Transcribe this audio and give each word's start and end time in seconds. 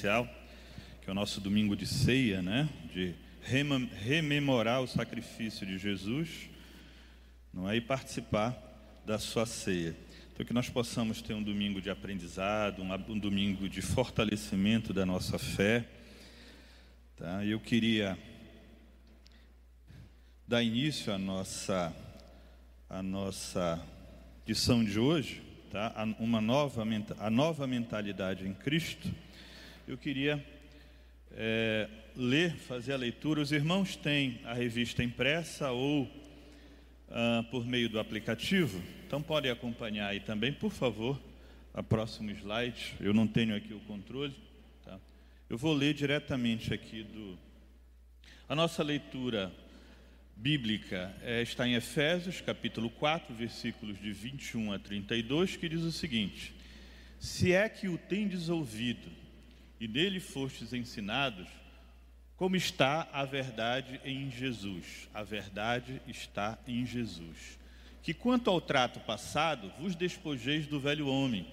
especial, 0.00 0.26
que 1.02 1.10
é 1.10 1.12
o 1.12 1.14
nosso 1.14 1.42
domingo 1.42 1.76
de 1.76 1.86
ceia, 1.86 2.40
né? 2.40 2.68
De 2.94 3.14
rememorar 3.42 4.80
o 4.80 4.86
sacrifício 4.86 5.66
de 5.66 5.76
Jesus, 5.76 6.48
não 7.52 7.68
é? 7.68 7.76
E 7.76 7.80
participar 7.82 8.56
da 9.04 9.18
sua 9.18 9.44
ceia. 9.44 9.94
Então, 10.32 10.46
que 10.46 10.54
nós 10.54 10.70
possamos 10.70 11.20
ter 11.20 11.34
um 11.34 11.42
domingo 11.42 11.82
de 11.82 11.90
aprendizado, 11.90 12.82
um, 12.82 13.18
domingo 13.18 13.68
de 13.68 13.82
fortalecimento 13.82 14.94
da 14.94 15.04
nossa 15.04 15.38
fé. 15.38 15.86
Tá? 17.16 17.44
Eu 17.44 17.60
queria 17.60 18.16
dar 20.48 20.62
início 20.62 21.12
à 21.12 21.18
nossa, 21.18 21.94
à 22.88 23.02
nossa 23.02 23.86
lição 24.46 24.82
de 24.82 24.98
hoje, 24.98 25.42
tá? 25.70 25.92
uma 26.18 26.40
nova, 26.40 26.82
a 27.18 27.28
nova 27.28 27.66
mentalidade 27.66 28.48
em 28.48 28.54
Cristo. 28.54 29.10
Eu 29.90 29.98
queria 29.98 30.40
é, 31.32 31.88
ler, 32.14 32.54
fazer 32.54 32.92
a 32.92 32.96
leitura. 32.96 33.40
Os 33.40 33.50
irmãos 33.50 33.96
têm 33.96 34.40
a 34.44 34.54
revista 34.54 35.02
impressa 35.02 35.72
ou 35.72 36.08
ah, 37.10 37.44
por 37.50 37.66
meio 37.66 37.88
do 37.88 37.98
aplicativo, 37.98 38.80
então 39.04 39.20
podem 39.20 39.50
acompanhar 39.50 40.06
aí 40.06 40.20
também, 40.20 40.52
por 40.52 40.70
favor, 40.70 41.20
a 41.74 41.82
próximo 41.82 42.30
slide. 42.30 42.94
Eu 43.00 43.12
não 43.12 43.26
tenho 43.26 43.56
aqui 43.56 43.74
o 43.74 43.80
controle. 43.80 44.32
Tá? 44.84 44.96
Eu 45.48 45.58
vou 45.58 45.74
ler 45.74 45.92
diretamente 45.92 46.72
aqui 46.72 47.02
do. 47.02 47.36
A 48.48 48.54
nossa 48.54 48.84
leitura 48.84 49.52
bíblica 50.36 51.12
é, 51.20 51.42
está 51.42 51.66
em 51.66 51.74
Efésios, 51.74 52.40
capítulo 52.40 52.90
4, 52.90 53.34
versículos 53.34 54.00
de 54.00 54.12
21 54.12 54.72
a 54.72 54.78
32, 54.78 55.56
que 55.56 55.68
diz 55.68 55.82
o 55.82 55.90
seguinte: 55.90 56.54
Se 57.18 57.52
é 57.52 57.68
que 57.68 57.88
o 57.88 57.98
tendes 57.98 58.48
ouvido 58.48 59.18
e 59.80 59.88
nele 59.88 60.20
fostes 60.20 60.72
ensinados, 60.72 61.48
como 62.36 62.54
está 62.54 63.08
a 63.12 63.24
verdade 63.24 64.00
em 64.04 64.30
Jesus? 64.30 65.08
A 65.12 65.22
verdade 65.22 66.00
está 66.06 66.58
em 66.68 66.86
Jesus. 66.86 67.58
Que 68.02 68.14
quanto 68.14 68.48
ao 68.50 68.60
trato 68.60 69.00
passado, 69.00 69.72
vos 69.78 69.94
despojeis 69.94 70.66
do 70.66 70.78
velho 70.78 71.08
homem, 71.08 71.46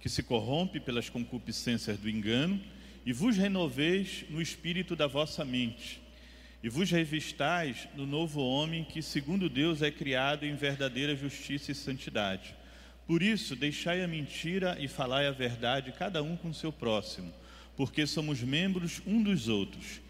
que 0.00 0.08
se 0.08 0.22
corrompe 0.22 0.78
pelas 0.78 1.08
concupiscências 1.08 1.98
do 1.98 2.08
engano, 2.08 2.60
e 3.04 3.12
vos 3.12 3.36
renoveis 3.36 4.24
no 4.28 4.40
espírito 4.40 4.94
da 4.94 5.06
vossa 5.06 5.44
mente 5.44 6.00
e 6.62 6.68
vos 6.68 6.90
revistais 6.90 7.88
no 7.94 8.06
novo 8.06 8.40
homem 8.40 8.84
que, 8.84 9.02
segundo 9.02 9.48
Deus, 9.48 9.80
é 9.80 9.90
criado 9.90 10.44
em 10.44 10.54
verdadeira 10.54 11.16
justiça 11.16 11.72
e 11.72 11.74
santidade. 11.74 12.54
Por 13.06 13.22
isso, 13.22 13.56
deixai 13.56 14.02
a 14.02 14.08
mentira 14.08 14.76
e 14.78 14.86
falai 14.86 15.26
a 15.26 15.32
verdade, 15.32 15.92
cada 15.92 16.22
um 16.22 16.36
com 16.36 16.52
seu 16.52 16.70
próximo, 16.70 17.32
porque 17.80 18.06
somos 18.06 18.42
membros 18.42 19.00
um 19.06 19.22
dos 19.22 19.48
outros. 19.48 20.02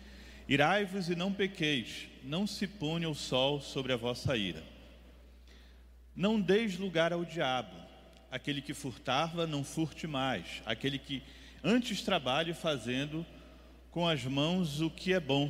Irai-vos 0.48 1.08
e 1.08 1.14
não 1.14 1.32
pequeis, 1.32 2.08
não 2.24 2.44
se 2.44 2.66
ponha 2.66 3.08
o 3.08 3.14
sol 3.14 3.60
sobre 3.60 3.92
a 3.92 3.96
vossa 3.96 4.36
ira. 4.36 4.60
Não 6.12 6.40
deis 6.40 6.76
lugar 6.76 7.12
ao 7.12 7.24
diabo. 7.24 7.76
Aquele 8.28 8.60
que 8.60 8.74
furtava, 8.74 9.46
não 9.46 9.62
furte 9.62 10.08
mais. 10.08 10.60
Aquele 10.66 10.98
que 10.98 11.22
antes 11.62 12.02
trabalhe 12.02 12.52
fazendo 12.54 13.24
com 13.92 14.08
as 14.08 14.24
mãos 14.24 14.80
o 14.80 14.90
que 14.90 15.12
é 15.12 15.20
bom 15.20 15.48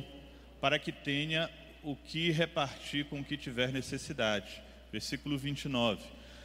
para 0.61 0.77
que 0.77 0.91
tenha 0.91 1.49
o 1.81 1.95
que 1.95 2.29
repartir 2.29 3.05
com 3.05 3.21
o 3.21 3.25
que 3.25 3.35
tiver 3.35 3.71
necessidade. 3.71 4.61
Versículo 4.91 5.39
29. 5.39 6.03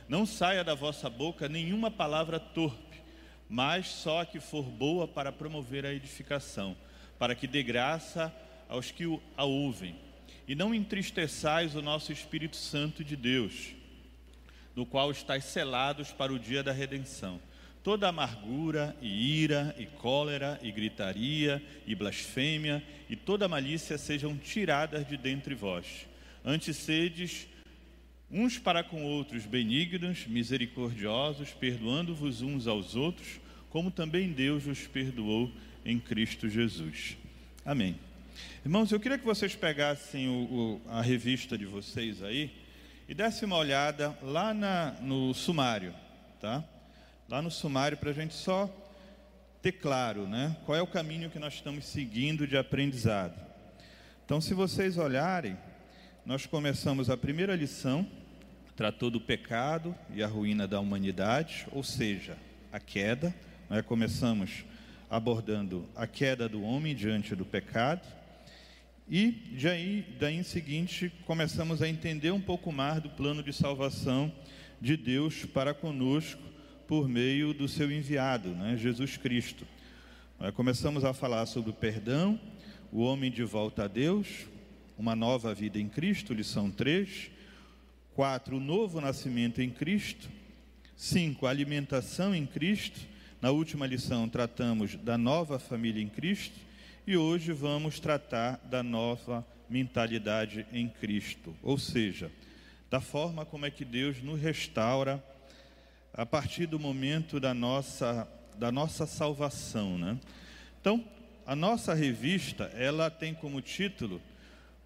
Não 0.08 0.24
saia 0.24 0.64
da 0.64 0.74
vossa 0.74 1.10
boca 1.10 1.50
nenhuma 1.50 1.90
palavra 1.90 2.40
torpe, 2.40 2.85
mas 3.48 3.88
só 3.88 4.22
a 4.22 4.26
que 4.26 4.40
for 4.40 4.64
boa 4.64 5.06
para 5.06 5.32
promover 5.32 5.84
a 5.86 5.92
edificação, 5.92 6.76
para 7.18 7.34
que 7.34 7.46
dê 7.46 7.62
graça 7.62 8.34
aos 8.68 8.90
que 8.90 9.04
a 9.36 9.44
ouvem. 9.44 9.96
E 10.48 10.54
não 10.54 10.74
entristeçais 10.74 11.74
o 11.74 11.82
nosso 11.82 12.12
Espírito 12.12 12.56
Santo 12.56 13.02
de 13.02 13.16
Deus, 13.16 13.74
no 14.74 14.86
qual 14.86 15.10
estáis 15.10 15.44
selados 15.44 16.12
para 16.12 16.32
o 16.32 16.38
dia 16.38 16.62
da 16.62 16.72
redenção 16.72 17.40
toda 17.86 18.08
amargura 18.08 18.96
e 19.00 19.42
ira 19.44 19.72
e 19.78 19.86
cólera 19.86 20.58
e 20.60 20.72
gritaria 20.72 21.62
e 21.86 21.94
blasfêmia 21.94 22.82
e 23.08 23.14
toda 23.14 23.46
malícia 23.46 23.96
sejam 23.96 24.36
tiradas 24.36 25.06
de 25.06 25.16
dentre 25.16 25.54
vós. 25.54 26.08
Antes 26.44 26.78
sedes 26.78 27.46
uns 28.30 28.58
para 28.58 28.82
com 28.82 29.04
outros 29.04 29.46
benignos, 29.46 30.26
misericordiosos, 30.26 31.50
perdoando-vos 31.50 32.42
uns 32.42 32.66
aos 32.66 32.96
outros, 32.96 33.40
como 33.70 33.90
também 33.90 34.32
Deus 34.32 34.64
vos 34.64 34.86
perdoou 34.86 35.52
em 35.84 35.98
Cristo 35.98 36.48
Jesus. 36.48 37.16
Amém. 37.64 37.98
Irmãos, 38.64 38.90
eu 38.90 39.00
queria 39.00 39.18
que 39.18 39.24
vocês 39.24 39.54
pegassem 39.54 40.28
o, 40.28 40.80
o, 40.86 40.90
a 40.90 41.00
revista 41.00 41.56
de 41.56 41.64
vocês 41.64 42.22
aí 42.22 42.50
e 43.08 43.14
dessem 43.14 43.46
uma 43.46 43.56
olhada 43.56 44.16
lá 44.22 44.52
na, 44.52 44.92
no 45.00 45.32
sumário, 45.32 45.94
tá? 46.40 46.64
lá 47.28 47.42
no 47.42 47.50
sumário 47.50 47.96
para 47.96 48.10
a 48.10 48.14
gente 48.14 48.34
só 48.34 48.70
ter 49.60 49.72
claro, 49.72 50.28
né? 50.28 50.56
Qual 50.64 50.76
é 50.76 50.82
o 50.82 50.86
caminho 50.86 51.30
que 51.30 51.38
nós 51.38 51.54
estamos 51.54 51.86
seguindo 51.86 52.46
de 52.46 52.56
aprendizado. 52.56 53.34
Então, 54.24 54.40
se 54.40 54.54
vocês 54.54 54.96
olharem, 54.96 55.56
nós 56.26 56.44
começamos 56.44 57.08
a 57.08 57.16
primeira 57.16 57.54
lição, 57.54 58.04
tratou 58.74 59.10
do 59.10 59.20
pecado 59.20 59.94
e 60.12 60.24
a 60.24 60.26
ruína 60.26 60.66
da 60.66 60.80
humanidade, 60.80 61.68
ou 61.70 61.84
seja, 61.84 62.36
a 62.72 62.80
queda. 62.80 63.32
Nós 63.70 63.86
começamos 63.86 64.64
abordando 65.08 65.88
a 65.94 66.04
queda 66.04 66.48
do 66.48 66.62
homem 66.62 66.96
diante 66.96 67.36
do 67.36 67.44
pecado. 67.44 68.04
E 69.08 69.30
daí, 69.62 70.04
daí 70.18 70.34
em 70.34 70.42
seguinte, 70.42 71.12
começamos 71.24 71.80
a 71.80 71.88
entender 71.88 72.32
um 72.32 72.40
pouco 72.40 72.72
mais 72.72 73.00
do 73.00 73.08
plano 73.08 73.40
de 73.40 73.52
salvação 73.52 74.32
de 74.80 74.96
Deus 74.96 75.44
para 75.44 75.72
conosco 75.72 76.42
por 76.88 77.08
meio 77.08 77.54
do 77.54 77.68
seu 77.68 77.88
enviado, 77.88 78.48
né, 78.48 78.76
Jesus 78.76 79.16
Cristo. 79.16 79.64
Nós 80.40 80.52
começamos 80.52 81.04
a 81.04 81.14
falar 81.14 81.46
sobre 81.46 81.70
o 81.70 81.74
perdão, 81.74 82.40
o 82.90 83.00
homem 83.00 83.30
de 83.30 83.44
volta 83.44 83.84
a 83.84 83.88
Deus, 83.88 84.48
uma 84.96 85.14
nova 85.14 85.54
vida 85.54 85.78
em 85.78 85.88
Cristo, 85.88 86.32
lição 86.32 86.70
3. 86.70 87.30
4. 88.14 88.56
O 88.56 88.60
novo 88.60 88.98
nascimento 89.00 89.60
em 89.60 89.68
Cristo. 89.68 90.28
5. 90.96 91.46
A 91.46 91.50
alimentação 91.50 92.34
em 92.34 92.46
Cristo. 92.46 92.98
Na 93.42 93.50
última 93.50 93.86
lição 93.86 94.26
tratamos 94.26 94.96
da 94.96 95.18
nova 95.18 95.58
família 95.58 96.02
em 96.02 96.08
Cristo. 96.08 96.58
E 97.06 97.14
hoje 97.16 97.52
vamos 97.52 98.00
tratar 98.00 98.56
da 98.70 98.82
nova 98.82 99.46
mentalidade 99.68 100.66
em 100.72 100.88
Cristo. 100.88 101.54
Ou 101.62 101.76
seja, 101.78 102.30
da 102.90 103.00
forma 103.00 103.44
como 103.44 103.66
é 103.66 103.70
que 103.70 103.84
Deus 103.84 104.22
nos 104.22 104.40
restaura 104.40 105.22
a 106.14 106.24
partir 106.24 106.66
do 106.66 106.80
momento 106.80 107.38
da 107.38 107.52
nossa, 107.52 108.26
da 108.58 108.72
nossa 108.72 109.06
salvação. 109.06 109.98
Né? 109.98 110.18
Então, 110.80 111.04
a 111.46 111.54
nossa 111.54 111.92
revista, 111.92 112.64
ela 112.74 113.10
tem 113.10 113.34
como 113.34 113.60
título 113.60 114.22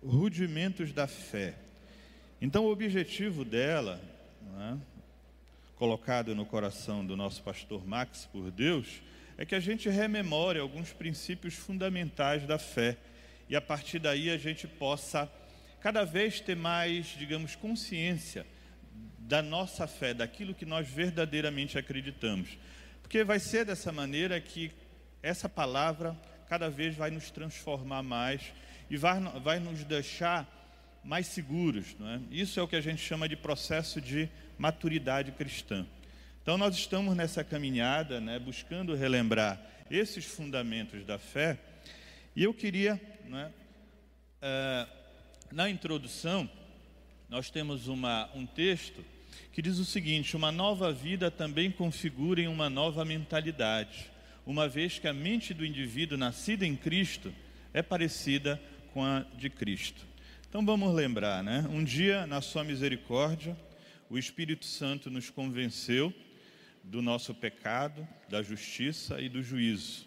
Rudimentos 0.03 0.93
da 0.93 1.07
Fé. 1.07 1.55
Então, 2.41 2.65
o 2.65 2.73
objetivo 2.73 3.45
dela, 3.45 4.01
né, 4.57 4.79
colocado 5.77 6.35
no 6.35 6.47
coração 6.47 7.05
do 7.05 7.17
nosso 7.17 7.43
pastor 7.43 7.87
Max 7.87 8.27
por 8.33 8.51
Deus, 8.51 9.03
é 9.37 9.45
que 9.45 9.55
a 9.55 9.61
gente 9.61 9.89
rememore 9.89 10.59
alguns 10.59 10.93
princípios 10.93 11.55
fundamentais 11.55 12.47
da 12.47 12.59
fé 12.59 12.97
e 13.49 13.57
a 13.57 13.61
partir 13.61 13.99
daí 13.99 14.31
a 14.31 14.39
gente 14.39 14.67
possa 14.67 15.31
cada 15.81 16.05
vez 16.05 16.41
ter 16.41 16.57
mais, 16.57 17.07
digamos, 17.19 17.57
consciência 17.57 18.47
da 19.19 19.43
nossa 19.43 19.87
fé, 19.87 20.15
daquilo 20.15 20.55
que 20.55 20.67
nós 20.67 20.89
verdadeiramente 20.89 21.79
acreditamos. 21.79 22.59
Porque 23.03 23.23
vai 23.23 23.39
ser 23.39 23.65
dessa 23.65 23.93
maneira 23.93 24.41
que 24.41 24.71
essa 25.23 25.49
palavra 25.49 26.17
cada 26.49 26.71
vez 26.71 26.97
vai 26.97 27.11
nos 27.11 27.31
transformar 27.31 28.03
mais 28.03 28.53
e 28.91 28.97
vai, 28.97 29.21
vai 29.41 29.61
nos 29.61 29.85
deixar 29.85 30.47
mais 31.05 31.29
seguros. 31.29 31.97
Não 31.99 32.09
é? 32.09 32.21
Isso 32.31 32.59
é 32.59 32.63
o 32.63 32.69
que 32.69 32.77
a 32.77 32.81
gente 32.81 33.01
chama 33.01 33.29
de 33.29 33.37
processo 33.37 34.01
de 34.01 34.29
maturidade 34.59 35.33
cristã. 35.33 35.87
Então, 36.43 36.59
nós 36.59 36.75
estamos 36.75 37.17
nessa 37.17 37.45
caminhada, 37.45 38.21
né, 38.21 38.39
buscando 38.39 38.95
relembrar 38.95 39.61
esses 39.91 40.25
fundamentos 40.25 41.05
da 41.05 41.19
fé, 41.19 41.59
e 42.35 42.43
eu 42.43 42.55
queria, 42.55 43.01
né, 43.27 43.51
na 45.53 45.69
introdução, 45.69 46.49
nós 47.29 47.51
temos 47.51 47.89
uma, 47.89 48.29
um 48.35 48.47
texto 48.47 49.05
que 49.53 49.61
diz 49.61 49.79
o 49.79 49.85
seguinte: 49.85 50.37
uma 50.37 50.51
nova 50.51 50.93
vida 50.93 51.31
também 51.31 51.71
configura 51.71 52.41
em 52.41 52.49
uma 52.49 52.71
nova 52.71 53.05
mentalidade, 53.05 54.11
uma 54.47 54.69
vez 54.69 54.99
que 54.99 55.09
a 55.09 55.13
mente 55.13 55.53
do 55.53 55.65
indivíduo 55.65 56.17
nascido 56.17 56.63
em 56.63 56.75
Cristo 56.75 57.33
é 57.73 57.83
parecida 57.83 58.61
com 58.93 59.05
a 59.05 59.21
de 59.37 59.49
Cristo. 59.49 60.07
Então 60.49 60.65
vamos 60.65 60.95
lembrar, 60.95 61.43
né? 61.43 61.67
Um 61.71 61.85
dia, 61.85 62.27
na 62.27 62.41
Sua 62.41 62.65
misericórdia, 62.65 63.57
o 64.09 64.19
Espírito 64.19 64.67
Santo 64.67 65.11
nos 65.11 65.31
convenceu 65.31 66.13
do 66.83 67.01
nosso 67.01 67.35
pecado, 67.35 68.07
da 68.29 68.43
justiça 68.43 69.21
e 69.21 69.29
do 69.29 69.43
juízo. 69.43 70.07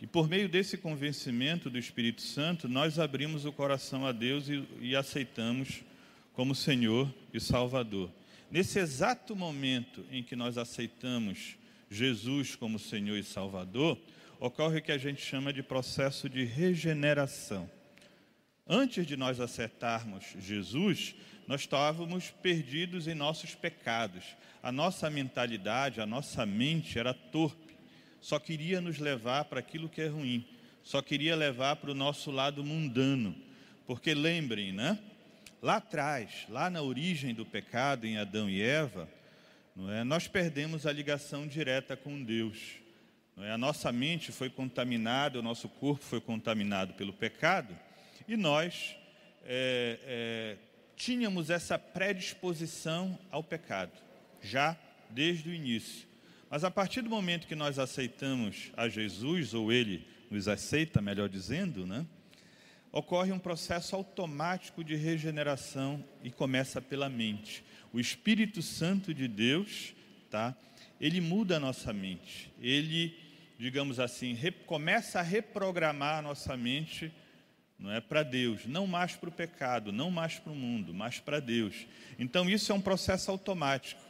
E 0.00 0.06
por 0.06 0.28
meio 0.28 0.48
desse 0.48 0.78
convencimento 0.78 1.68
do 1.68 1.78
Espírito 1.78 2.22
Santo, 2.22 2.68
nós 2.68 2.98
abrimos 2.98 3.44
o 3.44 3.52
coração 3.52 4.06
a 4.06 4.12
Deus 4.12 4.48
e, 4.48 4.66
e 4.80 4.96
aceitamos 4.96 5.82
como 6.32 6.54
Senhor 6.54 7.12
e 7.32 7.38
Salvador. 7.38 8.10
Nesse 8.50 8.78
exato 8.78 9.36
momento 9.36 10.04
em 10.10 10.22
que 10.22 10.34
nós 10.34 10.58
aceitamos 10.58 11.56
Jesus 11.90 12.56
como 12.56 12.78
Senhor 12.78 13.16
e 13.16 13.22
Salvador, 13.22 13.98
ocorre 14.40 14.78
o 14.78 14.82
que 14.82 14.90
a 14.90 14.98
gente 14.98 15.20
chama 15.20 15.52
de 15.52 15.62
processo 15.62 16.28
de 16.28 16.44
regeneração. 16.44 17.70
Antes 18.72 19.04
de 19.04 19.16
nós 19.16 19.40
acertarmos 19.40 20.24
Jesus, 20.38 21.16
nós 21.48 21.62
estávamos 21.62 22.30
perdidos 22.30 23.08
em 23.08 23.16
nossos 23.16 23.52
pecados. 23.52 24.22
A 24.62 24.70
nossa 24.70 25.10
mentalidade, 25.10 26.00
a 26.00 26.06
nossa 26.06 26.46
mente 26.46 26.96
era 26.96 27.12
torpe, 27.12 27.76
só 28.20 28.38
queria 28.38 28.80
nos 28.80 29.00
levar 29.00 29.46
para 29.46 29.58
aquilo 29.58 29.88
que 29.88 30.00
é 30.00 30.06
ruim, 30.06 30.46
só 30.84 31.02
queria 31.02 31.34
levar 31.34 31.74
para 31.76 31.90
o 31.90 31.96
nosso 31.96 32.30
lado 32.30 32.62
mundano. 32.62 33.34
Porque 33.88 34.14
lembrem, 34.14 34.70
né? 34.70 35.00
Lá 35.60 35.78
atrás, 35.78 36.46
lá 36.48 36.70
na 36.70 36.80
origem 36.80 37.34
do 37.34 37.44
pecado 37.44 38.06
em 38.06 38.18
Adão 38.18 38.48
e 38.48 38.62
Eva, 38.62 39.08
não 39.74 39.90
é? 39.90 40.04
nós 40.04 40.28
perdemos 40.28 40.86
a 40.86 40.92
ligação 40.92 41.44
direta 41.44 41.96
com 41.96 42.22
Deus. 42.22 42.76
Não 43.36 43.42
é? 43.42 43.50
A 43.50 43.58
nossa 43.58 43.90
mente 43.90 44.30
foi 44.30 44.48
contaminada, 44.48 45.40
o 45.40 45.42
nosso 45.42 45.68
corpo 45.68 46.04
foi 46.04 46.20
contaminado 46.20 46.94
pelo 46.94 47.12
pecado, 47.12 47.76
e 48.30 48.36
nós 48.36 48.96
é, 49.44 49.98
é, 50.04 50.56
tínhamos 50.94 51.50
essa 51.50 51.76
predisposição 51.76 53.18
ao 53.28 53.42
pecado, 53.42 53.90
já 54.40 54.78
desde 55.10 55.48
o 55.48 55.52
início. 55.52 56.06
Mas 56.48 56.62
a 56.62 56.70
partir 56.70 57.02
do 57.02 57.10
momento 57.10 57.48
que 57.48 57.56
nós 57.56 57.76
aceitamos 57.76 58.70
a 58.76 58.88
Jesus, 58.88 59.52
ou 59.52 59.72
Ele 59.72 60.06
nos 60.30 60.46
aceita, 60.46 61.02
melhor 61.02 61.28
dizendo, 61.28 61.84
né? 61.84 62.06
ocorre 62.92 63.32
um 63.32 63.38
processo 63.38 63.96
automático 63.96 64.84
de 64.84 64.94
regeneração 64.94 66.04
e 66.22 66.30
começa 66.30 66.80
pela 66.80 67.08
mente. 67.08 67.64
O 67.92 67.98
Espírito 67.98 68.62
Santo 68.62 69.12
de 69.12 69.26
Deus, 69.26 69.92
tá? 70.30 70.56
Ele 71.00 71.20
muda 71.20 71.56
a 71.56 71.60
nossa 71.60 71.92
mente. 71.92 72.52
Ele, 72.60 73.12
digamos 73.58 73.98
assim, 73.98 74.38
começa 74.66 75.18
a 75.18 75.22
reprogramar 75.22 76.18
a 76.18 76.22
nossa 76.22 76.56
mente 76.56 77.12
não 77.80 77.90
é 77.90 78.00
para 78.00 78.22
Deus, 78.22 78.66
não 78.66 78.86
mais 78.86 79.16
para 79.16 79.30
o 79.30 79.32
pecado, 79.32 79.90
não 79.90 80.10
mais 80.10 80.38
para 80.38 80.52
o 80.52 80.56
mundo, 80.56 80.92
mas 80.92 81.18
para 81.18 81.40
Deus. 81.40 81.86
Então 82.18 82.48
isso 82.48 82.70
é 82.70 82.74
um 82.74 82.80
processo 82.80 83.30
automático. 83.30 84.00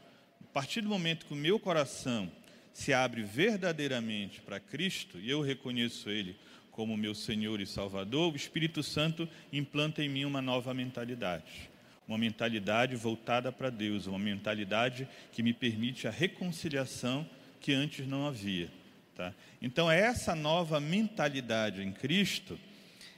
A 0.43 0.53
partir 0.53 0.81
do 0.81 0.89
momento 0.89 1.25
que 1.25 1.33
o 1.33 1.37
meu 1.37 1.59
coração 1.61 2.31
se 2.73 2.93
abre 2.93 3.23
verdadeiramente 3.23 4.41
para 4.41 4.59
Cristo 4.59 5.19
e 5.19 5.31
eu 5.31 5.41
reconheço 5.41 6.11
Ele 6.11 6.37
como 6.73 6.97
meu 6.97 7.15
Senhor 7.15 7.61
e 7.61 7.67
Salvador, 7.67 8.33
o 8.33 8.37
Espírito 8.37 8.83
Santo 8.83 9.29
implanta 9.53 10.03
em 10.03 10.09
mim 10.09 10.25
uma 10.25 10.43
nova 10.43 10.75
mentalidade. 10.75 11.71
Uma 12.09 12.19
mentalidade 12.19 12.97
voltada 12.97 13.53
para 13.53 13.71
Deus, 13.71 14.07
uma 14.07 14.19
mentalidade 14.19 15.07
que 15.31 15.43
me 15.43 15.53
permite 15.53 16.09
a 16.09 16.11
reconciliação 16.11 17.29
que 17.61 17.73
antes 17.73 18.07
não 18.07 18.27
havia. 18.27 18.69
Tá? 19.15 19.33
Então, 19.61 19.91
é 19.91 20.01
essa 20.01 20.35
nova 20.35 20.81
mentalidade 20.81 21.83
em 21.83 21.93
Cristo 21.93 22.59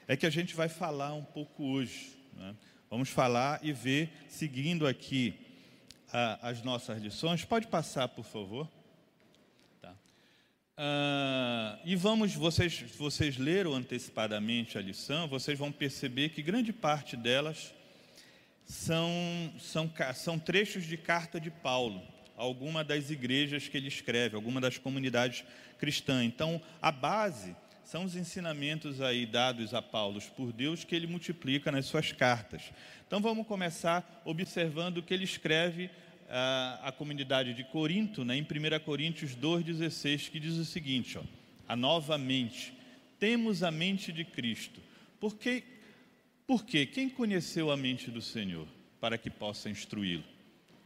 é 0.09 0.17
que 0.17 0.27
a 0.27 0.31
gente 0.31 0.55
vai 0.55 0.69
falar 0.69 1.15
um 1.15 1.25
pouco 1.25 1.65
hoje. 1.65 2.17
Né? 2.37 2.55
Vamos 2.91 3.09
falar 3.09 3.61
e 3.63 3.73
ver, 3.73 4.11
seguindo 4.29 4.87
aqui 4.87 5.35
a, 6.13 6.49
as 6.51 6.63
nossas 6.63 7.01
lições. 7.01 7.45
Pode 7.45 7.67
passar, 7.67 8.09
por 8.09 8.25
favor. 8.25 8.69
Uh, 10.73 11.79
e 11.85 11.95
vamos, 11.95 12.35
vocês, 12.35 12.83
vocês 12.97 13.37
leram 13.37 13.75
antecipadamente 13.75 14.79
a 14.79 14.81
lição, 14.81 15.29
vocês 15.29 15.59
vão 15.59 15.71
perceber 15.71 16.31
que 16.31 16.43
grande 16.43 16.73
parte 16.73 17.15
delas 17.15 17.75
são, 18.65 19.09
são, 19.61 19.93
são 20.15 20.39
trechos 20.39 20.85
de 20.85 20.97
carta 20.97 21.39
de 21.39 21.51
Paulo, 21.51 22.03
alguma 22.37 22.83
das 22.83 23.11
igrejas 23.11 23.69
que 23.69 23.77
ele 23.77 23.89
escreve, 23.89 24.35
alguma 24.35 24.61
das 24.61 24.79
comunidades 24.79 25.45
cristãs. 25.79 26.25
Então, 26.25 26.61
a 26.81 26.91
base 26.91 27.55
são 27.85 28.05
os 28.05 28.17
ensinamentos 28.17 29.01
aí 29.01 29.27
dados 29.27 29.75
a 29.75 29.83
Paulo 29.83 30.21
por 30.37 30.53
Deus 30.53 30.85
que 30.85 30.95
ele 30.95 31.07
multiplica 31.07 31.71
nas 31.73 31.87
suas 31.87 32.13
cartas. 32.13 32.73
Então, 33.07 33.21
vamos 33.21 33.47
começar 33.47 34.23
observando 34.25 34.99
o 34.99 35.03
que 35.03 35.13
ele 35.13 35.25
escreve 35.25 35.91
a, 36.29 36.81
a 36.85 36.93
comunidade 36.93 37.53
de 37.53 37.65
Corinto, 37.65 38.25
né, 38.25 38.37
em 38.37 38.43
1 38.43 38.81
Coríntios 38.85 39.37
2,16, 39.37 40.31
que 40.31 40.41
diz 40.41 40.55
o 40.55 40.65
seguinte: 40.65 41.19
ó, 41.19 41.23
a 41.69 41.77
nova 41.77 42.17
mente, 42.17 42.73
temos 43.19 43.63
a 43.63 43.71
mente 43.71 44.13
de 44.13 44.25
Cristo. 44.25 44.81
Por 45.21 45.37
quê? 45.37 45.63
Porque 46.47 46.87
quem 46.87 47.09
conheceu 47.09 47.71
a 47.71 47.77
mente 47.77 48.11
do 48.11 48.23
Senhor 48.23 48.67
para 49.01 49.19
que 49.19 49.31
possa 49.31 49.69
instruí-lo? 49.69 50.25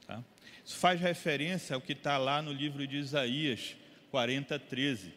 Tá? 0.06 0.22
Isso 0.64 0.76
faz 0.76 1.00
referência 1.00 1.74
ao 1.74 1.80
que 1.80 1.92
está 1.92 2.18
lá 2.18 2.42
no 2.42 2.52
livro 2.52 2.86
de 2.86 2.96
Isaías 2.96 3.76
40, 4.10 4.58
13, 4.58 5.12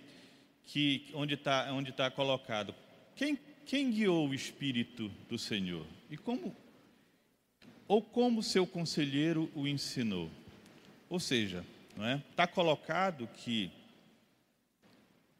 que, 0.69 1.09
onde 1.15 1.33
está 1.33 1.71
onde 1.73 1.91
tá 1.91 2.11
colocado. 2.11 2.75
Quem, 3.15 3.37
quem 3.65 3.89
guiou 3.89 4.29
o 4.29 4.33
Espírito 4.33 5.09
do 5.27 5.37
Senhor? 5.37 5.85
E 6.09 6.17
como 6.17 6.55
ou 7.87 8.03
como 8.03 8.43
seu 8.43 8.67
conselheiro 8.67 9.49
o 9.55 9.67
ensinou. 9.67 10.29
Ou 11.09 11.19
seja, 11.19 11.65
não 11.97 12.05
é? 12.05 12.21
Está 12.29 12.45
colocado 12.45 13.27
que 13.35 13.71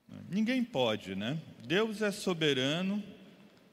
né, 0.08 0.18
ninguém 0.30 0.64
pode, 0.64 1.14
né? 1.14 1.40
Deus 1.64 2.02
é 2.02 2.12
soberano, 2.12 3.04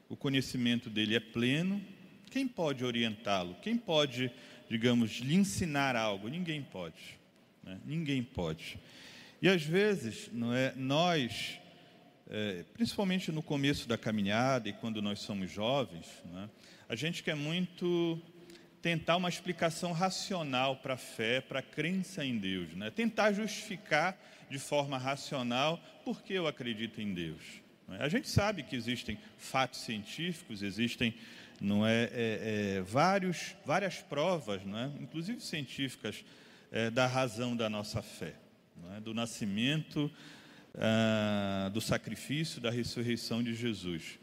o 0.07 0.15
conhecimento 0.15 0.91
dele 0.91 1.15
é 1.15 1.19
pleno. 1.19 1.83
Quem 2.29 2.47
pode 2.47 2.85
orientá-lo? 2.85 3.55
Quem 3.63 3.75
pode, 3.75 4.31
digamos, 4.69 5.13
lhe 5.21 5.33
ensinar 5.33 5.95
algo? 5.95 6.27
Ninguém 6.27 6.61
pode. 6.61 7.17
Né? 7.63 7.79
Ninguém 7.83 8.21
pode. 8.21 8.77
E 9.41 9.47
às 9.47 9.63
vezes, 9.63 10.29
não 10.33 10.53
é? 10.53 10.73
Nós, 10.75 11.59
é, 12.29 12.63
principalmente 12.73 13.31
no 13.31 13.43
começo 13.43 13.87
da 13.87 13.97
caminhada 13.97 14.67
e 14.67 14.73
quando 14.73 15.01
nós 15.01 15.19
somos 15.19 15.51
jovens, 15.51 16.07
é? 16.35 16.49
a 16.89 16.95
gente 16.95 17.21
quer 17.21 17.35
muito 17.35 18.19
tentar 18.81 19.17
uma 19.17 19.29
explicação 19.29 19.91
racional 19.91 20.77
para 20.77 20.95
a 20.95 20.97
fé, 20.97 21.41
para 21.41 21.59
a 21.59 21.63
crença 21.63 22.25
em 22.25 22.37
Deus, 22.37 22.73
né? 22.73 22.89
tentar 22.89 23.31
justificar 23.31 24.17
de 24.49 24.57
forma 24.57 24.97
racional 24.97 25.79
por 26.03 26.23
que 26.23 26.33
eu 26.33 26.47
acredito 26.47 26.99
em 26.99 27.13
Deus. 27.13 27.41
É? 27.89 28.03
A 28.03 28.09
gente 28.09 28.27
sabe 28.29 28.63
que 28.63 28.75
existem 28.75 29.19
fatos 29.37 29.81
científicos, 29.81 30.63
existem 30.63 31.13
não 31.59 31.85
é, 31.85 32.03
é, 32.05 32.07
é 32.77 32.81
vários, 32.81 33.55
várias 33.65 33.99
provas, 33.99 34.63
não 34.65 34.79
é? 34.79 34.91
inclusive 34.99 35.41
científicas, 35.41 36.23
é, 36.71 36.89
da 36.89 37.05
razão 37.07 37.55
da 37.55 37.69
nossa 37.69 38.01
fé, 38.01 38.33
é? 38.95 38.99
do 38.99 39.13
nascimento, 39.13 40.11
ah, 40.75 41.69
do 41.73 41.81
sacrifício, 41.81 42.61
da 42.61 42.69
ressurreição 42.69 43.43
de 43.43 43.53
Jesus. 43.53 44.19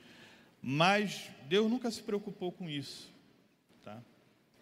Mas 0.62 1.30
Deus 1.48 1.70
nunca 1.70 1.90
se 1.90 2.02
preocupou 2.02 2.50
com 2.52 2.68
isso. 2.68 3.14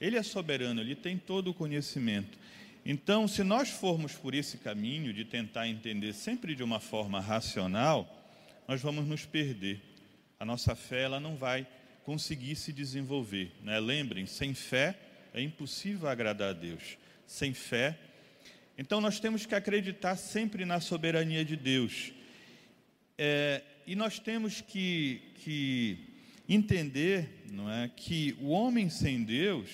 Ele 0.02 0.16
é 0.16 0.22
soberano, 0.24 0.80
ele 0.80 0.96
tem 0.96 1.16
todo 1.16 1.52
o 1.52 1.54
conhecimento. 1.54 2.36
Então, 2.84 3.28
se 3.28 3.44
nós 3.44 3.70
formos 3.70 4.14
por 4.14 4.34
esse 4.34 4.58
caminho 4.58 5.12
de 5.12 5.24
tentar 5.24 5.68
entender 5.68 6.12
sempre 6.12 6.56
de 6.56 6.62
uma 6.64 6.80
forma 6.80 7.20
racional, 7.20 8.12
nós 8.66 8.82
vamos 8.82 9.06
nos 9.06 9.24
perder. 9.24 9.80
A 10.40 10.44
nossa 10.44 10.74
fé 10.74 11.02
ela 11.02 11.20
não 11.20 11.36
vai 11.36 11.64
conseguir 12.02 12.56
se 12.56 12.72
desenvolver. 12.72 13.52
Né? 13.62 13.78
Lembrem, 13.78 14.26
sem 14.26 14.54
fé 14.54 14.98
é 15.32 15.40
impossível 15.40 16.08
agradar 16.08 16.50
a 16.50 16.52
Deus. 16.52 16.98
Sem 17.24 17.54
fé. 17.54 17.96
Então, 18.82 19.00
nós 19.00 19.20
temos 19.20 19.46
que 19.46 19.54
acreditar 19.54 20.16
sempre 20.16 20.64
na 20.64 20.80
soberania 20.80 21.44
de 21.44 21.54
Deus. 21.54 22.10
É, 23.16 23.62
e 23.86 23.94
nós 23.94 24.18
temos 24.18 24.60
que, 24.60 25.22
que 25.36 25.98
entender 26.48 27.44
não 27.52 27.70
é, 27.70 27.88
que 27.94 28.36
o 28.40 28.48
homem 28.48 28.90
sem 28.90 29.22
Deus 29.22 29.68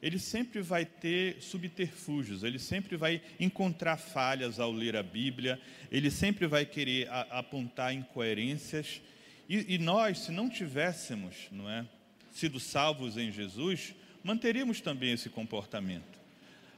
ele 0.00 0.18
sempre 0.18 0.62
vai 0.62 0.86
ter 0.86 1.36
subterfúgios, 1.42 2.42
ele 2.42 2.58
sempre 2.58 2.96
vai 2.96 3.20
encontrar 3.38 3.98
falhas 3.98 4.58
ao 4.58 4.72
ler 4.72 4.96
a 4.96 5.02
Bíblia, 5.02 5.60
ele 5.92 6.10
sempre 6.10 6.46
vai 6.46 6.64
querer 6.64 7.06
a, 7.10 7.40
apontar 7.40 7.92
incoerências. 7.92 9.02
E, 9.46 9.74
e, 9.74 9.78
nós, 9.78 10.20
se 10.20 10.32
não 10.32 10.48
tivéssemos, 10.48 11.34
não 11.52 11.68
é, 11.68 11.86
sido 12.32 12.58
salvos 12.58 13.18
em 13.18 13.30
Jesus, 13.30 13.94
manteríamos 14.22 14.80
também 14.80 15.12
esse 15.12 15.28
comportamento. 15.28 16.23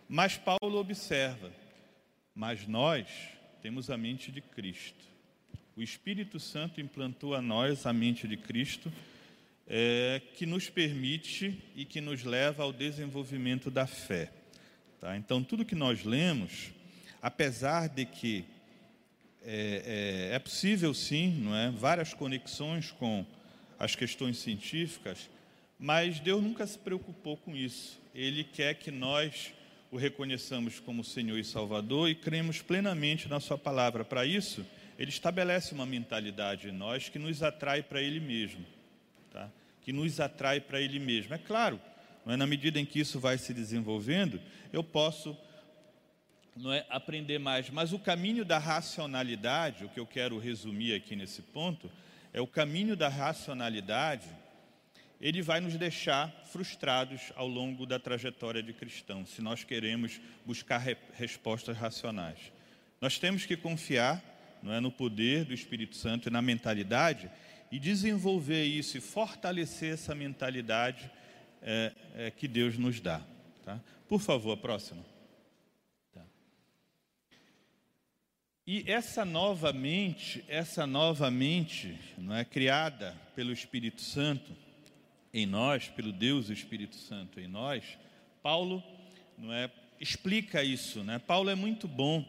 Mas 0.09 0.37
Paulo 0.37 0.79
observa, 0.79 1.51
mas 2.35 2.67
nós 2.67 3.09
temos 3.61 3.91
a 3.91 3.97
mente 3.97 4.31
de 4.31 4.41
Cristo. 4.41 5.05
O 5.77 5.83
Espírito 5.83 6.39
Santo 6.39 6.81
implantou 6.81 7.35
a 7.35 7.43
nós 7.43 7.87
a 7.87 7.93
mente 7.93 8.29
de 8.29 8.37
Cristo 8.37 8.93
é, 9.67 10.23
que 10.35 10.47
nos 10.47 10.71
permite 10.71 11.61
e 11.75 11.85
que 11.85 12.01
nos 12.01 12.23
leva 12.23 12.63
ao 12.63 12.73
desenvolvimento 12.73 13.69
da 13.69 13.85
fé. 13.85 14.31
Tá? 15.01 15.17
Então, 15.17 15.43
tudo 15.43 15.65
que 15.65 15.75
nós 15.75 16.05
lemos, 16.05 16.71
apesar 17.21 17.89
de 17.89 18.07
que 18.07 18.45
é, 19.43 20.29
é, 20.31 20.35
é 20.37 20.39
possível 20.39 20.95
sim, 20.95 21.31
não 21.41 21.55
é? 21.55 21.71
Várias 21.71 22.15
conexões 22.15 22.93
com 22.93 23.27
as 23.77 23.97
questões 23.97 24.39
científicas, 24.39 25.29
mas 25.79 26.21
Deus 26.21 26.43
nunca 26.43 26.65
se 26.65 26.79
preocupou 26.79 27.37
com 27.37 27.57
isso. 27.57 28.01
Ele 28.15 28.45
quer 28.45 28.75
que 28.75 28.91
nós 28.91 29.53
o 29.97 29.99
reconheçamos 29.99 30.79
como 30.79 31.03
Senhor 31.03 31.39
e 31.39 31.45
Salvador 31.45 32.11
e 32.11 32.15
cremos 32.15 32.61
plenamente 32.61 33.29
na 33.29 33.41
Sua 33.41 33.57
palavra. 33.57 34.05
Para 34.05 34.27
isso, 34.27 34.65
Ele 34.99 35.09
estabelece 35.09 35.73
uma 35.73 35.87
mentalidade 35.87 36.69
em 36.69 36.73
nós 36.73 37.09
que 37.09 37.19
nos 37.19 37.43
atrai 37.43 37.83
para 37.83 38.03
Ele 38.03 38.21
mesmo, 38.21 38.65
tá? 39.33 39.51
que 39.81 39.95
nos 39.95 40.21
atrai 40.21 40.61
para 40.61 40.83
Ele 40.83 40.99
mesmo. 40.99 41.33
É 41.33 41.39
claro, 41.39 41.81
não 42.27 42.35
é? 42.35 42.37
na 42.37 42.47
medida 42.47 42.79
em 42.79 42.85
que 42.85 43.01
isso 43.01 43.19
vai 43.19 43.39
se 43.39 43.55
desenvolvendo, 43.55 44.39
eu 44.71 44.85
posso 44.85 45.35
não 46.55 46.73
é, 46.73 46.85
aprender 46.91 47.39
mais, 47.39 47.71
mas 47.71 47.95
o 47.95 47.99
caminho 47.99 48.45
da 48.45 48.59
racionalidade, 48.59 49.87
o 49.87 49.89
que 49.89 50.01
eu 50.01 50.07
quero 50.07 50.39
resumir 50.39 50.95
aqui 50.95 51.17
nesse 51.17 51.41
ponto, 51.41 51.91
é 52.35 52.41
o 52.41 52.47
caminho 52.47 52.95
da 52.95 53.09
racionalidade 53.09 54.27
ele 55.21 55.43
vai 55.43 55.61
nos 55.61 55.77
deixar 55.77 56.31
frustrados 56.53 57.33
ao 57.35 57.49
longo 57.49 57.87
da 57.87 57.99
trajetória 57.99 58.63
de 58.63 58.73
cristão, 58.73 59.25
se 59.25 59.41
nós 59.41 59.65
queremos 59.65 60.21
buscar 60.45 60.79
re 60.79 60.97
respostas 61.15 61.77
racionais. 61.77 62.53
Nós 63.01 63.19
temos 63.19 63.47
que 63.47 63.57
confiar 63.57 64.23
não 64.63 64.73
é, 64.73 64.81
no 64.81 64.91
poder 64.91 65.45
do 65.45 65.55
Espírito 65.55 65.97
Santo 65.97 66.29
e 66.29 66.33
na 66.33 66.43
mentalidade 66.43 67.31
e 67.71 67.79
desenvolver 67.79 68.65
isso 68.65 68.97
e 68.97 69.01
fortalecer 69.01 69.95
essa 69.95 70.15
mentalidade 70.15 71.11
é, 71.63 71.93
é, 72.15 72.31
que 72.31 72.47
Deus 72.47 72.79
nos 72.79 73.01
dá. 73.01 73.23
Tá? 73.65 73.81
Por 74.09 74.21
favor, 74.21 74.53
a 74.53 74.57
próxima. 74.57 75.05
Tá. 76.13 76.23
E 78.67 78.85
essa 78.87 79.25
nova 79.25 79.73
mente, 79.73 80.45
essa 80.49 80.87
nova 80.87 81.31
mente, 81.31 81.99
não 82.17 82.35
é 82.35 82.45
criada 82.45 83.17
pelo 83.35 83.53
Espírito 83.53 84.01
Santo, 84.01 84.66
em 85.39 85.45
nós, 85.45 85.89
pelo 85.89 86.13
Deus 86.13 86.49
Espírito 86.49 86.97
Santo 86.97 87.39
em 87.39 87.47
nós, 87.47 87.85
Paulo 88.43 88.83
não 89.37 89.53
é, 89.53 89.71
explica 90.01 90.65
isso. 90.65 91.05
Né? 91.05 91.19
Paulo 91.19 91.51
é 91.51 91.55
muito 91.55 91.87
bom 91.87 92.25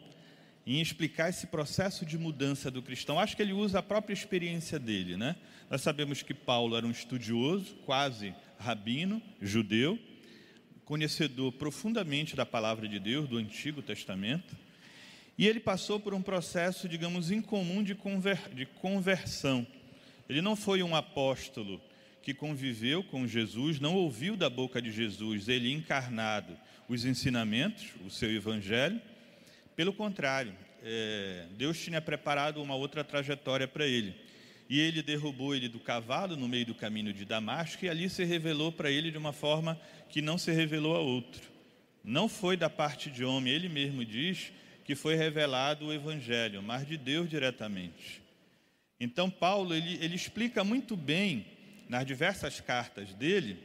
em 0.66 0.78
explicar 0.78 1.30
esse 1.30 1.46
processo 1.46 2.04
de 2.04 2.18
mudança 2.18 2.70
do 2.70 2.82
cristão. 2.82 3.18
Acho 3.18 3.34
que 3.34 3.40
ele 3.40 3.54
usa 3.54 3.78
a 3.78 3.82
própria 3.82 4.12
experiência 4.12 4.78
dele. 4.78 5.16
Né? 5.16 5.36
Nós 5.70 5.80
sabemos 5.80 6.22
que 6.22 6.34
Paulo 6.34 6.76
era 6.76 6.86
um 6.86 6.90
estudioso, 6.90 7.76
quase 7.86 8.34
rabino, 8.58 9.22
judeu, 9.40 9.98
conhecedor 10.84 11.52
profundamente 11.52 12.36
da 12.36 12.44
palavra 12.44 12.86
de 12.86 12.98
Deus, 12.98 13.26
do 13.26 13.38
Antigo 13.38 13.80
Testamento, 13.80 14.54
e 15.38 15.46
ele 15.46 15.60
passou 15.60 15.98
por 15.98 16.12
um 16.12 16.20
processo, 16.20 16.86
digamos, 16.86 17.30
incomum 17.30 17.82
de, 17.82 17.94
conver 17.94 18.50
de 18.54 18.66
conversão. 18.66 19.66
Ele 20.28 20.42
não 20.42 20.54
foi 20.54 20.82
um 20.82 20.94
apóstolo 20.94 21.80
que 22.28 22.34
conviveu 22.34 23.02
com 23.02 23.26
Jesus, 23.26 23.80
não 23.80 23.94
ouviu 23.94 24.36
da 24.36 24.50
boca 24.50 24.82
de 24.82 24.92
Jesus, 24.92 25.48
ele 25.48 25.72
encarnado, 25.72 26.58
os 26.86 27.06
ensinamentos, 27.06 27.86
o 28.06 28.10
seu 28.10 28.30
evangelho. 28.30 29.00
Pelo 29.74 29.94
contrário, 29.94 30.52
é, 30.82 31.46
Deus 31.56 31.82
tinha 31.82 32.02
preparado 32.02 32.60
uma 32.62 32.74
outra 32.74 33.02
trajetória 33.02 33.66
para 33.66 33.86
ele. 33.86 34.14
E 34.68 34.78
ele 34.78 35.00
derrubou 35.00 35.54
ele 35.54 35.70
do 35.70 35.80
cavalo 35.80 36.36
no 36.36 36.46
meio 36.46 36.66
do 36.66 36.74
caminho 36.74 37.14
de 37.14 37.24
Damasco 37.24 37.86
e 37.86 37.88
ali 37.88 38.10
se 38.10 38.24
revelou 38.24 38.70
para 38.70 38.90
ele 38.90 39.10
de 39.10 39.16
uma 39.16 39.32
forma 39.32 39.80
que 40.10 40.20
não 40.20 40.36
se 40.36 40.52
revelou 40.52 40.96
a 40.96 41.00
outro. 41.00 41.40
Não 42.04 42.28
foi 42.28 42.58
da 42.58 42.68
parte 42.68 43.08
de 43.08 43.24
homem, 43.24 43.54
ele 43.54 43.70
mesmo 43.70 44.04
diz 44.04 44.52
que 44.84 44.94
foi 44.94 45.14
revelado 45.14 45.86
o 45.86 45.92
evangelho, 45.94 46.62
mas 46.62 46.86
de 46.86 46.98
Deus 46.98 47.26
diretamente. 47.26 48.20
Então 49.00 49.30
Paulo 49.30 49.74
ele, 49.74 49.96
ele 50.02 50.14
explica 50.14 50.62
muito 50.62 50.94
bem 50.94 51.56
nas 51.88 52.04
diversas 52.04 52.60
cartas 52.60 53.14
dele, 53.14 53.62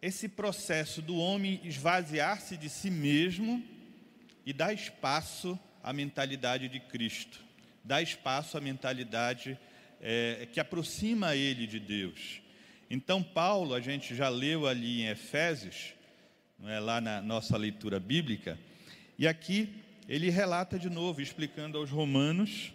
esse 0.00 0.28
processo 0.28 1.02
do 1.02 1.16
homem 1.16 1.60
esvaziar-se 1.64 2.56
de 2.56 2.68
si 2.68 2.90
mesmo 2.90 3.64
e 4.46 4.52
dar 4.52 4.72
espaço 4.72 5.58
à 5.82 5.92
mentalidade 5.92 6.68
de 6.68 6.78
Cristo, 6.78 7.44
dar 7.82 8.02
espaço 8.02 8.56
à 8.56 8.60
mentalidade 8.60 9.58
é, 10.00 10.46
que 10.52 10.60
aproxima 10.60 11.34
ele 11.34 11.66
de 11.66 11.80
Deus. 11.80 12.40
Então, 12.90 13.22
Paulo, 13.22 13.74
a 13.74 13.80
gente 13.80 14.14
já 14.14 14.28
leu 14.28 14.66
ali 14.66 15.02
em 15.02 15.08
Efésios, 15.08 15.94
não 16.58 16.68
é, 16.68 16.80
lá 16.80 17.00
na 17.00 17.20
nossa 17.20 17.56
leitura 17.56 17.98
bíblica, 17.98 18.58
e 19.18 19.26
aqui 19.26 19.82
ele 20.08 20.30
relata 20.30 20.78
de 20.78 20.88
novo, 20.88 21.20
explicando 21.20 21.76
aos 21.76 21.90
romanos, 21.90 22.72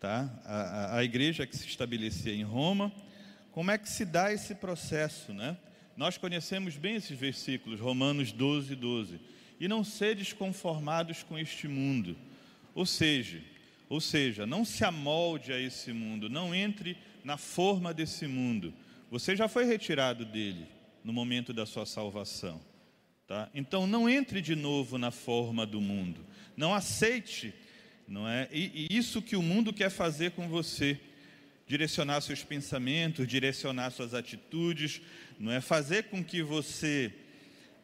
tá, 0.00 0.30
a, 0.44 0.98
a, 0.98 1.04
igreja 1.04 1.46
que 1.46 1.56
se 1.56 1.66
estabelecia 1.66 2.32
em 2.32 2.42
Roma, 2.42 2.90
como 3.54 3.70
é 3.70 3.78
que 3.78 3.88
se 3.88 4.04
dá 4.04 4.32
esse 4.32 4.52
processo, 4.56 5.32
né? 5.32 5.56
Nós 5.96 6.18
conhecemos 6.18 6.76
bem 6.76 6.96
esses 6.96 7.16
versículos, 7.16 7.78
Romanos 7.78 8.32
12, 8.32 8.74
12. 8.74 9.20
E 9.60 9.68
não 9.68 9.84
seres 9.84 10.32
conformados 10.32 11.22
com 11.22 11.38
este 11.38 11.68
mundo. 11.68 12.16
Ou 12.74 12.84
seja, 12.84 13.40
ou 13.88 14.00
seja, 14.00 14.44
não 14.44 14.64
se 14.64 14.84
amolde 14.84 15.52
a 15.52 15.60
esse 15.60 15.92
mundo, 15.92 16.28
não 16.28 16.52
entre 16.52 16.98
na 17.22 17.36
forma 17.36 17.94
desse 17.94 18.26
mundo. 18.26 18.74
Você 19.08 19.36
já 19.36 19.46
foi 19.46 19.64
retirado 19.64 20.24
dele 20.24 20.66
no 21.04 21.12
momento 21.12 21.52
da 21.52 21.64
sua 21.64 21.86
salvação. 21.86 22.60
Tá? 23.24 23.48
Então 23.54 23.86
não 23.86 24.08
entre 24.08 24.42
de 24.42 24.56
novo 24.56 24.98
na 24.98 25.12
forma 25.12 25.64
do 25.64 25.80
mundo. 25.80 26.26
Não 26.56 26.74
aceite, 26.74 27.54
não 28.08 28.28
é? 28.28 28.48
E, 28.52 28.88
e 28.90 28.96
isso 28.96 29.22
que 29.22 29.36
o 29.36 29.42
mundo 29.42 29.72
quer 29.72 29.90
fazer 29.90 30.32
com 30.32 30.48
você 30.48 31.00
direcionar 31.66 32.20
seus 32.20 32.42
pensamentos, 32.42 33.26
direcionar 33.26 33.90
suas 33.90 34.14
atitudes, 34.14 35.00
não 35.38 35.50
é 35.50 35.60
fazer 35.60 36.04
com 36.04 36.22
que 36.22 36.42
você 36.42 37.12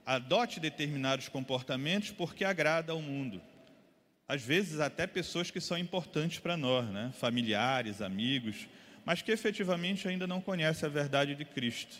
adote 0.04 0.60
determinados 0.60 1.28
comportamentos 1.28 2.10
porque 2.10 2.44
agrada 2.44 2.92
ao 2.92 3.00
mundo. 3.00 3.40
Às 4.28 4.42
vezes 4.42 4.80
até 4.80 5.06
pessoas 5.06 5.50
que 5.50 5.60
são 5.60 5.76
importantes 5.76 6.38
para 6.38 6.56
nós, 6.56 6.86
né? 6.86 7.12
familiares, 7.18 8.00
amigos, 8.00 8.68
mas 9.04 9.22
que 9.22 9.32
efetivamente 9.32 10.06
ainda 10.06 10.26
não 10.26 10.40
conhecem 10.40 10.88
a 10.88 10.92
verdade 10.92 11.34
de 11.34 11.44
Cristo. 11.44 11.96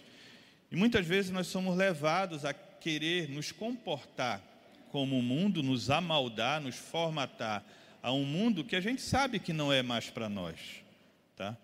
E 0.70 0.76
muitas 0.76 1.06
vezes 1.06 1.30
nós 1.30 1.48
somos 1.48 1.76
levados 1.76 2.44
a 2.44 2.52
querer 2.52 3.28
nos 3.28 3.50
comportar 3.50 4.40
como 4.90 5.18
o 5.18 5.22
mundo, 5.22 5.62
nos 5.62 5.90
amaldar, 5.90 6.60
nos 6.60 6.76
formatar 6.76 7.64
a 8.02 8.12
um 8.12 8.24
mundo 8.24 8.64
que 8.64 8.76
a 8.76 8.80
gente 8.80 9.02
sabe 9.02 9.38
que 9.38 9.52
não 9.52 9.72
é 9.72 9.82
mais 9.82 10.10
para 10.10 10.28
nós, 10.28 10.58
tá? 11.36 11.56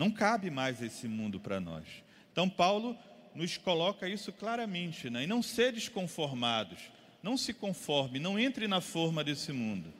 Não 0.00 0.10
cabe 0.10 0.48
mais 0.48 0.80
esse 0.80 1.06
mundo 1.06 1.38
para 1.38 1.60
nós. 1.60 1.84
Então, 2.32 2.48
Paulo 2.48 2.96
nos 3.34 3.58
coloca 3.58 4.08
isso 4.08 4.32
claramente, 4.32 5.10
né? 5.10 5.24
e 5.24 5.26
não 5.26 5.42
seres 5.42 5.90
conformados, 5.90 6.78
não 7.22 7.36
se 7.36 7.52
conforme, 7.52 8.18
não 8.18 8.38
entre 8.38 8.66
na 8.66 8.80
forma 8.80 9.22
desse 9.22 9.52
mundo, 9.52 9.92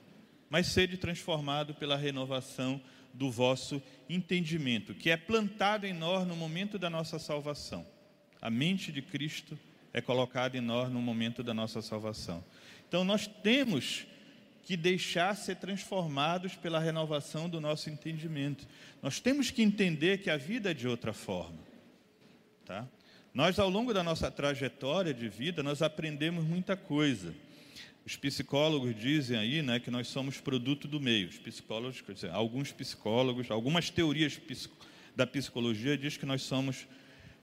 mas 0.49 0.65
sede 0.65 0.97
transformado 0.97 1.75
pela 1.75 1.95
renovação 1.95 2.81
do 3.13 3.29
vosso 3.29 3.79
entendimento, 4.09 4.95
que 4.95 5.11
é 5.11 5.15
plantado 5.15 5.85
em 5.85 5.93
nós 5.93 6.27
no 6.27 6.35
momento 6.35 6.79
da 6.79 6.89
nossa 6.89 7.19
salvação. 7.19 7.85
A 8.41 8.49
mente 8.49 8.91
de 8.91 9.03
Cristo 9.03 9.55
é 9.93 10.01
colocada 10.01 10.57
em 10.57 10.61
nós 10.61 10.91
no 10.91 10.99
momento 10.99 11.43
da 11.43 11.53
nossa 11.53 11.79
salvação. 11.79 12.43
Então, 12.87 13.03
nós 13.03 13.27
temos 13.27 14.07
que 14.63 14.77
deixar 14.77 15.35
ser 15.35 15.55
transformados 15.55 16.55
pela 16.55 16.79
renovação 16.79 17.49
do 17.49 17.59
nosso 17.59 17.89
entendimento. 17.89 18.67
Nós 19.01 19.19
temos 19.19 19.49
que 19.51 19.61
entender 19.61 20.19
que 20.19 20.29
a 20.29 20.37
vida 20.37 20.71
é 20.71 20.73
de 20.73 20.87
outra 20.87 21.13
forma. 21.13 21.59
Tá? 22.65 22.87
Nós, 23.33 23.57
ao 23.59 23.69
longo 23.69 23.93
da 23.93 24.03
nossa 24.03 24.29
trajetória 24.29 25.13
de 25.13 25.29
vida, 25.29 25.63
nós 25.63 25.81
aprendemos 25.81 26.43
muita 26.43 26.75
coisa. 26.75 27.33
Os 28.05 28.15
psicólogos 28.15 28.95
dizem 28.95 29.37
aí 29.37 29.61
né, 29.61 29.79
que 29.79 29.91
nós 29.91 30.07
somos 30.07 30.39
produto 30.39 30.87
do 30.87 30.99
meio. 30.99 31.29
Os 31.29 31.37
psicólogos, 31.37 32.03
dizer, 32.07 32.31
alguns 32.31 32.71
psicólogos, 32.71 33.49
algumas 33.49 33.89
teorias 33.89 34.39
da 35.15 35.25
psicologia 35.25 35.97
diz 35.97 36.17
que 36.17 36.25
nós 36.25 36.41
somos 36.41 36.87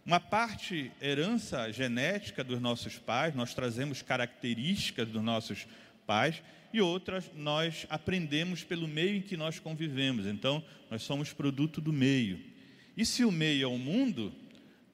uma 0.05 0.19
parte 0.19 0.91
herança 1.03 1.71
genética 1.71 2.43
dos 2.43 2.61
nossos 2.61 2.99
pais, 2.99 3.35
nós 3.35 3.53
trazemos 3.53 4.01
características 4.01 5.09
dos 5.09 5.23
nossos 5.23 5.67
pais, 6.07 6.43
e 6.73 6.81
outras 6.81 7.31
nós 7.35 7.87
aprendemos 7.89 8.63
pelo 8.63 8.87
meio 8.87 9.17
em 9.17 9.23
que 9.23 9.37
nós 9.37 9.59
convivemos. 9.59 10.27
Então, 10.27 10.63
nós 10.91 11.03
somos 11.03 11.33
produto 11.33 11.81
do 11.81 11.93
meio. 11.93 12.41
E 12.97 13.05
se 13.05 13.25
o 13.25 13.31
meio 13.31 13.65
é 13.65 13.67
o 13.67 13.79
mundo, 13.79 14.33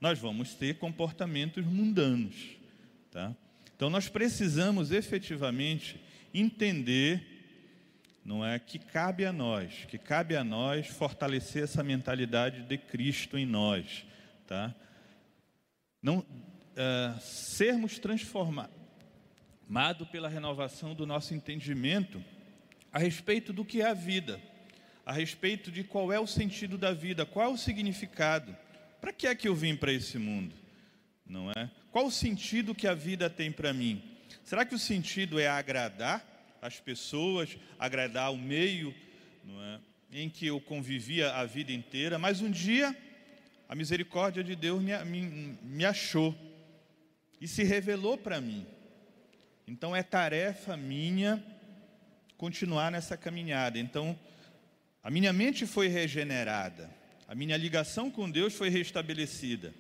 nós 0.00 0.19
vamos 0.19 0.54
ter 0.54 0.78
comportamentos 0.78 1.64
mundanos. 1.64 2.35
Tá? 3.11 3.35
Então, 3.75 3.90
nós 3.90 4.09
precisamos 4.09 4.93
efetivamente 4.93 6.00
entender 6.33 7.35
não 8.25 8.45
é 8.45 8.59
que 8.59 8.78
cabe 8.78 9.26
a 9.26 9.33
nós, 9.33 9.85
que 9.87 9.99
cabe 9.99 10.35
a 10.35 10.43
nós 10.43 10.87
fortalecer 10.87 11.64
essa 11.64 11.85
mentalidade 11.85 12.62
de 12.62 12.78
Cristo 12.78 13.37
em 13.37 13.45
nós, 13.45 14.07
tá? 14.47 14.75
Não 16.02 16.21
uh, 16.21 17.21
sermos 17.21 17.99
transformados 17.99 18.83
amado 19.68 20.06
pela 20.06 20.28
renovação 20.28 20.94
do 20.94 21.06
nosso 21.06 21.35
entendimento 21.35 22.23
a 22.92 22.99
respeito 22.99 23.52
do 23.52 23.64
que 23.64 23.80
é 23.80 23.87
a 23.87 23.94
vida, 23.94 24.40
a 25.04 25.12
respeito 25.12 25.71
de 25.71 25.83
qual 25.83 26.12
é 26.12 26.21
o 26.21 26.26
sentido 26.26 26.78
da 26.78 26.92
vida, 26.92 27.26
qual 27.26 27.50
é 27.50 27.52
o 27.52 27.56
significado. 27.56 28.56
Para 29.00 29.12
que 29.12 29.26
é 29.26 29.35
que 29.35 29.49
eu 29.49 29.54
vim 29.54 29.75
para 29.75 29.92
esse 29.92 30.16
mundo? 30.16 30.54
Não 31.26 31.50
é? 31.50 31.71
Qual 31.90 32.06
o 32.06 32.11
sentido 32.11 32.75
que 32.75 32.87
a 32.87 32.94
vida 32.94 33.28
tem 33.28 33.50
para 33.50 33.73
mim? 33.73 34.02
Será 34.44 34.64
que 34.64 34.75
o 34.75 34.78
sentido 34.78 35.38
é 35.38 35.49
agradar 35.49 36.25
as 36.62 36.78
pessoas, 36.80 37.56
agradar 37.78 38.33
o 38.33 38.38
meio, 38.38 38.94
não 39.44 39.62
é? 39.62 39.80
Em 40.12 40.30
que 40.30 40.47
eu 40.47 40.61
convivia 40.61 41.33
a 41.33 41.44
vida 41.44 41.73
inteira, 41.73 42.18
mas 42.18 42.40
um 42.40 42.50
dia 42.50 42.97
a 43.68 43.75
misericórdia 43.75 44.44
de 44.44 44.54
Deus 44.54 44.80
me, 44.80 44.97
me, 45.04 45.59
me 45.62 45.85
achou 45.85 46.35
e 47.40 47.49
se 47.49 47.64
revelou 47.64 48.16
para 48.16 48.40
mim. 48.40 48.64
Então 49.66 49.97
é 49.97 50.02
tarefa 50.02 50.76
minha 50.76 51.42
continuar 52.37 52.90
nessa 52.90 53.16
caminhada. 53.16 53.78
Então, 53.78 54.18
a 55.02 55.11
minha 55.11 55.33
mente 55.33 55.66
foi 55.66 55.88
regenerada, 55.88 56.90
a 57.26 57.35
minha 57.35 57.56
ligação 57.56 58.11
com 58.11 58.30
Deus 58.30 58.54
foi 58.54 58.68
restabelecida. 58.68 59.73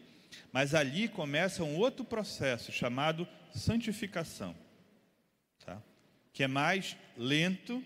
Mas 0.52 0.74
ali 0.74 1.08
começa 1.08 1.62
um 1.62 1.76
outro 1.76 2.04
processo 2.04 2.72
chamado 2.72 3.26
santificação, 3.54 4.54
tá? 5.64 5.80
que 6.32 6.42
é 6.42 6.48
mais 6.48 6.96
lento. 7.16 7.82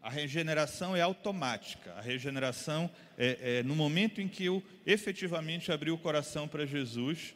A 0.00 0.10
regeneração 0.10 0.94
é 0.94 1.00
automática. 1.00 1.94
A 1.94 2.00
regeneração 2.00 2.90
é, 3.16 3.58
é 3.58 3.62
no 3.62 3.74
momento 3.74 4.20
em 4.20 4.28
que 4.28 4.44
eu 4.44 4.62
efetivamente 4.86 5.72
abri 5.72 5.90
o 5.90 5.98
coração 5.98 6.46
para 6.46 6.66
Jesus, 6.66 7.34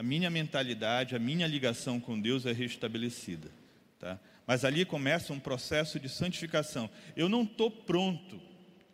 a 0.00 0.02
minha 0.02 0.30
mentalidade, 0.30 1.14
a 1.14 1.18
minha 1.18 1.46
ligação 1.46 2.00
com 2.00 2.18
Deus 2.18 2.46
é 2.46 2.52
restabelecida. 2.52 3.50
Tá? 3.98 4.18
Mas 4.46 4.64
ali 4.64 4.86
começa 4.86 5.30
um 5.30 5.38
processo 5.38 6.00
de 6.00 6.08
santificação. 6.08 6.88
Eu 7.14 7.28
não 7.28 7.42
estou 7.42 7.70
pronto, 7.70 8.40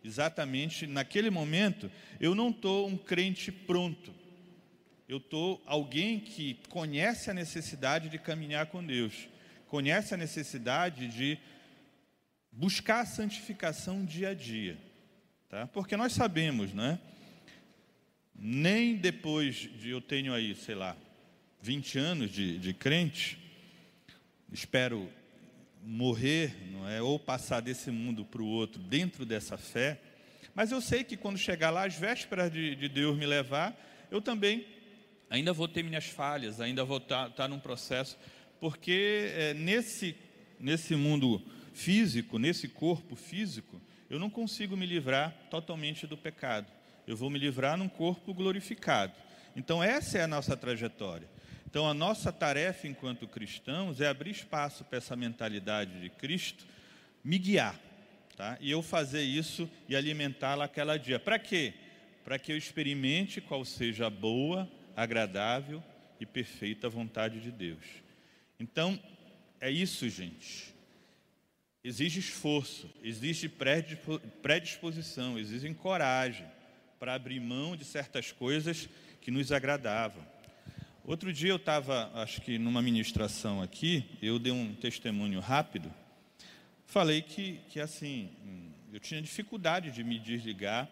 exatamente 0.03 0.85
naquele 0.85 1.29
momento, 1.29 1.89
eu 2.19 2.35
não 2.35 2.49
estou 2.49 2.89
um 2.89 2.97
crente 2.97 3.53
pronto. 3.53 4.13
Eu 5.07 5.19
estou 5.19 5.63
alguém 5.65 6.19
que 6.19 6.59
conhece 6.67 7.31
a 7.31 7.33
necessidade 7.33 8.09
de 8.09 8.19
caminhar 8.19 8.65
com 8.65 8.85
Deus, 8.85 9.29
conhece 9.67 10.13
a 10.13 10.17
necessidade 10.17 11.07
de 11.07 11.37
buscar 12.51 12.99
a 12.99 13.05
santificação 13.05 14.03
dia 14.03 14.31
a 14.31 14.33
dia. 14.33 14.77
Tá? 15.47 15.67
Porque 15.67 15.95
nós 15.95 16.11
sabemos, 16.11 16.73
né? 16.73 16.99
Nem 18.37 18.95
depois 18.95 19.55
de 19.55 19.89
eu 19.89 19.99
tenho 19.99 20.33
aí, 20.33 20.53
sei 20.53 20.75
lá, 20.75 20.95
20 21.61 21.97
anos 21.97 22.31
de, 22.31 22.59
de 22.59 22.73
crente, 22.73 23.39
espero 24.53 25.09
morrer, 25.81 26.55
não 26.71 26.87
é, 26.87 27.01
ou 27.01 27.17
passar 27.17 27.61
desse 27.61 27.89
mundo 27.89 28.23
para 28.23 28.41
o 28.41 28.47
outro 28.47 28.81
dentro 28.81 29.25
dessa 29.25 29.57
fé, 29.57 29.99
mas 30.53 30.71
eu 30.71 30.81
sei 30.81 31.03
que 31.03 31.17
quando 31.17 31.37
chegar 31.37 31.69
lá, 31.69 31.85
às 31.85 31.95
vésperas 31.95 32.51
de, 32.51 32.75
de 32.75 32.89
Deus 32.89 33.17
me 33.17 33.25
levar, 33.25 33.75
eu 34.11 34.21
também 34.21 34.65
ainda 35.29 35.53
vou 35.53 35.67
ter 35.67 35.83
minhas 35.83 36.05
falhas, 36.05 36.61
ainda 36.61 36.83
vou 36.83 36.97
estar, 36.97 37.29
estar 37.29 37.47
num 37.47 37.59
processo, 37.59 38.17
porque 38.59 39.31
é, 39.35 39.53
nesse, 39.53 40.15
nesse 40.59 40.95
mundo 40.95 41.41
físico, 41.73 42.39
nesse 42.39 42.67
corpo 42.67 43.15
físico, 43.15 43.81
eu 44.09 44.19
não 44.19 44.29
consigo 44.29 44.75
me 44.75 44.85
livrar 44.85 45.31
totalmente 45.49 46.07
do 46.07 46.17
pecado. 46.17 46.76
Eu 47.07 47.15
vou 47.15 47.29
me 47.29 47.39
livrar 47.39 47.77
num 47.77 47.87
corpo 47.87 48.33
glorificado. 48.33 49.13
Então, 49.55 49.81
essa 49.81 50.17
é 50.17 50.23
a 50.23 50.27
nossa 50.27 50.57
trajetória. 50.57 51.27
Então, 51.65 51.87
a 51.87 51.93
nossa 51.93 52.33
tarefa 52.33 52.85
enquanto 52.85 53.27
cristãos 53.27 54.01
é 54.01 54.07
abrir 54.07 54.31
espaço 54.31 54.83
para 54.83 54.97
essa 54.97 55.15
mentalidade 55.15 56.01
de 56.01 56.09
Cristo 56.09 56.65
me 57.23 57.37
guiar, 57.37 57.79
tá? 58.35 58.57
E 58.59 58.69
eu 58.69 58.81
fazer 58.81 59.21
isso 59.21 59.69
e 59.87 59.95
alimentá-la 59.95 60.65
aquela 60.65 60.97
dia. 60.97 61.17
Para 61.17 61.39
quê? 61.39 61.73
Para 62.25 62.37
que 62.37 62.51
eu 62.51 62.57
experimente 62.57 63.39
qual 63.39 63.63
seja 63.63 64.07
a 64.07 64.09
boa, 64.09 64.69
agradável 64.95 65.81
e 66.19 66.25
perfeita 66.25 66.89
vontade 66.89 67.39
de 67.39 67.51
Deus. 67.51 67.85
Então, 68.59 69.01
é 69.61 69.71
isso, 69.71 70.09
gente. 70.09 70.75
Exige 71.83 72.19
esforço, 72.19 72.89
exige 73.01 73.49
predisposição, 74.41 75.39
exige 75.39 75.73
coragem 75.73 76.45
para 76.99 77.13
abrir 77.13 77.39
mão 77.39 77.75
de 77.75 77.85
certas 77.85 78.31
coisas 78.31 78.89
que 79.21 79.31
nos 79.31 79.51
agradavam. 79.51 80.25
Outro 81.03 81.31
dia 81.31 81.51
eu 81.51 81.55
estava, 81.57 82.11
acho 82.15 82.41
que 82.41 82.57
numa 82.57 82.81
ministração 82.81 83.61
aqui, 83.61 84.05
eu 84.21 84.37
dei 84.37 84.51
um 84.51 84.75
testemunho 84.75 85.39
rápido. 85.39 85.93
Falei 86.85 87.21
que, 87.21 87.59
que 87.69 87.79
assim, 87.79 88.29
eu 88.91 88.99
tinha 88.99 89.21
dificuldade 89.21 89.91
de 89.91 90.03
me 90.03 90.19
desligar 90.19 90.89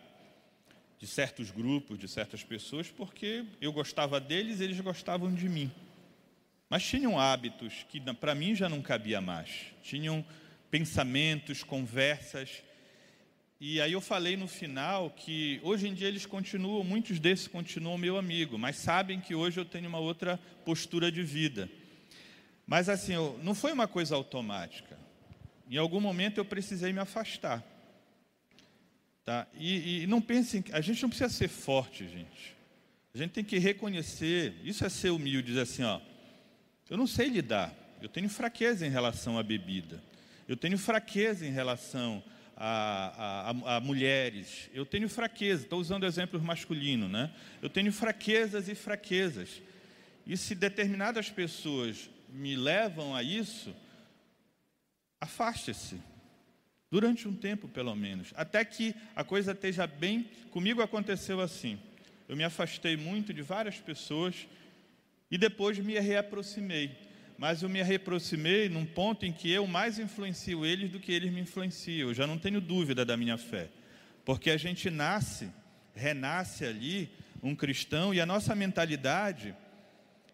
de 0.98 1.08
certos 1.08 1.52
grupos, 1.52 2.00
de 2.00 2.08
certas 2.08 2.44
pessoas, 2.44 2.90
porque 2.90 3.46
eu 3.60 3.74
gostava 3.74 4.20
deles, 4.20 4.62
eles 4.62 4.80
gostavam 4.80 5.34
de 5.34 5.50
mim. 5.50 5.72
Mas 6.70 6.84
tinham 6.84 7.20
hábitos 7.20 7.86
que 7.90 8.00
para 8.14 8.34
mim 8.34 8.56
já 8.56 8.70
não 8.70 8.82
cabia 8.82 9.20
mais. 9.20 9.74
Tinham 9.84 10.26
pensamentos, 10.72 11.64
conversas 11.64 12.64
e 13.60 13.80
aí 13.80 13.94
eu 13.94 14.02
falei 14.02 14.36
no 14.36 14.48
final 14.48 15.10
que 15.10 15.60
hoje 15.64 15.88
em 15.88 15.94
dia 15.94 16.08
eles 16.08 16.26
continuam, 16.26 16.84
muitos 16.84 17.20
desses 17.20 17.48
continuam 17.48 17.98
meu 17.98 18.18
amigo, 18.18 18.58
mas 18.58 18.76
sabem 18.76 19.20
que 19.20 19.34
hoje 19.34 19.60
eu 19.60 19.66
tenho 19.66 19.88
uma 19.88 20.00
outra 20.00 20.38
postura 20.66 21.12
de 21.12 21.24
vida. 21.24 21.70
Mas 22.68 22.90
assim, 22.90 23.14
não 23.42 23.56
foi 23.56 23.72
uma 23.72 23.88
coisa 23.88 24.16
automática. 24.16 24.98
Em 25.70 25.78
algum 25.78 26.02
momento 26.02 26.38
eu 26.38 26.46
precisei 26.46 26.92
me 26.92 27.00
afastar. 27.00 27.64
Tá? 29.24 29.48
E, 29.56 30.04
e 30.04 30.08
não 30.08 30.22
pensem, 30.22 30.64
a 30.72 30.82
gente 30.82 31.02
não 31.02 31.10
precisa 31.10 31.30
ser 31.30 31.48
forte, 31.48 32.08
gente. 32.08 32.56
A 33.14 33.18
gente 33.18 33.32
tem 33.32 33.44
que 33.44 33.58
reconhecer, 33.58 34.54
isso 34.64 34.86
é 34.86 34.90
ser 34.90 35.12
humilde, 35.12 35.48
dizer 35.48 35.62
assim, 35.62 35.84
ó, 35.84 36.02
eu 36.90 36.98
não 36.98 37.08
sei 37.08 37.30
lidar, 37.30 37.74
eu 38.02 38.10
tenho 38.10 38.28
fraqueza 38.30 38.86
em 38.86 38.90
relação 38.90 39.40
à 39.40 39.44
bebida, 39.44 40.04
eu 40.48 40.58
tenho 40.58 40.78
fraqueza 40.78 41.48
em 41.48 41.52
relação 41.52 42.22
a, 42.56 43.52
a, 43.52 43.76
a, 43.76 43.80
mulheres. 43.80 44.70
Eu 44.74 44.86
tenho 44.86 45.10
fraqueza, 45.10 45.64
estou 45.64 45.80
usando 45.80 46.06
exemplos 46.06 46.42
masculinos, 46.42 47.10
né? 47.10 47.34
Eu 47.62 47.70
tenho 47.70 47.92
fraquezas 47.92 48.70
e 48.70 48.76
fraquezas. 48.76 49.62
E 50.26 50.38
se 50.38 50.56
determinadas 50.56 51.30
pessoas 51.30 52.10
me 52.30 52.56
levam 52.56 53.16
a 53.16 53.22
isso, 53.22 53.76
afaste-se. 55.20 56.00
Durante 56.90 57.28
um 57.28 57.36
tempo, 57.36 57.68
pelo 57.68 57.94
menos. 57.96 58.32
Até 58.36 58.64
que 58.64 58.96
a 59.16 59.24
coisa 59.24 59.52
esteja 59.52 59.86
bem. 59.86 60.30
Comigo 60.52 60.82
aconteceu 60.82 61.42
assim. 61.42 61.78
Eu 62.28 62.38
me 62.38 62.44
afastei 62.44 62.96
muito 62.96 63.34
de 63.34 63.42
várias 63.42 63.78
pessoas 63.80 64.48
e 65.30 65.38
depois 65.38 65.78
me 65.78 66.00
reaproximei 66.00 67.05
mas 67.38 67.62
eu 67.62 67.70
me 67.70 67.82
reaproximei 67.82 68.70
num 68.70 68.86
ponto 68.86 69.26
em 69.26 69.32
que 69.32 69.52
eu 69.52 69.68
mais 69.68 70.00
influencio 70.00 70.66
eles 70.66 70.90
do 70.90 71.00
que 71.00 71.12
eles 71.12 71.32
me 71.32 71.42
influenciam. 71.42 72.10
Eu 72.10 72.14
já 72.14 72.26
não 72.26 72.38
tenho 72.38 72.62
dúvida 72.62 73.04
da 73.04 73.18
minha 73.18 73.38
fé, 73.38 73.70
porque 74.24 74.50
a 74.50 74.58
gente 74.58 74.90
nasce, 74.90 75.50
renasce 75.94 76.66
ali 76.66 77.10
um 77.44 77.56
cristão 77.56 78.14
e 78.14 78.22
a 78.22 78.26
nossa 78.26 78.56
mentalidade 78.56 79.56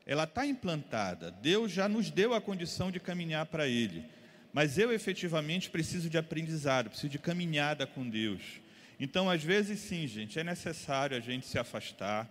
ela 0.06 0.24
está 0.24 0.46
implantada. 0.46 1.32
Deus 1.32 1.72
já 1.72 1.88
nos 1.88 2.10
deu 2.10 2.34
a 2.34 2.42
condição 2.42 2.92
de 2.92 3.00
caminhar 3.00 3.46
para 3.48 3.68
Ele, 3.68 4.06
mas 4.54 4.78
eu 4.78 4.92
efetivamente 4.92 5.70
preciso 5.70 6.10
de 6.10 6.18
aprendizado, 6.18 6.90
preciso 6.90 7.10
de 7.10 7.20
caminhada 7.20 7.88
com 7.88 8.08
Deus. 8.08 8.42
Então, 9.00 9.30
às 9.30 9.44
vezes, 9.44 9.80
sim, 9.80 10.08
gente, 10.08 10.38
é 10.38 10.44
necessário 10.44 11.18
a 11.18 11.20
gente 11.20 11.48
se 11.48 11.58
afastar, 11.58 12.30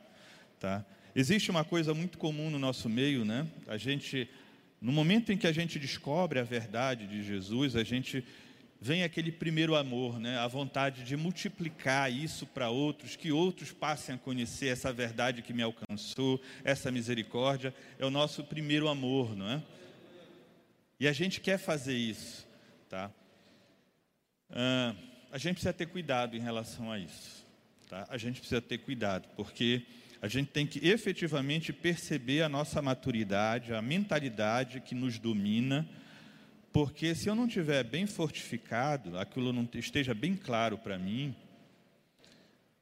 tá? 0.58 0.84
Existe 1.14 1.50
uma 1.50 1.64
coisa 1.64 1.92
muito 1.92 2.16
comum 2.16 2.48
no 2.48 2.58
nosso 2.58 2.88
meio, 2.88 3.24
né? 3.24 3.44
A 3.66 3.76
gente 3.76 4.30
no 4.80 4.92
momento 4.92 5.30
em 5.30 5.36
que 5.36 5.46
a 5.46 5.52
gente 5.52 5.78
descobre 5.78 6.38
a 6.38 6.42
verdade 6.42 7.06
de 7.06 7.22
Jesus, 7.22 7.76
a 7.76 7.84
gente 7.84 8.24
vem 8.80 9.02
aquele 9.02 9.30
primeiro 9.30 9.76
amor, 9.76 10.18
né? 10.18 10.38
a 10.38 10.46
vontade 10.46 11.04
de 11.04 11.14
multiplicar 11.16 12.10
isso 12.10 12.46
para 12.46 12.70
outros, 12.70 13.14
que 13.14 13.30
outros 13.30 13.72
passem 13.72 14.14
a 14.14 14.18
conhecer 14.18 14.68
essa 14.68 14.90
verdade 14.90 15.42
que 15.42 15.52
me 15.52 15.62
alcançou, 15.62 16.40
essa 16.64 16.90
misericórdia, 16.90 17.74
é 17.98 18.06
o 18.06 18.10
nosso 18.10 18.42
primeiro 18.42 18.88
amor, 18.88 19.36
não 19.36 19.50
é? 19.50 19.62
E 20.98 21.06
a 21.06 21.12
gente 21.12 21.40
quer 21.40 21.58
fazer 21.58 21.96
isso, 21.96 22.46
tá? 22.88 23.10
Ah, 24.50 24.94
a 25.30 25.36
gente 25.36 25.54
precisa 25.54 25.72
ter 25.74 25.86
cuidado 25.86 26.34
em 26.34 26.40
relação 26.40 26.90
a 26.90 26.98
isso, 26.98 27.46
tá? 27.88 28.06
A 28.08 28.16
gente 28.16 28.40
precisa 28.40 28.62
ter 28.62 28.78
cuidado, 28.78 29.28
porque 29.36 29.82
a 30.22 30.28
gente 30.28 30.48
tem 30.48 30.66
que 30.66 30.86
efetivamente 30.86 31.72
perceber 31.72 32.42
a 32.42 32.48
nossa 32.48 32.82
maturidade, 32.82 33.72
a 33.72 33.80
mentalidade 33.80 34.80
que 34.80 34.94
nos 34.94 35.18
domina, 35.18 35.88
porque 36.72 37.14
se 37.14 37.28
eu 37.28 37.34
não 37.34 37.48
tiver 37.48 37.82
bem 37.82 38.06
fortificado, 38.06 39.18
aquilo 39.18 39.52
não 39.52 39.68
esteja 39.74 40.14
bem 40.14 40.36
claro 40.36 40.76
para 40.76 40.98
mim, 40.98 41.34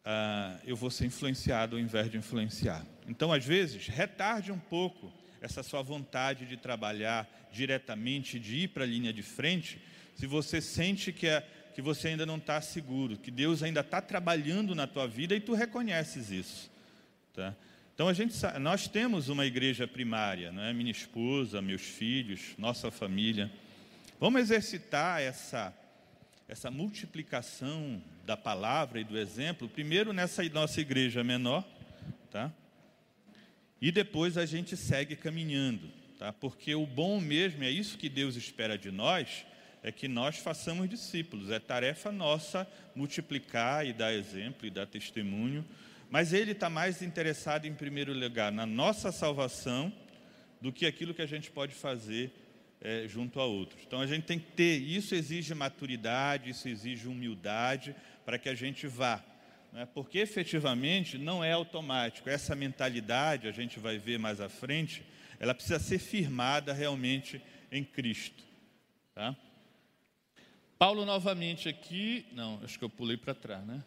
ah, 0.05 0.59
eu 0.67 0.75
vou 0.75 0.91
ser 0.91 1.07
influenciado 1.07 1.77
ao 1.77 1.81
invés 1.81 2.11
de 2.11 2.17
influenciar. 2.17 2.85
Então, 3.07 3.33
às 3.33 3.45
vezes, 3.45 3.87
retarde 3.87 4.51
um 4.51 4.59
pouco 4.59 5.13
essa 5.41 5.63
sua 5.63 5.81
vontade 5.81 6.45
de 6.45 6.57
trabalhar 6.57 7.29
diretamente, 7.53 8.39
de 8.39 8.57
ir 8.57 8.69
para 8.69 8.83
a 8.83 8.87
linha 8.87 9.13
de 9.13 9.23
frente, 9.23 9.81
se 10.15 10.27
você 10.27 10.61
sente 10.61 11.13
que, 11.13 11.29
é, 11.29 11.47
que 11.75 11.81
você 11.81 12.09
ainda 12.09 12.27
não 12.27 12.37
está 12.37 12.61
seguro, 12.61 13.17
que 13.17 13.31
Deus 13.31 13.63
ainda 13.63 13.81
está 13.81 14.03
trabalhando 14.03 14.75
na 14.75 14.87
tua 14.87 15.07
vida 15.07 15.37
e 15.37 15.41
tu 15.41 15.55
reconheces 15.55 16.31
isso. 16.31 16.78
Tá? 17.39 17.55
Então 17.95 18.09
a 18.09 18.13
gente, 18.13 18.35
nós 18.61 18.89
temos 18.89 19.29
uma 19.29 19.47
igreja 19.47 19.87
primária, 19.87 20.51
não 20.51 20.61
é? 20.61 20.73
Minha 20.73 20.91
esposa, 20.91 21.63
meus 21.63 21.83
filhos, 21.83 22.57
nossa 22.59 22.91
família. 22.91 23.49
Vamos 24.19 24.41
exercitar 24.41 25.21
essa 25.21 25.73
essa 26.49 26.69
multiplicação 26.69 28.03
da 28.25 28.37
palavra 28.37 28.99
e 28.99 29.05
do 29.05 29.17
exemplo, 29.17 29.69
primeiro 29.69 30.13
nessa 30.15 30.43
nossa 30.49 30.81
igreja 30.81 31.23
menor, 31.23 31.63
tá? 32.31 32.51
E 33.81 33.93
depois 33.93 34.37
a 34.37 34.47
gente 34.47 34.77
segue 34.77 35.15
caminhando, 35.15 35.89
tá? 36.19 36.33
Porque 36.33 36.75
o 36.75 36.87
bom 36.87 37.21
mesmo 37.21 37.63
é 37.63 37.71
isso 37.71 37.99
que 37.99 38.09
Deus 38.09 38.35
espera 38.35 38.77
de 38.77 38.91
nós, 38.91 39.47
é 39.83 39.93
que 39.93 40.09
nós 40.09 40.39
façamos 40.39 40.89
discípulos. 40.89 41.51
É 41.51 41.61
tarefa 41.61 42.11
nossa 42.11 42.67
multiplicar 42.97 43.87
e 43.87 43.93
dar 43.93 44.13
exemplo 44.13 44.67
e 44.67 44.71
dar 44.71 44.87
testemunho, 44.87 45.65
mas 46.11 46.33
Ele 46.33 46.53
está 46.53 46.71
mais 46.71 47.03
interessado 47.03 47.67
em 47.67 47.75
primeiro 47.75 48.13
lugar 48.13 48.51
na 48.51 48.65
nossa 48.65 49.13
salvação 49.13 49.93
do 50.61 50.73
que 50.73 50.87
aquilo 50.87 51.15
que 51.15 51.23
a 51.23 51.27
gente 51.27 51.51
pode 51.51 51.75
fazer 51.75 52.33
é, 52.81 53.07
junto 53.09 53.41
a 53.41 53.45
outros. 53.45 53.83
Então 53.87 54.01
a 54.01 54.07
gente 54.07 54.25
tem 54.25 54.39
que 54.39 54.53
ter, 54.53 54.79
isso 54.79 55.15
exige 55.15 55.55
maturidade, 55.55 56.51
isso 56.51 56.69
exige 56.69 57.09
humildade 57.09 57.95
para 58.25 58.39
que 58.39 58.49
a 58.49 58.55
gente 58.55 58.87
vá. 58.87 59.23
Né? 59.73 59.87
Porque 59.93 60.19
efetivamente 60.19 61.19
não 61.19 61.43
é 61.43 61.53
automático. 61.53 62.29
Essa 62.29 62.55
mentalidade, 62.55 63.49
a 63.49 63.53
gente 63.53 63.79
vai 63.79 63.99
ver 63.99 64.19
mais 64.19 64.41
à 64.41 64.49
frente, 64.49 65.05
ela 65.39 65.55
precisa 65.55 65.79
ser 65.79 65.99
firmada 65.99 66.73
realmente 66.73 67.41
em 67.71 67.85
Cristo. 67.85 68.43
Tá? 69.15 69.37
Paulo 70.79 71.05
novamente 71.05 71.69
aqui, 71.69 72.27
não, 72.33 72.61
acho 72.63 72.79
que 72.79 72.85
eu 72.85 72.91
pulei 72.91 73.17
para 73.17 73.35
trás, 73.35 73.67
né? 73.67 73.83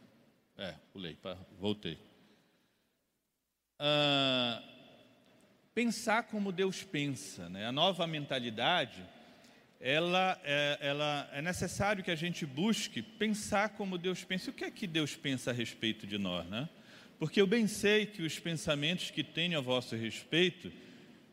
É, 0.57 0.75
pulei, 0.91 1.17
voltei. 1.57 1.97
Ah, 3.83 4.61
pensar 5.73 6.21
como 6.27 6.51
Deus 6.51 6.83
pensa, 6.83 7.49
né? 7.49 7.65
A 7.65 7.71
nova 7.71 8.05
mentalidade, 8.05 9.03
ela 9.79 10.39
é, 10.43 10.77
ela 10.79 11.27
é 11.33 11.41
necessário 11.41 12.03
que 12.03 12.11
a 12.11 12.15
gente 12.15 12.45
busque 12.45 13.01
pensar 13.01 13.69
como 13.69 13.97
Deus 13.97 14.23
pensa. 14.23 14.51
O 14.51 14.53
que 14.53 14.65
é 14.65 14.69
que 14.69 14.85
Deus 14.85 15.15
pensa 15.15 15.49
a 15.49 15.53
respeito 15.53 16.05
de 16.05 16.19
nós, 16.19 16.45
né? 16.45 16.69
Porque 17.17 17.41
eu 17.41 17.47
bem 17.47 17.65
sei 17.65 18.05
que 18.05 18.21
os 18.21 18.37
pensamentos 18.37 19.09
que 19.09 19.23
tenho 19.23 19.57
a 19.57 19.61
vosso 19.61 19.95
respeito, 19.95 20.71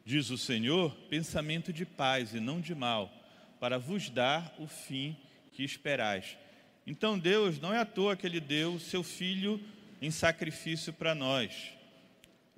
diz 0.03 0.31
o 0.31 0.39
Senhor, 0.39 0.95
pensamento 1.11 1.71
de 1.71 1.85
paz 1.85 2.33
e 2.33 2.41
não 2.41 2.63
de 2.63 2.75
mal, 2.75 3.13
para 3.61 3.77
vos 3.77 4.09
dar 4.09 4.55
o 4.59 4.67
fim 4.67 5.15
que 5.53 5.63
esperais. 5.63 6.39
Então 6.87 7.19
Deus 7.19 7.61
não 7.61 7.75
é 7.75 7.79
à 7.79 7.85
toa 7.85 8.17
que 8.17 8.27
Ele 8.27 8.41
deu 8.41 8.73
o 8.73 8.81
seu 8.81 9.03
Filho 9.03 9.61
em 10.01 10.11
sacrifício 10.11 10.95
para 10.95 11.15
nós. 11.15 11.77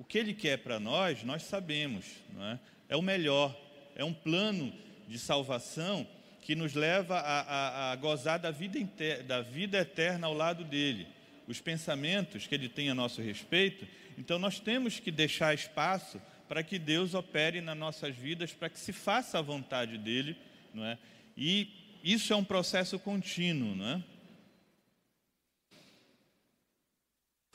O 0.00 0.04
que 0.04 0.16
Ele 0.16 0.32
quer 0.32 0.56
para 0.56 0.80
nós, 0.80 1.22
nós 1.24 1.42
sabemos, 1.42 2.06
é? 2.40 2.58
é 2.88 2.96
o 2.96 3.02
melhor, 3.02 3.54
é 3.94 4.02
um 4.02 4.14
plano 4.14 4.72
de 5.06 5.18
salvação 5.18 6.08
que 6.40 6.54
nos 6.54 6.72
leva 6.72 7.18
a, 7.18 7.40
a, 7.40 7.92
a 7.92 7.96
gozar 7.96 8.38
da 8.38 8.50
vida, 8.50 8.78
inter, 8.78 9.22
da 9.22 9.42
vida 9.42 9.76
eterna 9.76 10.26
ao 10.26 10.32
lado 10.32 10.64
dele. 10.64 11.06
Os 11.46 11.60
pensamentos 11.60 12.46
que 12.46 12.54
ele 12.54 12.66
tem 12.66 12.88
a 12.88 12.94
nosso 12.94 13.20
respeito, 13.20 13.86
então 14.16 14.38
nós 14.38 14.58
temos 14.58 14.98
que 14.98 15.10
deixar 15.10 15.52
espaço 15.52 16.18
para 16.48 16.62
que 16.62 16.78
Deus 16.78 17.12
opere 17.12 17.60
nas 17.60 17.76
nossas 17.76 18.16
vidas, 18.16 18.54
para 18.54 18.70
que 18.70 18.78
se 18.78 18.94
faça 18.94 19.38
a 19.38 19.42
vontade 19.42 19.98
dele, 19.98 20.34
não 20.72 20.82
é? 20.82 20.96
E 21.36 21.68
isso 22.02 22.32
é 22.32 22.36
um 22.36 22.44
processo 22.44 22.98
contínuo, 22.98 23.76
não 23.76 23.86
é? 23.86 24.02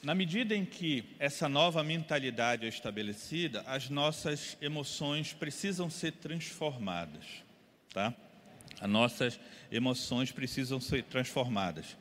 Na 0.05 0.13
medida 0.13 0.55
em 0.55 0.63
que 0.63 1.03
essa 1.17 1.49
nova 1.49 1.83
mentalidade 1.83 2.63
é 2.63 2.69
estabelecida, 2.69 3.63
as 3.65 3.89
nossas 3.89 4.55
emoções 4.61 5.33
precisam 5.33 5.89
ser 5.89 6.11
transformadas, 6.11 7.25
tá? 7.91 8.13
As 8.79 8.87
nossas 8.87 9.39
emoções 9.71 10.31
precisam 10.31 10.79
ser 10.79 11.05
transformadas. 11.05 11.97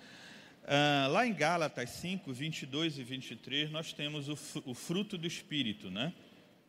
Ah, 0.67 1.07
lá 1.11 1.27
em 1.27 1.33
Gálatas 1.33 1.89
5, 1.93 2.31
22 2.31 2.99
e 2.99 3.03
23, 3.03 3.71
nós 3.71 3.95
temos 3.95 4.29
o, 4.29 4.75
fruto 4.75 5.17
do 5.17 5.27
Espírito, 5.27 5.91
né? 5.91 6.13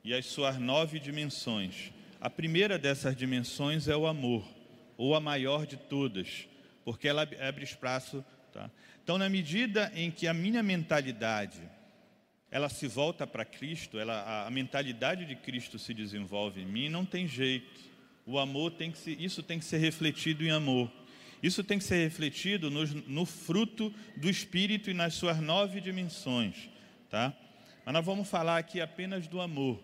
E 0.06 0.14
as 0.14 0.28
suas 0.28 0.58
nove 0.58 1.02
dimensões. 1.02 1.92
A 2.22 2.30
primeira 2.30 2.80
dessas 2.80 3.14
dimensões 3.14 3.90
é 3.90 3.98
o 3.98 4.08
amor, 4.08 4.48
ou 4.96 5.14
a 5.14 5.20
maior 5.20 5.66
de 5.66 5.76
todas, 5.76 6.48
porque 6.86 7.10
ela 7.10 7.24
abre 7.46 7.66
espaço, 7.66 8.24
tá? 8.54 8.72
Então, 9.06 9.20
na 9.20 9.30
medida 9.30 9.92
em 9.94 10.10
que 10.10 10.28
a 10.28 10.34
minha 10.34 10.64
mentalidade 10.64 11.62
ela 12.50 12.68
se 12.70 12.88
volta 12.88 13.28
para 13.28 13.46
Cristo, 13.46 14.00
ela, 14.00 14.48
a, 14.48 14.50
mentalidade 14.50 15.26
de 15.26 15.36
Cristo 15.36 15.78
se 15.78 15.94
desenvolve 15.94 16.62
em 16.62 16.66
mim, 16.66 16.90
não 16.90 17.06
tem 17.06 17.28
jeito. 17.28 17.82
O 18.26 18.40
amor 18.40 18.72
tem 18.72 18.90
que 18.90 18.98
ser, 18.98 19.22
isso 19.22 19.44
tem 19.44 19.60
que 19.60 19.66
ser 19.66 19.78
refletido 19.78 20.44
em 20.44 20.50
amor. 20.50 20.92
Isso 21.44 21.64
tem 21.64 21.78
que 21.78 21.84
ser 21.84 22.04
refletido 22.04 22.72
no, 22.72 22.84
no 22.84 23.28
fruto 23.28 23.94
do 24.18 24.28
Espírito 24.28 24.90
e 24.90 24.94
nas 24.96 25.14
suas 25.14 25.40
nove 25.40 25.80
dimensões, 25.80 26.68
tá? 27.08 27.32
Mas 27.86 27.94
nós 27.94 28.04
vamos 28.04 28.28
falar 28.28 28.58
aqui 28.58 28.82
apenas 28.82 29.28
do 29.28 29.40
amor. 29.40 29.80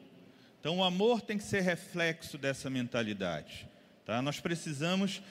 Então, 0.60 0.79
o 0.79 0.84
amor 0.84 1.21
tem 1.21 1.38
que 1.38 1.43
ser 1.43 1.62
reflexo 1.62 2.39
dessa 2.39 2.71
mentalidade, 2.71 3.69
tá? 4.03 4.19
Nós 4.19 4.39
precisamos 4.39 5.21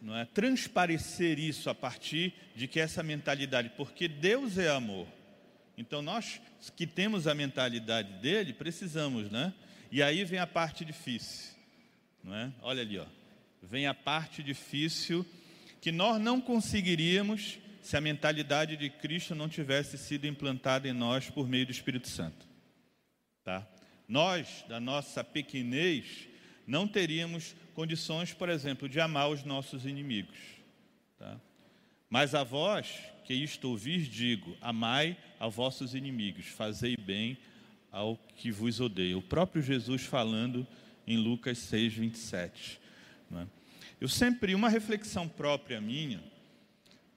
não 0.00 0.16
é 0.16 0.24
transparecer 0.24 1.38
isso 1.38 1.68
a 1.68 1.74
partir 1.74 2.34
de 2.54 2.68
que 2.68 2.78
essa 2.78 3.02
mentalidade, 3.02 3.72
porque 3.76 4.06
Deus 4.08 4.58
é 4.58 4.68
amor. 4.68 5.06
Então 5.76 6.02
nós 6.02 6.40
que 6.76 6.86
temos 6.86 7.26
a 7.26 7.34
mentalidade 7.34 8.12
dele, 8.20 8.52
precisamos, 8.52 9.30
né? 9.30 9.52
E 9.90 10.02
aí 10.02 10.24
vem 10.24 10.38
a 10.38 10.46
parte 10.46 10.84
difícil, 10.84 11.54
não 12.22 12.34
é? 12.34 12.52
Olha 12.62 12.82
ali, 12.82 12.98
ó. 12.98 13.06
Vem 13.62 13.86
a 13.86 13.94
parte 13.94 14.42
difícil 14.42 15.26
que 15.80 15.90
nós 15.90 16.20
não 16.20 16.40
conseguiríamos 16.40 17.58
se 17.82 17.96
a 17.96 18.00
mentalidade 18.00 18.76
de 18.76 18.90
Cristo 18.90 19.34
não 19.34 19.48
tivesse 19.48 19.96
sido 19.96 20.26
implantada 20.26 20.88
em 20.88 20.92
nós 20.92 21.30
por 21.30 21.48
meio 21.48 21.66
do 21.66 21.72
Espírito 21.72 22.08
Santo. 22.08 22.46
Tá? 23.42 23.66
Nós, 24.06 24.64
da 24.68 24.78
nossa 24.78 25.24
pequenez, 25.24 26.27
não 26.68 26.86
teríamos 26.86 27.56
condições, 27.74 28.34
por 28.34 28.50
exemplo, 28.50 28.90
de 28.90 29.00
amar 29.00 29.30
os 29.30 29.42
nossos 29.42 29.86
inimigos. 29.86 30.36
Tá? 31.18 31.40
Mas 32.10 32.34
a 32.34 32.44
vós, 32.44 32.94
que 33.24 33.32
isto 33.32 33.70
ouvis, 33.70 34.06
digo: 34.06 34.54
amai 34.60 35.16
a 35.40 35.48
vossos 35.48 35.94
inimigos, 35.94 36.46
fazei 36.46 36.94
bem 36.94 37.38
ao 37.90 38.18
que 38.36 38.50
vos 38.50 38.80
odeia. 38.80 39.16
O 39.16 39.22
próprio 39.22 39.62
Jesus 39.62 40.02
falando 40.02 40.66
em 41.06 41.16
Lucas 41.16 41.56
6, 41.56 41.94
27. 41.94 42.78
É? 43.32 43.46
Eu 43.98 44.08
sempre, 44.08 44.54
uma 44.54 44.68
reflexão 44.68 45.26
própria 45.26 45.80
minha, 45.80 46.22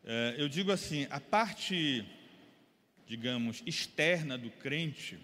é, 0.06 0.36
eu 0.38 0.48
digo 0.48 0.72
assim: 0.72 1.08
a 1.10 1.20
parte, 1.20 2.06
digamos, 3.06 3.62
externa 3.66 4.38
do 4.38 4.50
crente, 4.50 5.20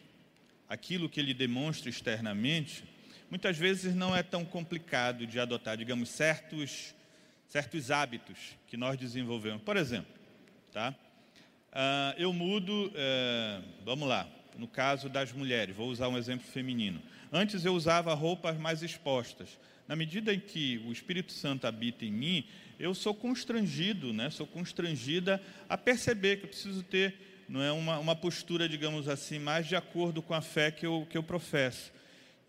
aquilo 0.68 1.08
que 1.08 1.18
ele 1.18 1.34
demonstra 1.34 1.90
externamente, 1.90 2.84
muitas 3.30 3.58
vezes 3.58 3.96
não 3.96 4.16
é 4.16 4.24
tão 4.24 4.46
complicado 4.46 5.26
de 5.26 5.40
adotar, 5.40 5.78
digamos, 5.78 6.10
certos, 6.10 6.96
certos 7.48 7.92
hábitos 7.92 8.58
que 8.68 8.78
nós 8.78 8.98
desenvolvemos. 8.98 9.62
Por 9.62 9.78
exemplo, 9.78 10.14
tá? 10.72 10.96
Uh, 11.72 12.14
eu 12.18 12.34
mudo, 12.34 12.88
uh, 12.88 13.64
vamos 13.84 14.08
lá, 14.08 14.28
no 14.58 14.68
caso 14.68 15.10
das 15.10 15.32
mulheres, 15.32 15.76
vou 15.76 15.90
usar 15.90 16.08
um 16.08 16.18
exemplo 16.18 16.48
feminino. 16.48 17.02
Antes 17.32 17.66
eu 17.66 17.74
usava 17.74 18.14
roupas 18.14 18.58
mais 18.58 18.82
expostas. 18.82 19.60
Na 19.88 19.96
medida 19.96 20.34
em 20.34 20.40
que 20.40 20.82
o 20.86 20.92
Espírito 20.92 21.32
Santo 21.32 21.68
habita 21.68 22.04
em 22.04 22.12
mim, 22.12 22.46
eu 22.80 22.94
sou 22.94 23.14
constrangido, 23.14 24.12
né? 24.12 24.30
sou 24.30 24.46
constrangida 24.46 25.42
a 25.70 25.78
perceber 25.78 26.38
que 26.38 26.46
eu 26.46 26.50
preciso 26.50 26.84
ter 26.84 27.28
não 27.48 27.62
é 27.62 27.72
uma, 27.72 27.98
uma 27.98 28.16
postura, 28.16 28.68
digamos 28.68 29.08
assim, 29.08 29.40
mais 29.40 29.66
de 29.66 29.76
acordo 29.76 30.22
com 30.22 30.34
a 30.34 30.42
fé 30.42 30.70
que 30.70 30.86
eu, 30.86 31.08
que 31.10 31.18
eu 31.18 31.24
professo. 31.24 31.94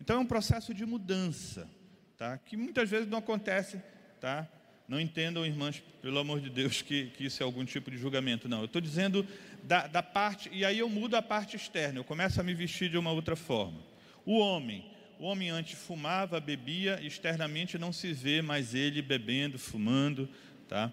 Então 0.01 0.17
é 0.17 0.19
um 0.19 0.25
processo 0.25 0.73
de 0.73 0.85
mudança, 0.85 1.69
tá? 2.17 2.37
que 2.37 2.55
muitas 2.55 2.89
vezes 2.89 3.07
não 3.07 3.19
acontece. 3.19 3.81
Tá? 4.19 4.47
Não 4.87 4.99
entendam, 4.99 5.45
irmãs, 5.45 5.83
pelo 6.01 6.17
amor 6.17 6.41
de 6.41 6.49
Deus, 6.49 6.81
que, 6.81 7.11
que 7.11 7.25
isso 7.25 7.43
é 7.43 7.45
algum 7.45 7.63
tipo 7.63 7.91
de 7.91 7.97
julgamento. 7.97 8.49
Não, 8.49 8.59
eu 8.59 8.65
estou 8.65 8.81
dizendo 8.81 9.25
da, 9.63 9.85
da 9.85 10.01
parte, 10.01 10.49
e 10.51 10.65
aí 10.65 10.79
eu 10.79 10.89
mudo 10.89 11.15
a 11.15 11.21
parte 11.21 11.55
externa, 11.55 11.99
eu 11.99 12.03
começo 12.03 12.41
a 12.41 12.43
me 12.43 12.55
vestir 12.55 12.89
de 12.89 12.97
uma 12.97 13.11
outra 13.11 13.35
forma. 13.35 13.79
O 14.25 14.39
homem, 14.39 14.83
o 15.19 15.25
homem 15.25 15.49
antes 15.49 15.77
fumava, 15.77 16.39
bebia, 16.39 16.99
externamente 17.03 17.77
não 17.77 17.93
se 17.93 18.11
vê 18.13 18.41
mais 18.41 18.73
ele 18.73 19.01
bebendo, 19.01 19.59
fumando, 19.59 20.27
tá? 20.67 20.91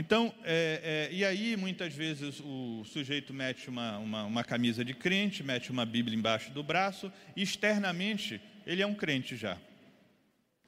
Então, 0.00 0.32
é, 0.44 1.08
é, 1.10 1.12
e 1.12 1.24
aí 1.24 1.56
muitas 1.56 1.92
vezes 1.92 2.38
o 2.38 2.84
sujeito 2.84 3.34
mete 3.34 3.68
uma, 3.68 3.98
uma, 3.98 4.24
uma, 4.26 4.44
camisa 4.44 4.84
de 4.84 4.94
crente, 4.94 5.42
mete 5.42 5.72
uma 5.72 5.84
Bíblia 5.84 6.16
embaixo 6.16 6.52
do 6.52 6.62
braço, 6.62 7.12
e 7.34 7.42
externamente 7.42 8.40
ele 8.64 8.80
é 8.80 8.86
um 8.86 8.94
crente 8.94 9.36
já. 9.36 9.58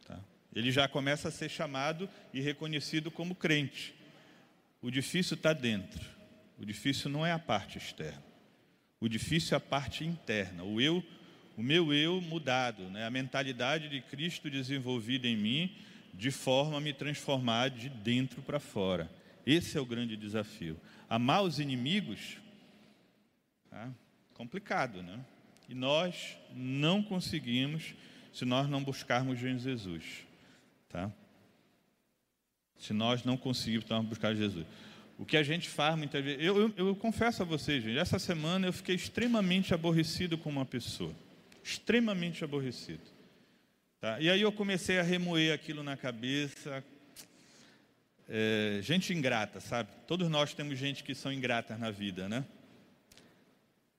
Tá? 0.05 0.19
Ele 0.53 0.73
já 0.73 0.89
começa 0.89 1.29
a 1.29 1.31
ser 1.31 1.49
chamado 1.49 2.11
e 2.35 2.41
reconhecido 2.41 3.09
como 3.09 3.37
crente. 3.37 3.95
O 4.83 4.91
difícil 4.91 5.37
está 5.37 5.53
dentro. 5.53 6.05
O 6.59 6.67
difícil 6.67 7.09
não 7.09 7.25
é 7.25 7.31
a 7.31 7.39
parte 7.39 7.79
externa. 7.79 8.25
O 9.01 9.09
difícil 9.09 9.55
é 9.55 9.59
a 9.59 9.61
parte 9.61 10.05
interna. 10.05 10.65
O 10.65 10.81
eu, 10.81 11.05
o 11.57 11.63
meu 11.63 11.95
eu 11.95 12.21
mudado, 12.21 12.83
né? 12.91 13.07
a 13.07 13.11
mentalidade 13.13 13.89
de 13.89 14.01
Cristo 14.01 14.51
desenvolvida 14.51 15.29
em 15.29 15.37
mim, 15.37 15.77
de 16.13 16.33
forma 16.33 16.79
a 16.79 16.81
me 16.81 16.93
transformar 16.93 17.71
de 17.71 17.89
dentro 17.89 18.43
para 18.43 18.59
fora. 18.59 19.09
Esse 19.47 19.77
é 19.77 19.81
o 19.81 19.87
grande 19.87 20.17
desafio. 20.17 20.77
Amar 21.09 21.43
os 21.43 21.59
inimigos, 21.59 22.37
tá? 23.69 23.91
complicado, 24.35 25.03
né? 25.03 25.19
E 25.69 25.75
nós 25.75 26.37
não 26.55 27.03
conseguimos 27.03 27.95
se 28.33 28.45
nós 28.45 28.69
não 28.69 28.83
buscarmos 28.83 29.39
Jesus, 29.39 30.03
tá? 30.89 31.11
Se 32.79 32.93
nós 32.93 33.25
não 33.25 33.37
conseguirmos 33.37 33.85
então, 33.85 34.05
buscar 34.05 34.35
Jesus. 34.35 34.67
O 35.19 35.27
que 35.27 35.37
a 35.37 35.43
gente 35.43 35.69
faz 35.69 35.97
muitas 35.99 36.25
vezes. 36.25 36.43
Eu, 36.43 36.59
eu, 36.59 36.75
eu, 36.77 36.97
confesso 36.97 37.43
a 37.43 37.45
vocês, 37.45 37.85
gente, 37.85 37.99
essa 37.99 38.19
semana 38.19 38.67
eu 38.67 38.73
fiquei 38.73 38.95
extremamente 38.95 39.75
aborrecido 39.75 40.39
com 40.39 40.49
uma 40.49 40.65
pessoa. 40.65 41.15
Extremamente 41.63 42.43
aborrecido. 42.43 43.03
Tá? 44.01 44.19
E 44.19 44.31
aí 44.31 44.41
eu 44.41 44.51
comecei 44.51 44.99
a 44.99 45.03
remoer 45.03 45.53
aquilo 45.53 45.83
na 45.83 45.95
cabeça. 45.95 46.83
É, 48.33 48.79
gente 48.81 49.13
ingrata, 49.13 49.59
sabe? 49.59 49.91
Todos 50.07 50.29
nós 50.29 50.55
temos 50.55 50.79
gente 50.79 51.03
que 51.03 51.17
são 51.17 51.33
ingratas 51.33 51.77
na 51.81 51.91
vida, 51.91 52.29
né? 52.29 52.45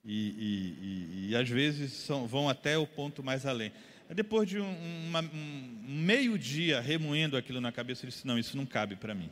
E, 0.06 0.16
e, 0.16 1.28
e, 1.28 1.30
e 1.30 1.36
às 1.36 1.50
vezes 1.50 1.92
são, 1.92 2.26
vão 2.26 2.48
até 2.48 2.78
o 2.78 2.88
ponto 2.88 3.22
mais 3.22 3.46
além. 3.46 3.74
Depois 4.16 4.48
de 4.48 4.58
um, 4.58 5.08
uma, 5.10 5.20
um 5.20 5.76
meio 5.86 6.38
dia 6.38 6.80
remoendo 6.80 7.36
aquilo 7.36 7.60
na 7.60 7.74
cabeça, 7.74 8.06
eu 8.06 8.10
disse: 8.10 8.26
Não, 8.26 8.40
isso 8.40 8.56
não 8.56 8.66
cabe 8.66 8.96
para 8.96 9.14
mim. 9.14 9.30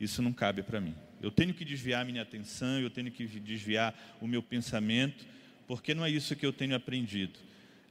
Isso 0.00 0.20
não 0.20 0.32
cabe 0.32 0.64
para 0.64 0.80
mim. 0.80 0.94
Eu 1.22 1.30
tenho 1.30 1.54
que 1.54 1.64
desviar 1.64 2.04
minha 2.04 2.22
atenção, 2.22 2.80
eu 2.80 2.90
tenho 2.90 3.10
que 3.12 3.26
desviar 3.26 3.94
o 4.20 4.26
meu 4.26 4.42
pensamento, 4.42 5.24
porque 5.66 5.94
não 5.94 6.04
é 6.04 6.10
isso 6.10 6.34
que 6.34 6.44
eu 6.44 6.52
tenho 6.52 6.74
aprendido. 6.74 7.38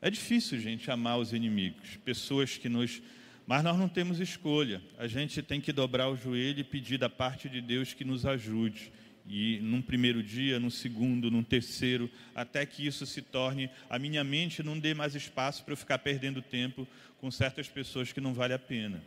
É 0.02 0.10
difícil, 0.10 0.60
gente, 0.60 0.92
amar 0.92 1.18
os 1.18 1.32
inimigos, 1.32 1.98
pessoas 2.04 2.58
que 2.58 2.68
nos. 2.68 3.02
Mas 3.46 3.64
nós 3.64 3.78
não 3.78 3.90
temos 3.90 4.20
escolha. 4.20 4.82
A 4.98 5.08
gente 5.08 5.42
tem 5.42 5.60
que 5.60 5.74
dobrar 5.74 6.10
o 6.10 6.16
joelho 6.16 6.62
e 6.62 6.64
pedir 6.64 6.98
da 6.98 7.10
parte 7.10 7.50
de 7.50 7.60
Deus 7.60 7.94
que 7.94 8.06
nos 8.06 8.26
ajude. 8.26 8.92
E 9.26 9.60
num 9.62 9.82
primeiro 9.82 10.22
dia, 10.22 10.60
num 10.60 10.70
segundo, 10.70 11.32
num 11.32 11.44
terceiro, 11.44 12.10
até 12.36 12.66
que 12.66 12.86
isso 12.86 13.06
se 13.06 13.22
torne. 13.22 13.70
A 13.90 14.00
minha 14.00 14.24
mente 14.24 14.64
não 14.64 14.78
dê 14.78 14.94
mais 14.94 15.16
espaço 15.16 15.64
para 15.64 15.74
eu 15.74 15.78
ficar 15.78 16.00
perdendo 16.00 16.42
tempo 16.42 16.88
com 17.20 17.32
certas 17.32 17.68
pessoas 17.68 18.12
que 18.12 18.22
não 18.22 18.34
vale 18.34 18.54
a 18.54 18.60
pena. 18.60 19.02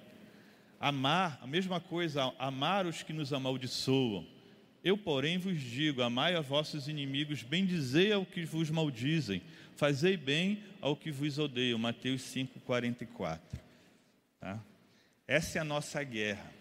Amar, 0.79 1.39
a 1.43 1.47
mesma 1.47 1.81
coisa, 1.81 2.33
amar 2.39 2.87
os 2.87 3.03
que 3.03 3.13
nos 3.13 3.33
amaldiçoam. 3.33 4.27
Eu, 4.85 4.97
porém, 4.97 5.39
vos 5.39 5.61
digo: 5.61 6.03
amai 6.03 6.35
a 6.35 6.41
vossos 6.41 6.89
inimigos, 6.89 7.43
bendizei 7.43 8.13
ao 8.13 8.25
que 8.25 8.45
vos 8.45 8.71
maldizem, 8.71 9.43
fazei 9.75 10.17
bem 10.17 10.63
ao 10.81 10.95
que 10.95 11.11
vos 11.11 11.39
odeiam. 11.39 11.79
Mateus 11.79 12.23
5,44. 12.23 13.66
Tá? 14.47 14.61
Essa 15.27 15.59
é 15.59 15.61
a 15.61 15.65
nossa 15.65 16.01
guerra, 16.05 16.53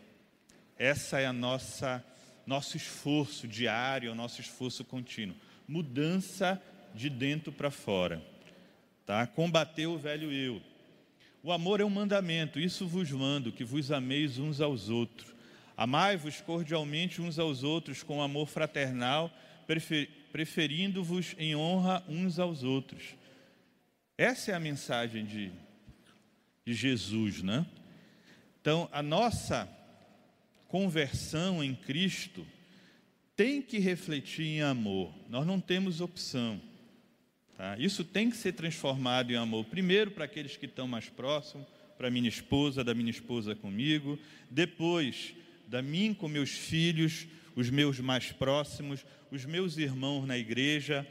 essa 0.75 1.19
é 1.19 1.27
a 1.27 1.33
nossa 1.33 2.03
nosso 2.47 2.77
esforço 2.77 3.47
diário, 3.47 4.11
o 4.11 4.15
nosso 4.15 4.41
esforço 4.41 4.83
contínuo. 4.83 5.35
Mudança 5.67 6.59
de 6.95 7.11
dentro 7.11 7.51
para 7.51 7.69
fora. 7.69 8.23
Tá? 9.05 9.27
Combater 9.27 9.85
o 9.85 9.99
velho 9.99 10.31
eu. 10.31 10.61
O 11.43 11.51
amor 11.51 11.79
é 11.79 11.85
um 11.85 11.89
mandamento, 11.89 12.59
isso 12.59 12.87
vos 12.87 13.11
mando, 13.11 13.51
que 13.51 13.63
vos 13.63 13.91
ameis 13.91 14.39
uns 14.39 14.61
aos 14.61 14.89
outros. 14.89 15.31
Amai-vos 15.77 16.41
cordialmente 16.41 17.21
uns 17.21 17.37
aos 17.37 17.61
outros 17.61 18.01
com 18.01 18.21
amor 18.21 18.47
fraternal, 18.47 19.31
preferindo-vos 20.31 21.35
em 21.37 21.55
honra 21.55 22.03
uns 22.07 22.39
aos 22.39 22.63
outros. 22.63 23.15
Essa 24.17 24.51
é 24.51 24.55
a 24.55 24.59
mensagem 24.59 25.25
de, 25.25 25.51
de 26.65 26.73
Jesus, 26.73 27.43
né? 27.43 27.63
Então, 28.59 28.89
a 28.91 29.03
nossa 29.03 29.69
conversão 30.67 31.63
em 31.63 31.75
Cristo 31.75 32.45
tem 33.35 33.61
que 33.61 33.77
refletir 33.77 34.47
em 34.47 34.61
amor. 34.63 35.13
Nós 35.29 35.45
não 35.45 35.59
temos 35.59 36.01
opção. 36.01 36.59
Tá? 37.55 37.77
Isso 37.77 38.03
tem 38.03 38.31
que 38.31 38.35
ser 38.35 38.53
transformado 38.53 39.31
em 39.31 39.35
amor, 39.35 39.65
primeiro 39.65 40.09
para 40.09 40.25
aqueles 40.25 40.57
que 40.57 40.65
estão 40.65 40.87
mais 40.87 41.07
próximos, 41.07 41.67
para 41.99 42.09
minha 42.09 42.27
esposa, 42.27 42.83
da 42.83 42.95
minha 42.95 43.11
esposa 43.11 43.53
comigo, 43.53 44.17
depois 44.49 45.35
da 45.67 45.83
mim 45.83 46.15
com 46.15 46.27
meus 46.27 46.49
filhos, 46.49 47.27
os 47.55 47.69
meus 47.69 47.99
mais 47.99 48.31
próximos, 48.31 49.05
os 49.31 49.45
meus 49.45 49.77
irmãos 49.77 50.25
na 50.25 50.37
igreja, 50.37 51.07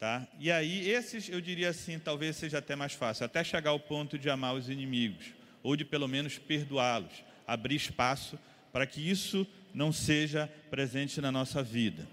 tá? 0.00 0.26
E 0.38 0.50
aí 0.50 0.88
esses 0.88 1.28
eu 1.28 1.42
diria 1.42 1.68
assim, 1.68 1.98
talvez 1.98 2.34
seja 2.36 2.58
até 2.58 2.74
mais 2.74 2.94
fácil, 2.94 3.26
até 3.26 3.44
chegar 3.44 3.70
ao 3.70 3.78
ponto 3.78 4.18
de 4.18 4.30
amar 4.30 4.54
os 4.54 4.70
inimigos 4.70 5.34
ou 5.62 5.76
de 5.76 5.84
pelo 5.84 6.08
menos 6.08 6.38
perdoá-los, 6.38 7.22
abrir 7.46 7.76
espaço 7.76 8.38
para 8.72 8.86
que 8.86 8.98
isso 8.98 9.46
não 9.74 9.92
seja 9.92 10.50
presente 10.70 11.20
na 11.20 11.30
nossa 11.30 11.62
vida. 11.62 12.08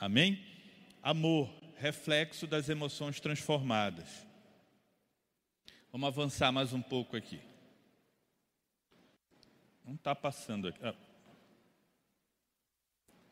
Amém? 0.00 0.42
Amor, 1.02 1.52
reflexo 1.76 2.46
das 2.46 2.70
emoções 2.70 3.20
transformadas. 3.20 4.26
Vamos 5.92 6.08
avançar 6.08 6.50
mais 6.50 6.72
um 6.72 6.80
pouco 6.80 7.18
aqui. 7.18 7.38
Não 9.84 9.94
está 9.94 10.14
passando 10.14 10.68
aqui. 10.68 10.78
Ah. 10.82 10.94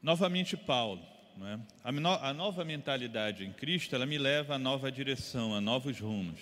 Novamente, 0.02 0.58
Paulo. 0.58 1.17
É? 1.46 1.58
A, 1.84 1.92
no, 1.92 2.12
a 2.12 2.32
nova 2.32 2.64
mentalidade 2.64 3.44
em 3.44 3.52
Cristo, 3.52 3.94
ela 3.94 4.06
me 4.06 4.18
leva 4.18 4.54
a 4.54 4.58
nova 4.58 4.90
direção, 4.90 5.54
a 5.54 5.60
novos 5.60 6.00
rumos. 6.00 6.40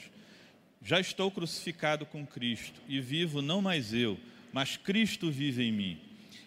Já 0.82 1.00
estou 1.00 1.30
crucificado 1.30 2.06
com 2.06 2.26
Cristo 2.26 2.80
e 2.88 3.00
vivo 3.00 3.42
não 3.42 3.60
mais 3.60 3.92
eu, 3.92 4.18
mas 4.52 4.76
Cristo 4.76 5.30
vive 5.30 5.64
em 5.64 5.72
mim. 5.72 6.00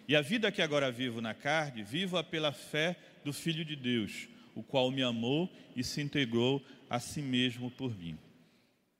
E 0.08 0.16
a 0.16 0.20
vida 0.20 0.50
que 0.50 0.62
agora 0.62 0.90
vivo 0.90 1.20
na 1.20 1.34
carne, 1.34 1.84
vivo-a 1.84 2.24
pela 2.24 2.50
fé 2.50 2.96
do 3.24 3.32
Filho 3.32 3.64
de 3.64 3.76
Deus, 3.76 4.28
o 4.54 4.62
qual 4.62 4.90
me 4.90 5.02
amou 5.02 5.48
e 5.76 5.84
se 5.84 6.00
entregou 6.00 6.64
a 6.88 6.98
si 6.98 7.22
mesmo 7.22 7.70
por 7.70 7.96
mim. 7.96 8.18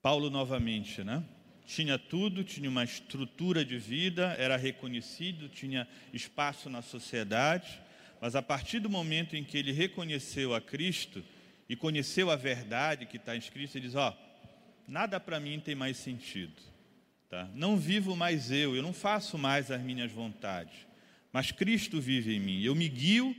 Paulo 0.00 0.30
novamente, 0.30 1.02
né? 1.02 1.24
Tinha 1.66 1.98
tudo, 1.98 2.44
tinha 2.44 2.68
uma 2.68 2.84
estrutura 2.84 3.64
de 3.64 3.78
vida, 3.78 4.34
era 4.38 4.56
reconhecido, 4.56 5.48
tinha 5.48 5.88
espaço 6.12 6.68
na 6.68 6.82
sociedade, 6.82 7.79
mas 8.20 8.36
a 8.36 8.42
partir 8.42 8.80
do 8.80 8.90
momento 8.90 9.34
em 9.34 9.42
que 9.42 9.56
ele 9.56 9.72
reconheceu 9.72 10.54
a 10.54 10.60
Cristo 10.60 11.24
e 11.68 11.74
conheceu 11.74 12.30
a 12.30 12.36
verdade 12.36 13.06
que 13.06 13.16
está 13.16 13.34
escrita, 13.34 13.78
ele 13.78 13.86
diz: 13.86 13.94
Ó, 13.94 14.10
oh, 14.10 14.50
nada 14.86 15.18
para 15.18 15.40
mim 15.40 15.58
tem 15.60 15.74
mais 15.74 15.96
sentido. 15.96 16.60
Tá? 17.28 17.48
Não 17.54 17.76
vivo 17.76 18.16
mais 18.16 18.50
eu, 18.50 18.74
eu 18.74 18.82
não 18.82 18.92
faço 18.92 19.38
mais 19.38 19.70
as 19.70 19.80
minhas 19.80 20.10
vontades, 20.10 20.86
mas 21.32 21.52
Cristo 21.52 22.00
vive 22.00 22.34
em 22.34 22.40
mim. 22.40 22.60
Eu 22.60 22.74
me 22.74 22.88
guio 22.88 23.34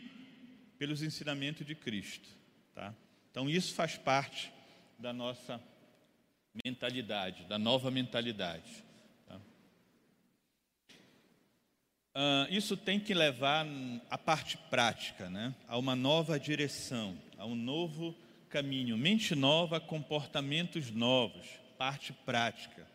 pelos 0.80 1.04
ensinamentos 1.04 1.68
de 1.68 1.76
Cristo. 1.76 2.28
Tá? 2.74 2.96
Então, 3.30 3.50
isso 3.50 3.74
faz 3.74 3.98
parte 3.98 4.52
da 4.98 5.14
nossa 5.14 5.62
mentalidade, 6.66 7.44
da 7.46 7.60
nova 7.60 7.92
mentalidade. 7.92 8.84
Tá? 9.28 9.40
Uh, 12.14 12.52
isso 12.54 12.76
tem 12.76 13.00
que 13.00 13.14
levar 13.14 13.66
a 14.10 14.18
parte 14.18 14.58
prática, 14.70 15.30
né? 15.30 15.56
a 15.68 15.78
uma 15.78 15.96
nova 15.96 16.40
direção, 16.40 17.18
a 17.38 17.46
um 17.46 17.56
novo 17.56 18.14
caminho. 18.50 18.98
Mente 18.98 19.34
nova, 19.34 19.80
comportamentos 19.80 20.92
novos, 20.92 21.48
parte 21.78 22.12
prática. 22.12 22.86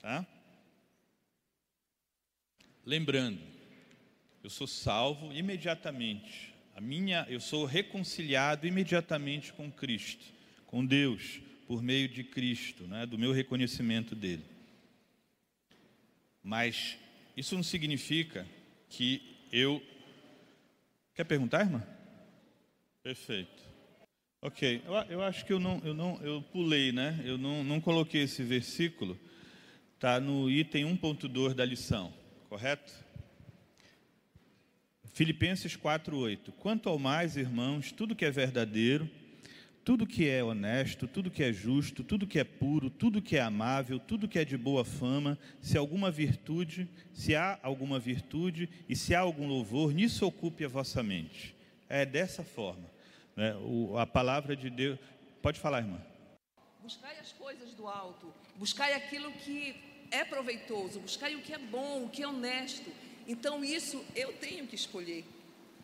Tá? 0.00 0.24
Lembrando, 2.86 3.40
eu 4.44 4.50
sou 4.50 4.66
salvo 4.66 5.32
imediatamente 5.32 6.52
a 6.74 6.80
minha, 6.80 7.26
eu 7.28 7.40
sou 7.40 7.64
reconciliado 7.64 8.66
imediatamente 8.66 9.52
com 9.52 9.70
Cristo, 9.70 10.24
com 10.66 10.84
Deus, 10.84 11.40
por 11.66 11.82
meio 11.82 12.08
de 12.08 12.24
Cristo, 12.24 12.84
né, 12.84 13.04
do 13.04 13.18
meu 13.18 13.32
reconhecimento 13.32 14.14
dele. 14.14 14.44
Mas 16.42 16.96
isso 17.36 17.54
não 17.54 17.62
significa 17.62 18.46
que 18.88 19.22
eu. 19.52 19.82
Quer 21.14 21.24
perguntar, 21.24 21.60
irmã? 21.60 21.82
Perfeito. 23.02 23.62
Ok, 24.40 24.82
eu, 24.84 24.94
eu 25.08 25.22
acho 25.22 25.46
que 25.46 25.52
eu 25.52 25.60
não, 25.60 25.80
eu 25.84 25.94
não, 25.94 26.20
eu 26.22 26.42
pulei, 26.42 26.90
né? 26.90 27.20
Eu 27.24 27.38
não, 27.38 27.62
não 27.62 27.80
coloquei 27.80 28.22
esse 28.22 28.42
versículo. 28.42 29.18
Está 29.94 30.18
no 30.18 30.50
item 30.50 30.84
1.2 30.96 31.54
da 31.54 31.64
lição, 31.64 32.12
correto? 32.48 32.92
Filipenses 35.12 35.76
4:8. 35.76 36.52
Quanto 36.58 36.88
ao 36.88 36.98
mais, 36.98 37.36
irmãos, 37.36 37.92
tudo 37.92 38.16
que 38.16 38.24
é 38.24 38.30
verdadeiro, 38.30 39.08
tudo 39.84 40.06
que 40.06 40.28
é 40.28 40.42
honesto, 40.42 41.08
tudo 41.08 41.30
que 41.30 41.42
é 41.42 41.52
justo, 41.52 42.04
tudo 42.04 42.26
que 42.26 42.38
é 42.38 42.44
puro, 42.44 42.88
tudo 42.88 43.20
que 43.20 43.36
é 43.36 43.40
amável, 43.40 43.98
tudo 43.98 44.28
que 44.28 44.38
é 44.38 44.44
de 44.44 44.56
boa 44.56 44.84
fama, 44.84 45.38
se 45.60 45.76
alguma 45.76 46.10
virtude, 46.10 46.88
se 47.12 47.34
há 47.34 47.58
alguma 47.62 47.98
virtude 47.98 48.68
e 48.88 48.94
se 48.94 49.14
há 49.14 49.20
algum 49.20 49.46
louvor, 49.46 49.92
nisso 49.92 50.26
ocupe 50.26 50.64
a 50.64 50.68
vossa 50.68 51.02
mente. 51.02 51.56
É 51.88 52.06
dessa 52.06 52.44
forma. 52.44 52.88
Né? 53.36 53.54
O, 53.56 53.98
a 53.98 54.06
palavra 54.06 54.54
de 54.54 54.70
Deus. 54.70 54.98
Pode 55.40 55.58
falar, 55.58 55.78
irmã. 55.78 56.00
Buscai 56.80 57.18
as 57.18 57.32
coisas 57.32 57.74
do 57.74 57.86
alto, 57.86 58.32
buscai 58.56 58.94
aquilo 58.94 59.32
que 59.32 59.74
é 60.10 60.24
proveitoso, 60.24 61.00
buscai 61.00 61.34
o 61.34 61.42
que 61.42 61.52
é 61.52 61.58
bom, 61.58 62.04
o 62.04 62.08
que 62.08 62.22
é 62.22 62.28
honesto. 62.28 62.90
Então, 63.26 63.64
isso 63.64 64.04
eu 64.14 64.32
tenho 64.34 64.66
que 64.66 64.74
escolher 64.74 65.24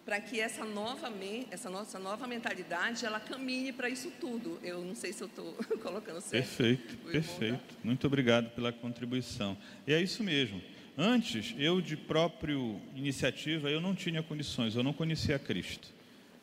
para 0.09 0.23
que 0.23 0.41
essa 0.41 0.65
nova, 0.65 1.13
essa 1.51 1.69
nossa 1.69 1.99
nova 1.99 2.27
mentalidade 2.27 3.05
ela 3.05 3.21
caminhe 3.21 3.75
para 3.75 3.91
isso 3.91 4.11
tudo. 4.19 4.59
Eu 4.63 4.83
não 4.83 4.95
sei 4.95 5.13
se 5.13 5.23
eu 5.23 5.27
estou 5.27 5.53
colocando 5.83 6.19
certo. 6.23 6.47
Perfeito, 6.47 6.97
perfeito. 6.97 7.77
Muito 7.85 8.07
obrigado 8.07 8.49
pela 8.55 8.73
contribuição. 8.73 9.55
E 9.87 9.93
é 9.93 10.01
isso 10.01 10.25
mesmo. 10.25 10.63
Antes, 10.97 11.55
eu 11.59 11.83
de 11.83 11.95
próprio 11.95 12.81
iniciativa, 12.97 13.71
eu 13.71 13.83
não 13.83 13.95
tinha 13.95 14.23
condições, 14.23 14.75
eu 14.75 14.83
não 14.83 14.95
conhecia 14.95 15.39
Cristo. 15.39 15.93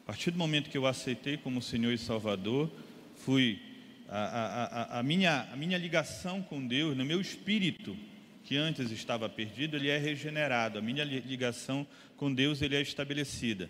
A 0.04 0.06
partir 0.06 0.30
do 0.30 0.38
momento 0.38 0.70
que 0.70 0.78
eu 0.78 0.86
aceitei 0.86 1.36
como 1.36 1.60
Senhor 1.60 1.92
e 1.92 1.98
Salvador, 1.98 2.72
fui 3.16 3.60
a, 4.08 4.20
a, 4.20 4.64
a, 4.98 5.00
a 5.00 5.04
minha, 5.04 5.50
a 5.52 5.56
minha 5.56 5.80
ligação 5.80 6.40
com 6.40 6.68
Deus, 6.68 6.96
no 6.96 7.04
meu 7.04 7.20
espírito, 7.20 7.98
que 8.46 8.56
antes 8.56 8.92
estava 8.92 9.28
perdido, 9.28 9.76
ele 9.76 9.90
é 9.90 9.98
regenerado. 9.98 10.78
A 10.78 10.82
minha 10.82 11.04
ligação 11.04 11.86
com 12.16 12.32
Deus 12.32 12.62
ele 12.62 12.76
é 12.76 12.82
estabelecida. 12.82 13.70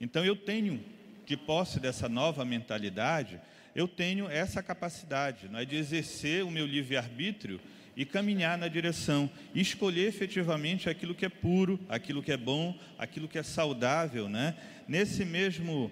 Então 0.00 0.24
eu 0.24 0.34
tenho, 0.34 0.84
de 1.24 1.36
posse 1.36 1.78
dessa 1.78 2.08
nova 2.08 2.44
mentalidade, 2.44 3.40
eu 3.74 3.86
tenho 3.86 4.28
essa 4.28 4.62
capacidade 4.62 5.48
não 5.48 5.60
é, 5.60 5.64
de 5.64 5.76
exercer 5.76 6.44
o 6.44 6.50
meu 6.50 6.66
livre-arbítrio 6.66 7.60
e 7.96 8.04
caminhar 8.04 8.58
na 8.58 8.68
direção, 8.68 9.30
e 9.54 9.60
escolher 9.60 10.06
efetivamente 10.06 10.90
aquilo 10.90 11.14
que 11.14 11.24
é 11.24 11.30
puro, 11.30 11.80
aquilo 11.88 12.22
que 12.22 12.30
é 12.30 12.36
bom, 12.36 12.78
aquilo 12.98 13.28
que 13.28 13.38
é 13.38 13.42
saudável. 13.42 14.28
Né? 14.28 14.54
Nesse 14.86 15.24
mesmo 15.24 15.90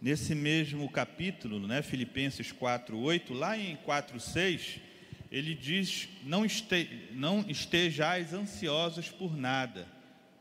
nesse 0.00 0.34
mesmo 0.34 0.88
capítulo, 0.90 1.66
né, 1.66 1.82
Filipenses 1.82 2.52
4:8, 2.52 3.32
lá 3.32 3.58
em 3.58 3.76
4:6, 3.76 4.78
ele 5.30 5.54
diz: 5.54 6.08
não, 6.24 6.44
este, 6.44 6.88
não 7.12 7.44
estejais 7.48 8.32
ansiosos 8.32 9.08
por 9.08 9.36
nada, 9.36 9.86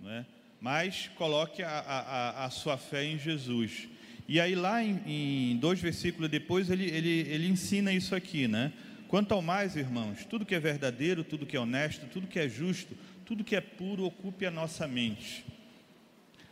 é? 0.06 0.26
mas 0.60 1.10
coloque 1.16 1.64
a, 1.64 1.70
a, 1.70 2.46
a, 2.46 2.50
sua 2.50 2.78
fé 2.78 3.04
em 3.06 3.18
Jesus. 3.18 3.88
E 4.28 4.40
aí, 4.40 4.56
lá 4.56 4.84
em, 4.84 5.52
em 5.52 5.58
dois 5.58 5.80
versículos 5.80 6.30
depois, 6.30 6.70
ele, 6.70 6.86
ele, 6.86 7.20
ele 7.30 7.48
ensina 7.48 7.92
isso 7.94 8.16
aqui, 8.16 8.48
né? 8.48 8.74
Quanto 9.08 9.34
ao 9.34 9.42
mais, 9.42 9.76
irmãos, 9.76 10.26
tudo 10.26 10.46
que 10.46 10.56
é 10.56 10.60
verdadeiro, 10.60 11.24
tudo 11.24 11.46
que 11.46 11.56
é 11.56 11.60
honesto, 11.60 12.08
tudo 12.08 12.28
que 12.28 12.40
é 12.40 12.50
justo, 12.50 12.98
tudo 13.24 13.44
que 13.44 13.56
é 13.56 13.62
puro, 13.62 14.04
ocupe 14.04 14.46
a 14.46 14.52
nossa 14.52 14.88
mente. 14.88 15.46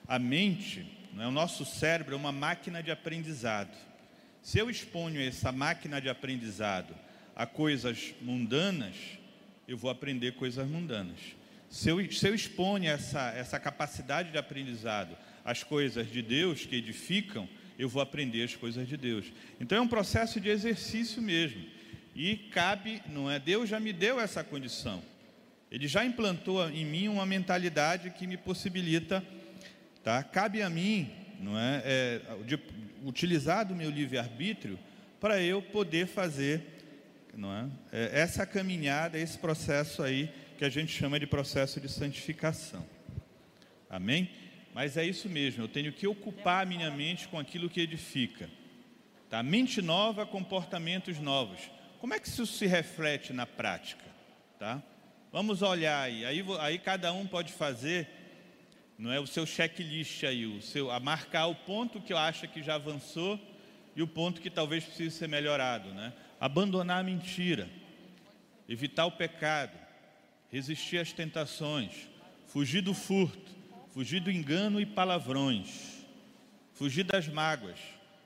A 0.08 0.20
mente, 0.20 0.86
é? 1.18 1.26
o 1.26 1.32
nosso 1.32 1.66
cérebro 1.66 2.14
é 2.14 2.18
uma 2.18 2.32
máquina 2.32 2.84
de 2.84 2.92
aprendizado. 2.92 3.76
Se 4.42 4.60
eu 4.60 4.70
exponho 4.70 5.22
essa 5.22 5.52
máquina 5.52 6.00
de 6.00 6.10
aprendizado 6.10 6.94
a 7.36 7.46
coisas 7.46 8.14
mundanas, 8.22 8.96
eu 9.68 9.78
vou 9.78 9.90
aprender 9.90 10.34
coisas 10.34 10.68
mundanas. 10.68 11.20
Se 11.70 11.90
eu, 11.90 12.12
se 12.12 12.28
eu 12.28 12.36
exponho 12.36 12.90
essa, 12.90 13.32
essa 13.32 13.60
capacidade 13.60 14.32
de 14.32 14.38
aprendizado 14.38 15.18
às 15.44 15.64
coisas 15.64 16.12
de 16.12 16.22
Deus 16.22 16.66
que 16.66 16.76
edificam, 16.76 17.50
eu 17.78 17.90
vou 17.90 18.02
aprender 18.02 18.44
as 18.44 18.56
coisas 18.56 18.88
de 18.88 18.96
Deus. 18.96 19.26
Então 19.60 19.78
é 19.78 19.82
um 19.82 19.88
processo 19.88 20.40
de 20.40 20.50
exercício 20.50 21.22
mesmo. 21.22 21.66
E 22.16 22.36
cabe, 22.36 23.02
não 23.10 23.30
é? 23.30 23.40
Deus 23.40 23.68
já 23.68 23.80
me 23.80 23.92
deu 23.92 24.20
essa 24.20 24.44
condição. 24.44 25.02
Ele 25.72 25.88
já 25.88 26.06
implantou 26.06 26.70
em 26.70 26.86
mim 26.86 27.08
uma 27.08 27.26
mentalidade 27.26 28.12
que 28.12 28.28
me 28.28 28.38
possibilita, 28.38 29.26
tá? 30.04 30.22
Cabe 30.24 30.62
a 30.62 30.70
mim, 30.70 31.10
não 31.40 31.58
é, 31.58 31.82
é 31.84 32.22
de, 32.46 32.60
utilizar 33.04 33.66
do 33.66 33.76
meu 33.76 33.90
livre 33.90 34.20
arbítrio 34.20 34.78
para 35.20 35.42
eu 35.42 35.62
poder 35.62 36.06
fazer 36.06 36.62
não 37.34 37.54
é? 37.54 37.70
é? 37.92 38.20
Essa 38.22 38.46
caminhada, 38.46 39.18
esse 39.18 39.38
processo 39.38 40.04
aí 40.04 40.34
que 40.58 40.66
a 40.66 40.70
gente 40.70 40.92
chama 40.92 41.20
de 41.20 41.28
processo 41.28 41.80
de 41.80 41.90
santificação. 41.90 42.86
Amém? 43.90 44.30
Mas 44.74 44.98
é 44.98 45.06
isso 45.06 45.30
mesmo, 45.30 45.64
eu 45.64 45.68
tenho 45.68 45.92
que 45.94 46.08
ocupar 46.08 46.64
a 46.64 46.66
minha 46.66 46.90
mente 46.90 47.28
com 47.28 47.38
aquilo 47.38 47.70
que 47.70 47.82
edifica. 47.82 48.50
Tá? 49.30 49.44
Mente 49.44 49.82
nova, 49.82 50.26
comportamentos 50.26 51.20
novos. 51.20 51.60
Como 52.00 52.14
é 52.14 52.20
que 52.20 52.28
isso 52.28 52.46
se 52.46 52.66
reflete 52.66 53.34
na 53.34 53.46
prática? 53.46 54.06
Tá? 54.60 54.82
Vamos 55.32 55.62
olhar 55.62 56.02
aí. 56.02 56.26
aí. 56.26 56.44
Aí 56.60 56.80
cada 56.80 57.14
um 57.14 57.26
pode 57.26 57.54
fazer 57.54 58.08
não 58.98 59.12
é 59.12 59.20
o 59.20 59.28
seu 59.28 59.46
checklist 59.46 60.24
aí, 60.24 60.46
o 60.46 60.62
seu, 60.62 60.92
a 60.92 61.00
marcar 61.00 61.48
o 61.48 61.56
ponto 61.56 62.00
que 62.00 62.14
eu 62.14 62.18
acho 62.18 62.48
que 62.48 62.62
já 62.62 62.76
avançou 62.76 63.40
e 63.96 64.02
o 64.02 64.08
ponto 64.08 64.40
que 64.40 64.50
talvez 64.50 64.84
precise 64.84 65.18
ser 65.18 65.28
melhorado, 65.28 65.90
né? 65.94 66.14
Abandonar 66.44 67.00
a 67.00 67.04
mentira, 67.04 67.70
evitar 68.68 69.06
o 69.06 69.14
pecado, 69.14 69.80
resistir 70.52 70.98
às 70.98 71.14
tentações, 71.14 71.94
fugir 72.48 72.82
do 72.82 72.94
furto, 72.94 73.56
fugir 73.94 74.20
do 74.20 74.30
engano 74.30 74.82
e 74.82 74.86
palavrões, 74.86 76.04
fugir 76.74 77.06
das 77.06 77.30
mágoas, 77.30 77.80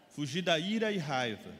fugir 0.09 0.41
da 0.41 0.57
ira 0.57 0.91
e 0.91 0.97
raiva, 0.97 1.51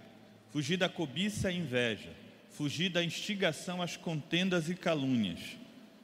fugir 0.50 0.78
da 0.78 0.90
cobiça 0.90 1.52
e 1.52 1.58
inveja, 1.58 2.10
fugir 2.50 2.90
da 2.90 3.04
instigação 3.04 3.80
às 3.80 3.96
contendas 3.96 4.68
e 4.68 4.74
calúnias. 4.74 5.40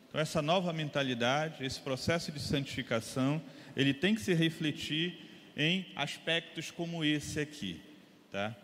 Então 0.07 0.21
essa 0.21 0.39
nova 0.39 0.71
mentalidade, 0.71 1.65
esse 1.65 1.81
processo 1.81 2.31
de 2.31 2.39
santificação, 2.39 3.41
ele 3.75 3.91
tem 3.91 4.13
que 4.13 4.21
se 4.21 4.35
refletir 4.35 5.17
em 5.57 5.87
aspectos 5.95 6.69
como 6.69 7.03
esse 7.03 7.39
aqui, 7.39 7.81
tá? 8.31 8.55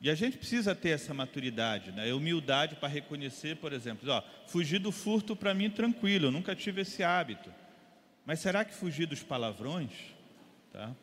E 0.00 0.10
a 0.10 0.14
gente 0.14 0.36
precisa 0.36 0.74
ter 0.74 0.90
essa 0.90 1.14
maturidade, 1.14 1.90
né? 1.90 2.12
humildade 2.12 2.76
para 2.76 2.88
reconhecer, 2.88 3.56
por 3.56 3.72
exemplo, 3.72 4.10
ó, 4.10 4.22
fugir 4.46 4.78
do 4.78 4.92
furto 4.92 5.34
para 5.34 5.54
mim 5.54 5.70
tranquilo, 5.70 6.26
eu 6.26 6.32
nunca 6.32 6.54
tive 6.54 6.82
esse 6.82 7.02
hábito. 7.02 7.52
Mas 8.24 8.40
será 8.40 8.64
que 8.64 8.74
fugir 8.74 9.06
dos 9.06 9.22
palavrões, 9.22 9.90
tá? 10.72 10.94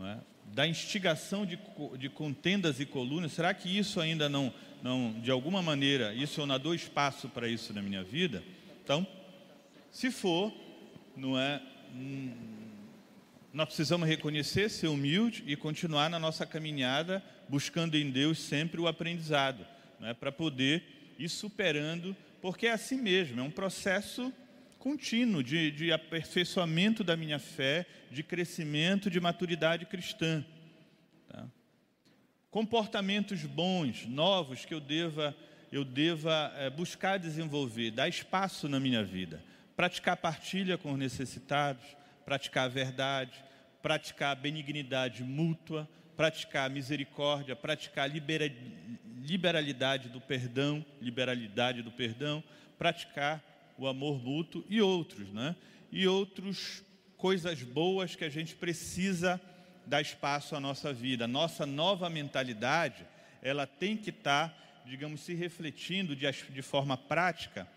É? 0.00 0.34
da 0.52 0.66
instigação 0.66 1.46
de, 1.46 1.58
de 1.98 2.08
contendas 2.08 2.80
e 2.80 2.84
colunas, 2.84 3.32
será 3.32 3.54
que 3.54 3.76
isso 3.76 4.00
ainda 4.00 4.28
não, 4.28 4.52
não, 4.82 5.12
de 5.20 5.30
alguma 5.30 5.62
maneira, 5.62 6.12
isso 6.12 6.40
eu 6.40 6.46
não 6.46 6.58
dou 6.58 6.74
espaço 6.74 7.28
para 7.28 7.48
isso 7.48 7.72
na 7.72 7.80
minha 7.80 8.02
vida? 8.02 8.42
Então, 8.82 9.06
se 9.90 10.10
for, 10.10 10.52
não 11.16 11.38
é, 11.38 11.62
hum, 11.94 12.32
nós 13.52 13.66
precisamos 13.66 14.08
reconhecer, 14.08 14.68
ser 14.68 14.88
humilde 14.88 15.44
e 15.46 15.56
continuar 15.56 16.10
na 16.10 16.18
nossa 16.18 16.44
caminhada 16.44 17.22
buscando 17.48 17.96
em 17.96 18.10
Deus 18.10 18.38
sempre 18.38 18.80
o 18.80 18.86
aprendizado, 18.86 19.66
é? 20.00 20.14
para 20.14 20.32
poder 20.32 20.82
ir 21.18 21.28
superando, 21.28 22.16
porque 22.40 22.66
é 22.66 22.72
assim 22.72 23.00
mesmo, 23.00 23.40
é 23.40 23.42
um 23.42 23.50
processo 23.50 24.32
contínuo 24.78 25.42
de, 25.42 25.70
de 25.70 25.92
aperfeiçoamento 25.92 27.02
da 27.02 27.16
minha 27.16 27.38
fé, 27.38 27.86
de 28.10 28.22
crescimento, 28.22 29.08
de 29.08 29.18
maturidade 29.18 29.86
cristã. 29.86 30.44
Tá? 31.26 31.46
Comportamentos 32.50 33.46
bons, 33.46 34.06
novos 34.06 34.66
que 34.66 34.74
eu 34.74 34.80
deva, 34.80 35.34
eu 35.72 35.84
deva 35.84 36.52
é, 36.56 36.68
buscar 36.68 37.18
desenvolver, 37.18 37.92
dar 37.92 38.08
espaço 38.08 38.68
na 38.68 38.78
minha 38.78 39.02
vida, 39.02 39.42
praticar 39.74 40.18
partilha 40.18 40.76
com 40.76 40.92
os 40.92 40.98
necessitados, 40.98 41.84
praticar 42.26 42.66
a 42.66 42.68
verdade, 42.68 43.42
praticar 43.82 44.32
a 44.32 44.34
benignidade 44.34 45.22
mútua, 45.22 45.88
praticar 46.16 46.70
misericórdia, 46.70 47.56
praticar 47.56 48.08
libera, 48.08 48.50
liberalidade 49.22 50.08
do 50.08 50.20
perdão, 50.20 50.84
liberalidade 51.00 51.82
do 51.82 51.90
perdão, 51.90 52.42
praticar 52.78 53.42
o 53.78 53.86
amor 53.86 54.22
mútuo 54.22 54.64
e 54.68 54.80
outros, 54.80 55.32
né? 55.32 55.56
E 55.90 56.06
outros 56.06 56.82
coisas 57.16 57.62
boas 57.62 58.14
que 58.14 58.24
a 58.24 58.28
gente 58.28 58.54
precisa 58.54 59.40
dar 59.86 60.00
espaço 60.00 60.54
à 60.54 60.60
nossa 60.60 60.92
vida. 60.92 61.26
Nossa 61.26 61.66
nova 61.66 62.08
mentalidade, 62.10 63.06
ela 63.42 63.66
tem 63.66 63.96
que 63.96 64.10
estar, 64.10 64.48
tá, 64.48 64.82
digamos, 64.86 65.20
se 65.20 65.34
refletindo 65.34 66.14
de, 66.16 66.30
de 66.30 66.62
forma 66.62 66.96
prática 66.96 67.68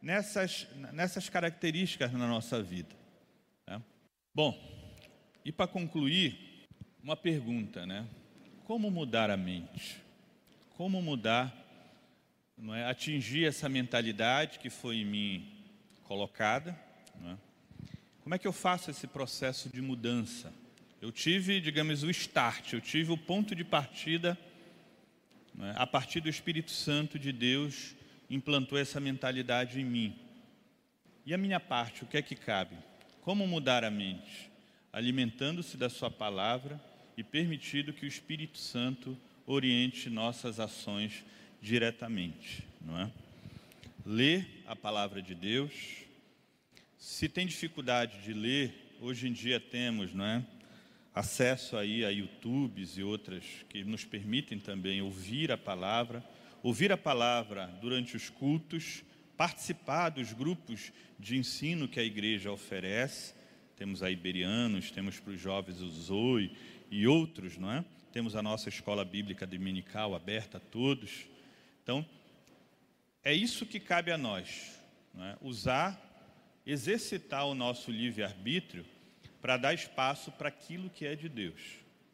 nessas, 0.00 0.66
nessas 0.92 1.28
características 1.28 2.12
na 2.12 2.26
nossa 2.26 2.62
vida. 2.62 2.94
Né? 3.66 3.80
Bom, 4.34 4.58
e 5.44 5.52
para 5.52 5.66
concluir, 5.66 6.53
uma 7.04 7.14
pergunta, 7.14 7.84
né? 7.84 8.06
Como 8.64 8.90
mudar 8.90 9.28
a 9.28 9.36
mente? 9.36 10.00
Como 10.74 11.02
mudar, 11.02 11.54
não 12.56 12.74
é? 12.74 12.86
atingir 12.86 13.44
essa 13.44 13.68
mentalidade 13.68 14.58
que 14.58 14.70
foi 14.70 14.96
em 14.96 15.04
mim 15.04 15.52
colocada? 16.04 16.74
É? 17.26 17.36
Como 18.22 18.34
é 18.34 18.38
que 18.38 18.46
eu 18.46 18.54
faço 18.54 18.90
esse 18.90 19.06
processo 19.06 19.68
de 19.68 19.82
mudança? 19.82 20.50
Eu 20.98 21.12
tive, 21.12 21.60
digamos, 21.60 22.02
o 22.02 22.10
start, 22.10 22.72
eu 22.72 22.80
tive 22.80 23.12
o 23.12 23.18
ponto 23.18 23.54
de 23.54 23.64
partida, 23.64 24.38
né, 25.54 25.74
a 25.76 25.86
partir 25.86 26.20
do 26.20 26.30
Espírito 26.30 26.70
Santo 26.70 27.18
de 27.18 27.32
Deus, 27.32 27.94
implantou 28.30 28.78
essa 28.78 28.98
mentalidade 28.98 29.78
em 29.78 29.84
mim. 29.84 30.18
E 31.26 31.34
a 31.34 31.38
minha 31.38 31.60
parte, 31.60 32.02
o 32.02 32.06
que 32.06 32.16
é 32.16 32.22
que 32.22 32.34
cabe? 32.34 32.74
Como 33.20 33.46
mudar 33.46 33.84
a 33.84 33.90
mente? 33.90 34.50
Alimentando-se 34.90 35.76
da 35.76 35.90
Sua 35.90 36.10
palavra 36.10 36.80
e 37.16 37.22
permitindo 37.22 37.92
que 37.92 38.04
o 38.04 38.08
Espírito 38.08 38.58
Santo 38.58 39.18
oriente 39.46 40.08
nossas 40.10 40.58
ações 40.58 41.24
diretamente, 41.60 42.62
não 42.80 43.00
é? 43.00 43.10
Ler 44.04 44.46
a 44.66 44.76
palavra 44.76 45.22
de 45.22 45.34
Deus. 45.34 45.72
Se 46.98 47.28
tem 47.28 47.46
dificuldade 47.46 48.22
de 48.22 48.32
ler, 48.32 48.96
hoje 49.00 49.28
em 49.28 49.32
dia 49.32 49.58
temos, 49.58 50.12
não 50.12 50.24
é? 50.24 50.44
acesso 51.14 51.76
aí 51.76 52.04
a 52.04 52.10
YouTubes 52.10 52.98
e 52.98 53.02
outras 53.02 53.44
que 53.68 53.84
nos 53.84 54.04
permitem 54.04 54.58
também 54.58 55.00
ouvir 55.00 55.52
a 55.52 55.56
palavra, 55.56 56.24
ouvir 56.60 56.90
a 56.90 56.96
palavra 56.96 57.66
durante 57.80 58.16
os 58.16 58.28
cultos, 58.28 59.04
participar 59.36 60.08
dos 60.08 60.32
grupos 60.32 60.92
de 61.18 61.36
ensino 61.36 61.86
que 61.86 62.00
a 62.00 62.04
igreja 62.04 62.50
oferece. 62.50 63.32
Temos 63.76 64.02
a 64.02 64.10
Iberianos, 64.10 64.90
temos 64.90 65.20
para 65.20 65.32
os 65.32 65.40
jovens 65.40 65.80
o 65.80 65.88
Zoe 65.88 66.50
e 66.94 67.08
outros, 67.08 67.58
não 67.58 67.72
é? 67.72 67.84
Temos 68.12 68.36
a 68.36 68.42
nossa 68.42 68.68
escola 68.68 69.04
bíblica 69.04 69.44
dominical 69.44 70.14
aberta 70.14 70.58
a 70.58 70.60
todos. 70.60 71.26
Então, 71.82 72.06
é 73.24 73.34
isso 73.34 73.66
que 73.66 73.80
cabe 73.80 74.12
a 74.12 74.16
nós, 74.16 74.78
é? 75.18 75.36
usar, 75.40 76.00
exercitar 76.64 77.46
o 77.48 77.54
nosso 77.54 77.90
livre-arbítrio 77.90 78.86
para 79.42 79.56
dar 79.56 79.74
espaço 79.74 80.30
para 80.30 80.48
aquilo 80.48 80.88
que 80.88 81.04
é 81.04 81.16
de 81.16 81.28
Deus, 81.28 81.60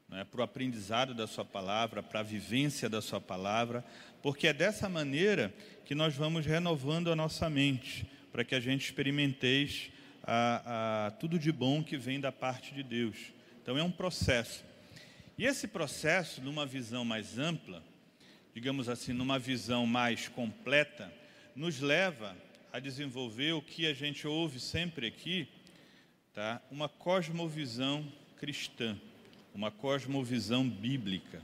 né? 0.09 0.24
para 0.24 0.41
o 0.41 0.45
aprendizado 0.45 1.12
da 1.12 1.26
Sua 1.26 1.45
palavra, 1.45 2.03
para 2.03 2.20
a 2.20 2.22
vivência 2.22 2.89
da 2.89 3.03
Sua 3.03 3.20
palavra, 3.20 3.85
porque 4.22 4.47
é 4.47 4.53
dessa 4.55 4.89
maneira 4.89 5.53
que 5.85 5.95
nós 5.95 6.16
vamos 6.16 6.47
renovando 6.47 7.12
a 7.12 7.16
nossa 7.16 7.51
mente, 7.51 8.07
para 8.33 8.45
que 8.45 8.55
a 8.55 8.61
gente 8.61 8.87
experimenteis 8.87 9.91
a, 10.22 11.09
a, 11.09 11.11
tudo 11.11 11.39
de 11.39 11.53
bom 11.53 11.85
que 11.85 11.99
vem 11.99 12.18
da 12.18 12.33
parte 12.33 12.72
de 12.72 12.83
Deus. 12.83 13.16
Então 13.62 13.76
é 13.76 13.83
um 13.83 13.91
processo. 13.91 14.70
E 15.41 15.47
esse 15.47 15.66
processo, 15.66 16.43
numa 16.43 16.66
visão 16.66 17.03
mais 17.03 17.38
ampla, 17.38 17.82
digamos 18.53 18.91
assim, 18.91 19.14
numa 19.14 19.38
visão 19.38 19.86
mais 19.86 20.28
completa, 20.28 21.11
nos 21.57 21.80
leva 21.80 22.36
a 22.70 22.78
desenvolver 22.78 23.53
o 23.53 23.62
que 23.62 23.86
a 23.86 23.95
gente 23.95 24.26
ouve 24.26 24.61
sempre 24.61 25.07
aqui, 25.07 25.49
tá? 26.34 26.61
uma 26.70 26.91
cosmovisão 26.91 28.07
cristã, 28.36 29.01
uma 29.55 29.70
cosmovisão 29.70 30.68
bíblica. 30.68 31.41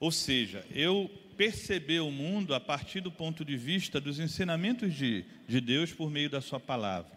Ou 0.00 0.10
seja, 0.10 0.64
eu 0.70 1.10
perceber 1.36 2.00
o 2.00 2.10
mundo 2.10 2.54
a 2.54 2.60
partir 2.60 3.02
do 3.02 3.12
ponto 3.12 3.44
de 3.44 3.58
vista 3.58 4.00
dos 4.00 4.18
ensinamentos 4.18 4.94
de, 4.94 5.26
de 5.46 5.60
Deus 5.60 5.92
por 5.92 6.10
meio 6.10 6.30
da 6.30 6.40
Sua 6.40 6.58
palavra. 6.58 7.12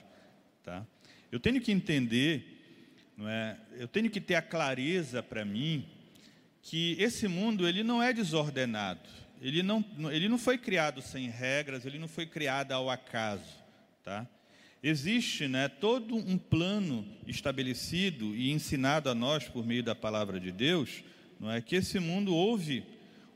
Tá? 0.61 0.85
Eu 1.31 1.39
tenho 1.39 1.61
que 1.61 1.71
entender, 1.71 2.54
não 3.17 3.27
é? 3.27 3.57
eu 3.77 3.87
tenho 3.87 4.09
que 4.09 4.19
ter 4.19 4.35
a 4.35 4.41
clareza 4.41 5.23
para 5.23 5.45
mim 5.45 5.85
que 6.61 6.95
esse 6.99 7.27
mundo 7.27 7.67
ele 7.67 7.83
não 7.83 8.01
é 8.01 8.11
desordenado, 8.11 9.07
ele 9.41 9.61
não, 9.61 9.83
ele 10.11 10.27
não 10.27 10.37
foi 10.37 10.57
criado 10.57 11.01
sem 11.01 11.29
regras, 11.29 11.85
ele 11.85 11.99
não 11.99 12.07
foi 12.07 12.25
criado 12.25 12.71
ao 12.71 12.89
acaso. 12.89 13.63
Tá? 14.03 14.27
Existe 14.81 15.47
né, 15.47 15.67
todo 15.67 16.15
um 16.15 16.37
plano 16.37 17.05
estabelecido 17.27 18.35
e 18.35 18.51
ensinado 18.51 19.09
a 19.09 19.15
nós 19.15 19.47
por 19.47 19.65
meio 19.65 19.83
da 19.83 19.93
palavra 19.93 20.39
de 20.39 20.51
Deus, 20.51 21.03
não 21.39 21.51
é 21.51 21.61
que 21.61 21.75
esse 21.75 21.99
mundo 21.99 22.33
houve 22.33 22.83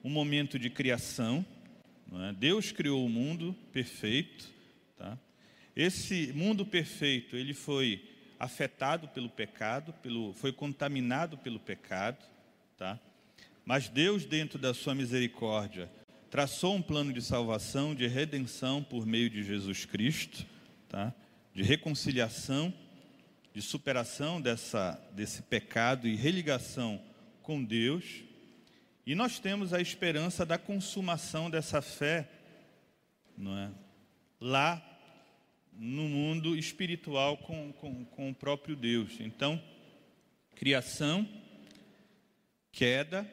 um 0.04 0.10
momento 0.10 0.58
de 0.58 0.70
criação, 0.70 1.46
é? 2.18 2.34
Deus 2.34 2.72
criou 2.72 3.06
o 3.06 3.10
mundo 3.10 3.56
perfeito, 3.72 4.50
tá? 4.98 5.18
Esse 5.76 6.34
mundo 6.34 6.66
perfeito 6.66 7.36
ele 7.36 7.54
foi 7.54 8.04
afetado 8.40 9.08
pelo 9.10 9.30
pecado, 9.30 9.94
pelo, 10.02 10.34
foi 10.34 10.54
contaminado 10.54 11.38
pelo 11.38 11.60
pecado, 11.60 12.26
tá? 12.78 12.98
Mas 13.66 13.90
Deus 13.90 14.26
dentro 14.26 14.58
da 14.58 14.74
sua 14.74 14.96
misericórdia 14.96 15.92
traçou 16.30 16.76
um 16.76 16.82
plano 16.82 17.12
de 17.12 17.22
salvação, 17.22 17.94
de 17.94 18.08
redenção 18.08 18.84
por 18.84 19.06
meio 19.06 19.30
de 19.30 19.44
Jesus 19.44 19.86
Cristo, 19.86 20.46
tá? 20.88 21.14
de 21.54 21.64
reconciliação, 21.64 22.74
de 23.54 23.62
superação 23.62 24.40
dessa, 24.40 25.00
desse 25.12 25.42
pecado 25.42 26.08
e 26.08 26.16
religação 26.16 27.02
com 27.42 27.64
Deus. 27.64 28.24
E 29.06 29.16
nós 29.16 29.40
temos 29.40 29.74
a 29.74 29.82
esperança 29.82 30.46
da 30.46 30.58
consumação 30.58 31.50
dessa 31.50 31.82
fé 31.82 32.30
não 33.38 33.58
é? 33.58 33.72
lá 34.40 34.89
no 35.80 36.10
mundo 36.10 36.58
espiritual 36.58 37.38
com, 37.38 37.72
com, 37.72 38.04
com 38.04 38.30
o 38.30 38.36
próprio 38.36 38.76
Deus. 38.76 39.14
Então, 39.22 39.64
criação, 40.54 41.26
queda, 42.70 43.26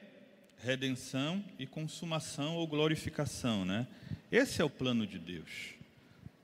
redenção 0.63 1.45
e 1.59 1.67
consumação 1.67 2.55
ou 2.55 2.67
glorificação. 2.69 3.65
Né? 3.65 3.89
Esse 4.31 4.63
é 4.63 4.65
o 4.65 4.71
plano 4.71 5.05
de 5.05 5.19
Deus. 5.19 5.75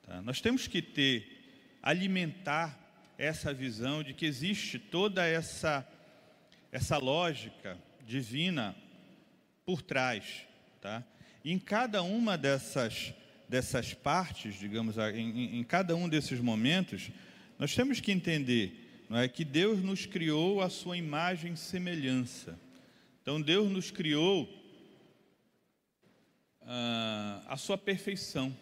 Tá? 0.03 0.20
Nós 0.22 0.40
temos 0.40 0.66
que 0.66 0.82
ter 0.82 1.78
alimentar 1.80 2.76
essa 3.16 3.55
visão 3.55 4.03
de 4.03 4.12
que 4.12 4.26
existe 4.26 4.80
toda 4.80 5.24
essa, 5.24 5.88
essa 6.72 6.98
lógica 6.98 7.78
divina 8.05 8.74
por 9.64 9.80
trás. 9.80 10.48
Tá? 10.80 11.05
Em 11.44 11.61
cada 11.61 12.03
uma 12.03 12.36
dessas, 12.36 13.14
dessas 13.53 13.92
partes, 13.92 14.59
digamos, 14.59 14.96
em, 14.96 15.59
em 15.59 15.62
cada 15.62 15.94
um 15.94 16.09
desses 16.09 16.40
momentos, 16.40 17.11
nós 17.59 17.74
temos 17.74 18.00
que 18.00 18.11
entender 18.11 19.05
não 19.11 19.18
é, 19.18 19.28
que 19.28 19.44
Deus 19.44 19.82
nos 19.82 20.07
criou 20.07 20.62
a 20.62 20.70
sua 20.70 20.96
imagem 20.96 21.53
e 21.53 21.57
semelhança. 21.59 22.59
Então, 23.20 23.38
Deus 23.42 23.70
nos 23.70 23.90
criou 23.90 24.48
ah, 26.62 27.42
a 27.46 27.59
sua 27.59 27.76
perfeição. 27.76 28.57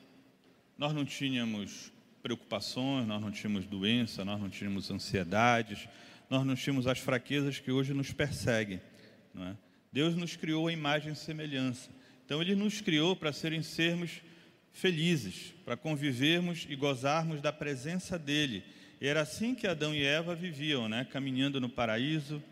Nós 0.77 0.93
não 0.93 1.05
tínhamos 1.05 1.93
preocupações, 2.21 3.07
nós 3.07 3.23
não 3.23 3.31
tínhamos 3.31 3.67
doença, 3.67 4.25
nós 4.25 4.41
não 4.41 4.51
tínhamos 4.51 4.91
ansiedades, 4.91 5.89
nós 6.29 6.45
não 6.45 6.57
tínhamos 6.57 6.89
as 6.89 6.99
fraquezas 6.99 7.61
que 7.61 7.71
hoje 7.71 7.95
nos 7.95 8.13
perseguem. 8.13 8.81
É? 9.37 9.55
Deus 9.93 10.17
nos 10.17 10.35
criou 10.35 10.67
a 10.67 10.73
imagem 10.73 11.13
e 11.13 11.17
semelhança. 11.17 11.89
Então, 12.27 12.43
Ele 12.43 12.57
nos 12.57 12.81
criou 12.81 13.15
para 13.15 13.33
serem 13.33 13.63
sermos 13.63 14.21
felizes, 14.73 15.55
para 15.65 15.77
convivermos 15.77 16.67
e 16.69 16.77
gozarmos 16.77 17.41
da 17.41 17.53
presença 17.53 18.19
dEle. 18.19 18.63
E 19.01 19.07
era 19.07 19.23
assim 19.23 19.55
que 19.55 19.67
Adão 19.67 19.95
e 19.95 20.03
Eva 20.03 20.35
viviam, 20.35 20.89
né? 20.89 21.07
caminhando 21.11 21.61
no 21.61 21.69
paraíso, 21.69 22.43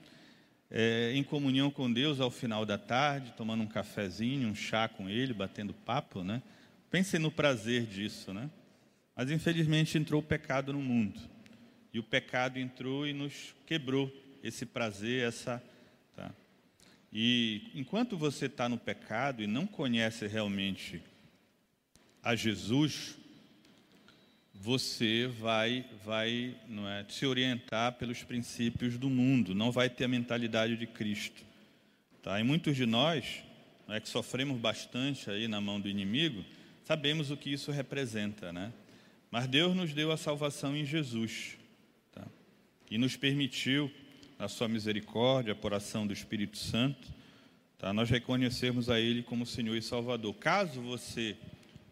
é, 0.71 1.13
em 1.15 1.23
comunhão 1.23 1.71
com 1.71 1.93
Deus 1.93 2.21
ao 2.21 2.31
final 2.31 2.65
da 2.65 2.79
tarde, 2.79 3.35
tomando 3.37 3.63
um 3.63 3.67
cafezinho, 3.67 4.49
um 4.49 4.55
chá 4.55 4.89
com 4.89 5.09
Ele, 5.09 5.33
batendo 5.33 5.73
papo. 5.73 6.23
Né? 6.23 6.43
Pensem 6.91 7.21
no 7.21 7.31
prazer 7.31 7.87
disso, 7.87 8.33
né? 8.33 8.51
Mas 9.15 9.31
infelizmente 9.31 9.99
entrou 9.99 10.21
o 10.21 10.25
pecado 10.25 10.73
no 10.73 10.81
mundo. 10.81 11.19
E 11.93 11.99
o 11.99 12.03
pecado 12.03 12.59
entrou 12.59 13.07
e 13.07 13.13
nos 13.13 13.55
quebrou 13.67 14.13
esse 14.43 14.65
prazer, 14.65 15.27
essa. 15.27 15.63
Tá? 16.15 16.31
E 17.13 17.71
enquanto 17.75 18.17
você 18.17 18.47
está 18.47 18.69
no 18.69 18.79
pecado 18.79 19.43
e 19.43 19.47
não 19.47 19.67
conhece 19.67 20.27
realmente 20.27 21.03
a 22.23 22.35
Jesus, 22.35 23.17
você 24.55 25.27
vai, 25.41 25.85
vai 26.05 26.55
não 26.69 26.89
é, 26.89 27.05
se 27.09 27.25
orientar 27.25 27.93
pelos 27.93 28.23
princípios 28.23 28.99
do 28.99 29.09
mundo, 29.09 29.55
não 29.55 29.71
vai 29.71 29.89
ter 29.89 30.05
a 30.05 30.09
mentalidade 30.09 30.77
de 30.77 30.87
Cristo. 30.87 31.45
Tá? 32.23 32.41
E 32.41 32.43
muitos 32.43 32.77
de 32.77 32.85
nós, 32.85 33.43
não 33.87 33.95
é, 33.95 34.01
que 34.01 34.09
sofremos 34.09 34.59
bastante 34.59 35.31
aí 35.31 35.47
na 35.47 35.61
mão 35.61 35.81
do 35.81 35.89
inimigo, 35.89 36.45
sabemos 36.85 37.31
o 37.31 37.37
que 37.37 37.51
isso 37.51 37.71
representa, 37.71 38.53
né? 38.53 38.73
Mas 39.31 39.47
Deus 39.47 39.77
nos 39.77 39.93
deu 39.93 40.11
a 40.11 40.17
salvação 40.17 40.77
em 40.77 40.85
Jesus 40.85 41.59
tá? 42.13 42.27
e 42.91 42.97
nos 42.97 43.17
permitiu, 43.17 43.91
na 44.39 44.49
Sua 44.49 44.69
misericórdia, 44.69 45.55
por 45.55 45.75
ação 45.75 46.07
do 46.07 46.13
Espírito 46.13 46.57
Santo, 46.57 47.09
tá? 47.77 47.93
nós 47.93 48.09
reconhecermos 48.09 48.89
a 48.89 48.99
Ele 48.99 49.23
como 49.23 49.45
Senhor 49.45 49.77
e 49.77 49.83
Salvador. 49.83 50.35
Caso 50.35 50.81
você, 50.81 51.37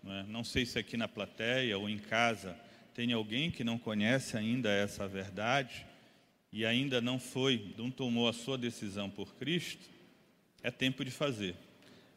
não, 0.06 0.14
é, 0.14 0.22
não 0.22 0.44
sei 0.44 0.64
se 0.64 0.78
aqui 0.78 0.96
na 0.96 1.08
plateia 1.08 1.76
ou 1.76 1.88
em 1.88 1.98
casa, 1.98 2.56
tenha 2.94 3.16
alguém 3.16 3.50
que 3.50 3.64
não 3.64 3.76
conhece 3.76 4.36
ainda 4.36 4.70
essa 4.70 5.08
verdade 5.08 5.84
e 6.52 6.64
ainda 6.64 7.00
não 7.00 7.18
foi, 7.18 7.74
não 7.76 7.90
tomou 7.90 8.28
a 8.28 8.32
sua 8.32 8.56
decisão 8.56 9.10
por 9.10 9.34
Cristo, 9.34 9.84
é 10.62 10.70
tempo 10.70 11.04
de 11.04 11.10
fazer. 11.10 11.56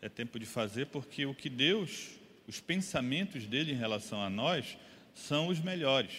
É 0.02 0.08
tempo 0.08 0.40
de 0.40 0.46
fazer 0.46 0.86
porque 0.86 1.26
o 1.26 1.34
que 1.34 1.50
Deus, 1.50 2.12
os 2.48 2.60
pensamentos 2.62 3.46
dele 3.46 3.74
em 3.74 3.76
relação 3.76 4.22
a 4.22 4.30
nós, 4.30 4.78
são 5.14 5.48
os 5.48 5.60
melhores. 5.60 6.12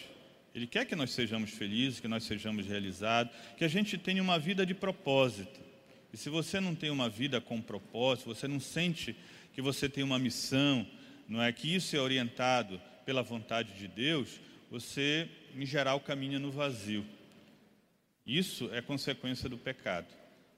Ele 0.52 0.66
quer 0.66 0.84
que 0.84 0.96
nós 0.96 1.12
sejamos 1.12 1.50
felizes, 1.50 2.00
que 2.00 2.08
nós 2.08 2.24
sejamos 2.24 2.66
realizados, 2.66 3.32
que 3.56 3.64
a 3.64 3.68
gente 3.68 3.96
tenha 3.96 4.20
uma 4.20 4.38
vida 4.38 4.66
de 4.66 4.74
propósito. 4.74 5.60
E 6.12 6.16
se 6.16 6.28
você 6.28 6.58
não 6.58 6.74
tem 6.74 6.90
uma 6.90 7.08
vida 7.08 7.40
com 7.40 7.62
propósito, 7.62 8.34
você 8.34 8.48
não 8.48 8.58
sente 8.58 9.14
que 9.54 9.62
você 9.62 9.88
tem 9.88 10.02
uma 10.02 10.18
missão, 10.18 10.86
não 11.30 11.40
é 11.40 11.52
que 11.52 11.72
isso 11.72 11.94
é 11.94 12.00
orientado 12.00 12.82
pela 13.06 13.22
vontade 13.22 13.74
de 13.74 13.86
Deus, 13.86 14.40
você, 14.68 15.28
em 15.54 15.64
geral, 15.64 16.00
caminha 16.00 16.40
no 16.40 16.50
vazio. 16.50 17.06
Isso 18.26 18.68
é 18.72 18.82
consequência 18.82 19.48
do 19.48 19.56
pecado. 19.56 20.08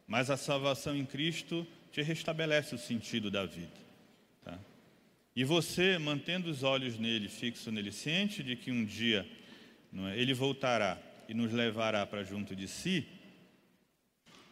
Mas 0.06 0.30
a 0.30 0.36
salvação 0.38 0.96
em 0.96 1.04
Cristo 1.04 1.66
te 1.92 2.00
restabelece 2.00 2.74
o 2.74 2.78
sentido 2.78 3.30
da 3.30 3.44
vida. 3.44 3.70
Tá? 4.42 4.58
E 5.36 5.44
você, 5.44 5.98
mantendo 5.98 6.50
os 6.50 6.62
olhos 6.62 6.98
nele, 6.98 7.28
fixo 7.28 7.70
nele, 7.70 7.92
ciente 7.92 8.42
de 8.42 8.56
que 8.56 8.70
um 8.70 8.82
dia 8.82 9.28
é, 9.94 10.18
ele 10.18 10.32
voltará 10.32 10.98
e 11.28 11.34
nos 11.34 11.52
levará 11.52 12.06
para 12.06 12.24
junto 12.24 12.56
de 12.56 12.66
si, 12.66 13.06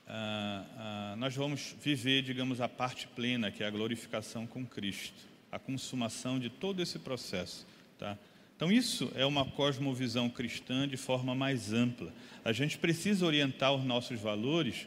ah, 0.07 0.67
ah, 0.77 1.17
nós 1.17 1.35
vamos 1.35 1.75
viver, 1.81 2.21
digamos, 2.21 2.61
a 2.61 2.69
parte 2.69 3.09
plena, 3.09 3.51
que 3.51 3.63
é 3.63 3.67
a 3.67 3.71
glorificação 3.71 4.47
com 4.47 4.67
Cristo, 4.67 5.30
a 5.51 5.59
consumação 5.59 6.39
de 6.39 6.49
todo 6.49 6.81
esse 6.83 6.99
processo. 6.99 7.67
Tá? 7.99 8.17
Então, 8.57 8.71
isso 8.71 9.11
é 9.15 9.25
uma 9.25 9.45
cosmovisão 9.45 10.29
cristã 10.29 10.87
de 10.87 10.97
forma 10.97 11.35
mais 11.35 11.73
ampla. 11.73 12.13
A 12.45 12.53
gente 12.53 12.79
precisa 12.79 13.25
orientar 13.25 13.75
os 13.75 13.85
nossos 13.85 14.21
valores 14.21 14.87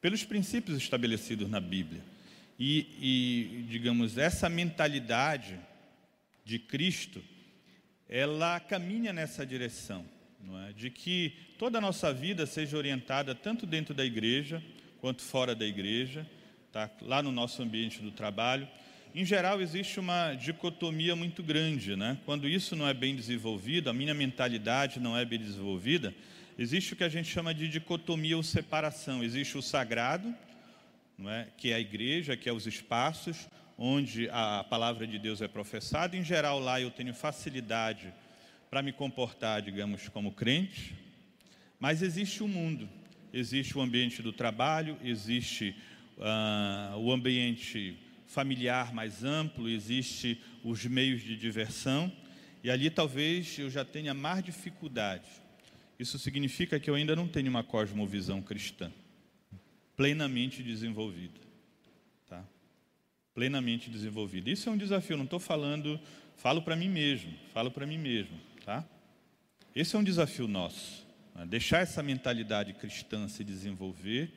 pelos 0.00 0.24
princípios 0.24 0.76
estabelecidos 0.76 1.48
na 1.48 1.60
Bíblia. 1.60 2.02
E, 2.58 2.86
e, 3.00 3.62
digamos, 3.68 4.16
essa 4.16 4.48
mentalidade 4.48 5.58
de 6.44 6.58
Cristo, 6.58 7.22
ela 8.08 8.60
caminha 8.60 9.12
nessa 9.12 9.46
direção 9.46 10.04
é? 10.68 10.72
de 10.72 10.90
que 10.90 11.32
toda 11.58 11.78
a 11.78 11.80
nossa 11.80 12.12
vida 12.12 12.46
seja 12.46 12.76
orientada 12.76 13.34
tanto 13.34 13.66
dentro 13.66 13.94
da 13.94 14.04
igreja 14.04 14.62
quanto 15.00 15.22
fora 15.22 15.54
da 15.54 15.66
igreja, 15.66 16.26
tá? 16.72 16.90
lá 17.02 17.22
no 17.22 17.32
nosso 17.32 17.62
ambiente 17.62 18.00
do 18.00 18.10
trabalho. 18.10 18.68
Em 19.14 19.24
geral, 19.24 19.62
existe 19.62 20.00
uma 20.00 20.34
dicotomia 20.34 21.14
muito 21.14 21.40
grande. 21.40 21.94
Né? 21.94 22.18
Quando 22.24 22.48
isso 22.48 22.74
não 22.74 22.88
é 22.88 22.92
bem 22.92 23.14
desenvolvido, 23.14 23.88
a 23.88 23.92
minha 23.92 24.12
mentalidade 24.12 24.98
não 24.98 25.16
é 25.16 25.24
bem 25.24 25.38
desenvolvida, 25.38 26.12
existe 26.58 26.94
o 26.94 26.96
que 26.96 27.04
a 27.04 27.08
gente 27.08 27.28
chama 27.28 27.54
de 27.54 27.68
dicotomia 27.68 28.36
ou 28.36 28.42
separação. 28.42 29.22
Existe 29.22 29.56
o 29.56 29.62
sagrado, 29.62 30.34
não 31.16 31.30
é? 31.30 31.46
que 31.56 31.70
é 31.70 31.74
a 31.74 31.80
igreja, 31.80 32.36
que 32.36 32.48
é 32.48 32.52
os 32.52 32.66
espaços 32.66 33.48
onde 33.78 34.28
a 34.30 34.64
palavra 34.68 35.06
de 35.06 35.16
Deus 35.16 35.40
é 35.40 35.46
professada. 35.46 36.16
Em 36.16 36.24
geral, 36.24 36.58
lá 36.58 36.80
eu 36.80 36.90
tenho 36.90 37.14
facilidade 37.14 38.12
para 38.68 38.82
me 38.82 38.92
comportar, 38.92 39.62
digamos, 39.62 40.08
como 40.08 40.32
crente, 40.32 40.92
mas 41.78 42.02
existe 42.02 42.42
o 42.42 42.48
mundo, 42.48 42.88
existe 43.32 43.78
o 43.78 43.80
ambiente 43.80 44.20
do 44.22 44.32
trabalho, 44.32 44.98
existe 45.04 45.76
uh, 46.18 46.98
o 46.98 47.12
ambiente 47.12 47.96
familiar 48.34 48.92
mais 48.92 49.22
amplo, 49.22 49.68
existe 49.68 50.42
os 50.64 50.84
meios 50.84 51.22
de 51.22 51.36
diversão, 51.36 52.12
e 52.64 52.70
ali 52.70 52.90
talvez 52.90 53.56
eu 53.58 53.70
já 53.70 53.84
tenha 53.84 54.12
mais 54.12 54.44
dificuldade. 54.44 55.28
Isso 55.98 56.18
significa 56.18 56.80
que 56.80 56.90
eu 56.90 56.96
ainda 56.96 57.14
não 57.14 57.28
tenho 57.28 57.48
uma 57.48 57.62
cosmovisão 57.62 58.42
cristã 58.42 58.92
plenamente 59.96 60.64
desenvolvida. 60.64 61.38
Tá? 62.28 62.44
Plenamente 63.32 63.88
desenvolvida. 63.88 64.50
Isso 64.50 64.68
é 64.68 64.72
um 64.72 64.76
desafio, 64.76 65.16
não 65.16 65.24
estou 65.24 65.38
falando, 65.38 66.00
falo 66.36 66.60
para 66.60 66.74
mim 66.74 66.88
mesmo, 66.88 67.32
falo 67.52 67.70
para 67.70 67.86
mim 67.86 67.98
mesmo. 67.98 68.36
Tá? 68.64 68.84
Esse 69.76 69.94
é 69.94 69.98
um 69.98 70.04
desafio 70.04 70.48
nosso. 70.48 71.06
É? 71.36 71.46
Deixar 71.46 71.78
essa 71.78 72.02
mentalidade 72.02 72.72
cristã 72.72 73.28
se 73.28 73.44
desenvolver, 73.44 74.32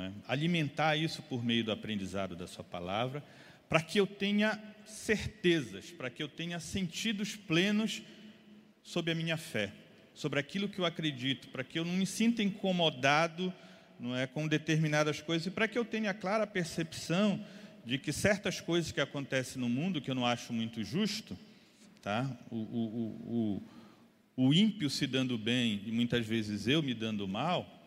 é? 0.00 0.12
alimentar 0.28 0.96
isso 0.96 1.22
por 1.22 1.44
meio 1.44 1.64
do 1.64 1.72
aprendizado 1.72 2.36
da 2.36 2.46
Sua 2.46 2.64
palavra, 2.64 3.22
para 3.68 3.80
que 3.80 3.98
eu 3.98 4.06
tenha 4.06 4.60
certezas, 4.84 5.90
para 5.90 6.10
que 6.10 6.22
eu 6.22 6.28
tenha 6.28 6.58
sentidos 6.58 7.36
plenos 7.36 8.02
sobre 8.82 9.12
a 9.12 9.14
minha 9.14 9.36
fé, 9.36 9.72
sobre 10.14 10.40
aquilo 10.40 10.68
que 10.68 10.78
eu 10.78 10.84
acredito, 10.84 11.48
para 11.48 11.64
que 11.64 11.78
eu 11.78 11.84
não 11.84 11.94
me 11.94 12.06
sinta 12.06 12.42
incomodado 12.42 13.52
não 13.98 14.16
é, 14.16 14.26
com 14.26 14.48
determinadas 14.48 15.20
coisas 15.20 15.46
e 15.46 15.50
para 15.50 15.68
que 15.68 15.78
eu 15.78 15.84
tenha 15.84 16.12
clara 16.14 16.46
percepção 16.46 17.44
de 17.84 17.98
que 17.98 18.12
certas 18.12 18.60
coisas 18.60 18.92
que 18.92 19.00
acontecem 19.00 19.60
no 19.60 19.68
mundo 19.68 20.00
que 20.00 20.10
eu 20.10 20.14
não 20.14 20.26
acho 20.26 20.52
muito 20.52 20.82
justo, 20.82 21.38
Tá? 22.02 22.34
O, 22.50 22.56
o, 22.56 23.62
o, 24.36 24.46
o 24.46 24.54
ímpio 24.54 24.88
se 24.88 25.06
dando 25.06 25.36
bem 25.36 25.82
e 25.84 25.92
muitas 25.92 26.26
vezes 26.26 26.66
eu 26.66 26.82
me 26.82 26.94
dando 26.94 27.28
mal, 27.28 27.79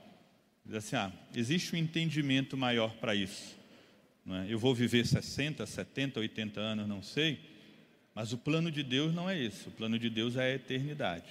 diz 0.65 0.75
assim: 0.75 0.95
ah, 0.95 1.11
existe 1.35 1.75
um 1.75 1.77
entendimento 1.77 2.57
maior 2.57 2.93
para 2.95 3.15
isso. 3.15 3.57
É? 4.27 4.45
Eu 4.51 4.57
vou 4.57 4.73
viver 4.73 5.05
60, 5.05 5.65
70, 5.65 6.19
80 6.19 6.59
anos, 6.59 6.87
não 6.87 7.03
sei, 7.03 7.39
mas 8.15 8.31
o 8.31 8.37
plano 8.37 8.71
de 8.71 8.81
Deus 8.81 9.13
não 9.13 9.29
é 9.29 9.41
esse. 9.41 9.67
O 9.67 9.71
plano 9.71 9.99
de 9.99 10.09
Deus 10.09 10.35
é 10.35 10.43
a 10.43 10.55
eternidade. 10.55 11.29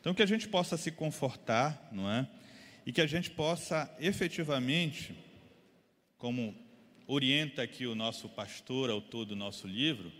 Então, 0.00 0.14
que 0.14 0.22
a 0.22 0.26
gente 0.26 0.48
possa 0.48 0.76
se 0.76 0.90
confortar, 0.90 1.88
não 1.92 2.10
é? 2.10 2.26
E 2.86 2.92
que 2.92 3.00
a 3.00 3.06
gente 3.06 3.30
possa 3.30 3.94
efetivamente, 4.00 5.14
como 6.16 6.54
orienta 7.06 7.62
aqui 7.62 7.86
o 7.86 7.94
nosso 7.94 8.28
pastor, 8.28 8.88
autor 8.88 9.26
do 9.26 9.36
nosso 9.36 9.66
livro, 9.66 10.10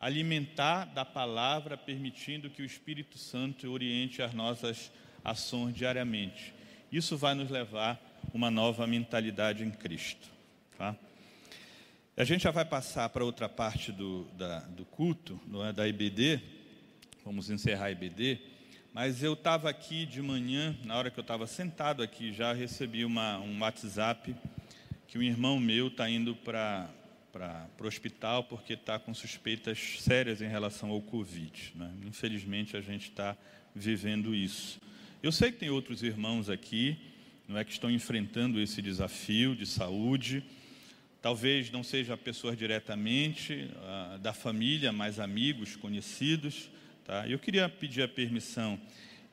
alimentar 0.00 0.86
da 0.86 1.04
palavra, 1.04 1.76
permitindo 1.76 2.50
que 2.50 2.62
o 2.62 2.64
Espírito 2.64 3.18
Santo 3.18 3.70
oriente 3.70 4.22
as 4.22 4.32
nossas 4.32 4.90
ações 5.24 5.74
diariamente. 5.74 6.54
Isso 6.90 7.16
vai 7.16 7.34
nos 7.34 7.50
levar 7.50 8.00
uma 8.32 8.50
nova 8.50 8.86
mentalidade 8.86 9.62
em 9.62 9.70
Cristo. 9.70 10.28
Tá? 10.76 10.96
A 12.16 12.24
gente 12.24 12.42
já 12.42 12.50
vai 12.50 12.64
passar 12.64 13.08
para 13.10 13.24
outra 13.24 13.48
parte 13.48 13.92
do, 13.92 14.24
da, 14.36 14.60
do 14.60 14.84
culto, 14.84 15.40
não 15.46 15.64
é, 15.64 15.72
da 15.72 15.86
IBD, 15.86 16.40
vamos 17.24 17.50
encerrar 17.50 17.86
a 17.86 17.90
IBD, 17.90 18.40
mas 18.92 19.22
eu 19.22 19.34
estava 19.34 19.68
aqui 19.68 20.06
de 20.06 20.22
manhã, 20.22 20.76
na 20.84 20.96
hora 20.96 21.10
que 21.10 21.18
eu 21.18 21.22
estava 21.22 21.46
sentado 21.46 22.02
aqui, 22.02 22.32
já 22.32 22.52
recebi 22.52 23.04
uma, 23.04 23.38
um 23.38 23.60
WhatsApp 23.60 24.34
que 25.06 25.18
um 25.18 25.22
irmão 25.22 25.60
meu 25.60 25.88
está 25.88 26.08
indo 26.08 26.34
para 26.34 26.88
o 27.80 27.86
hospital 27.86 28.44
porque 28.44 28.72
está 28.72 28.98
com 28.98 29.12
suspeitas 29.14 29.96
sérias 30.00 30.42
em 30.42 30.48
relação 30.48 30.90
ao 30.90 31.00
Covid. 31.00 31.72
Né? 31.74 31.92
Infelizmente, 32.06 32.76
a 32.76 32.80
gente 32.80 33.10
está 33.10 33.36
vivendo 33.74 34.34
isso. 34.34 34.80
Eu 35.20 35.32
sei 35.32 35.50
que 35.50 35.58
tem 35.58 35.68
outros 35.68 36.04
irmãos 36.04 36.48
aqui 36.48 36.96
não 37.48 37.58
é, 37.58 37.64
que 37.64 37.72
estão 37.72 37.90
enfrentando 37.90 38.60
esse 38.60 38.80
desafio 38.80 39.56
de 39.56 39.66
saúde. 39.66 40.44
Talvez 41.20 41.72
não 41.72 41.82
seja 41.82 42.16
pessoas 42.16 42.56
diretamente 42.56 43.68
ah, 43.78 44.18
da 44.22 44.32
família, 44.32 44.92
mas 44.92 45.18
amigos, 45.18 45.74
conhecidos. 45.74 46.70
Tá? 47.04 47.26
Eu 47.26 47.36
queria 47.36 47.68
pedir 47.68 48.02
a 48.02 48.06
permissão 48.06 48.80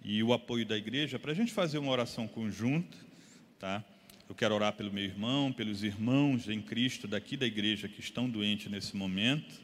e 0.04 0.24
o 0.24 0.34
apoio 0.34 0.66
da 0.66 0.76
igreja 0.76 1.20
para 1.20 1.34
a 1.34 1.36
gente 1.36 1.54
fazer 1.54 1.78
uma 1.78 1.92
oração 1.92 2.28
conjunta. 2.28 2.98
Tá? 3.60 3.84
Eu 4.28 4.34
quero 4.34 4.56
orar 4.56 4.74
pelo 4.74 4.92
meu 4.92 5.04
irmão, 5.04 5.54
pelos 5.54 5.84
irmãos 5.84 6.50
em 6.50 6.64
Cristo 6.64 7.08
daqui 7.08 7.38
da 7.38 7.46
igreja 7.46 7.88
que 7.88 8.00
estão 8.00 8.28
doentes 8.28 8.72
nesse 8.72 8.98
momento. 8.98 9.62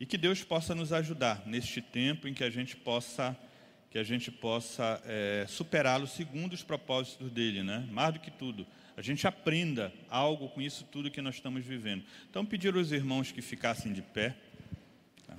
E 0.00 0.06
que 0.06 0.16
Deus 0.16 0.42
possa 0.42 0.74
nos 0.74 0.94
ajudar 0.94 1.42
neste 1.46 1.82
tempo 1.82 2.26
em 2.26 2.32
que 2.32 2.42
a 2.42 2.48
gente 2.48 2.74
possa 2.74 3.38
que 3.94 3.98
a 4.00 4.02
gente 4.02 4.28
possa 4.28 5.00
é, 5.06 5.46
superá-lo 5.46 6.08
segundo 6.08 6.52
os 6.52 6.64
propósitos 6.64 7.30
dele, 7.30 7.62
né? 7.62 7.88
Mais 7.92 8.12
do 8.12 8.18
que 8.18 8.28
tudo, 8.28 8.66
a 8.96 9.00
gente 9.00 9.24
aprenda 9.24 9.92
algo 10.10 10.48
com 10.48 10.60
isso 10.60 10.84
tudo 10.90 11.12
que 11.12 11.22
nós 11.22 11.36
estamos 11.36 11.64
vivendo. 11.64 12.02
Então, 12.28 12.44
pedir 12.44 12.74
aos 12.74 12.90
irmãos 12.90 13.30
que 13.30 13.40
ficassem 13.40 13.92
de 13.92 14.02
pé. 14.02 14.34
Tá? 15.24 15.36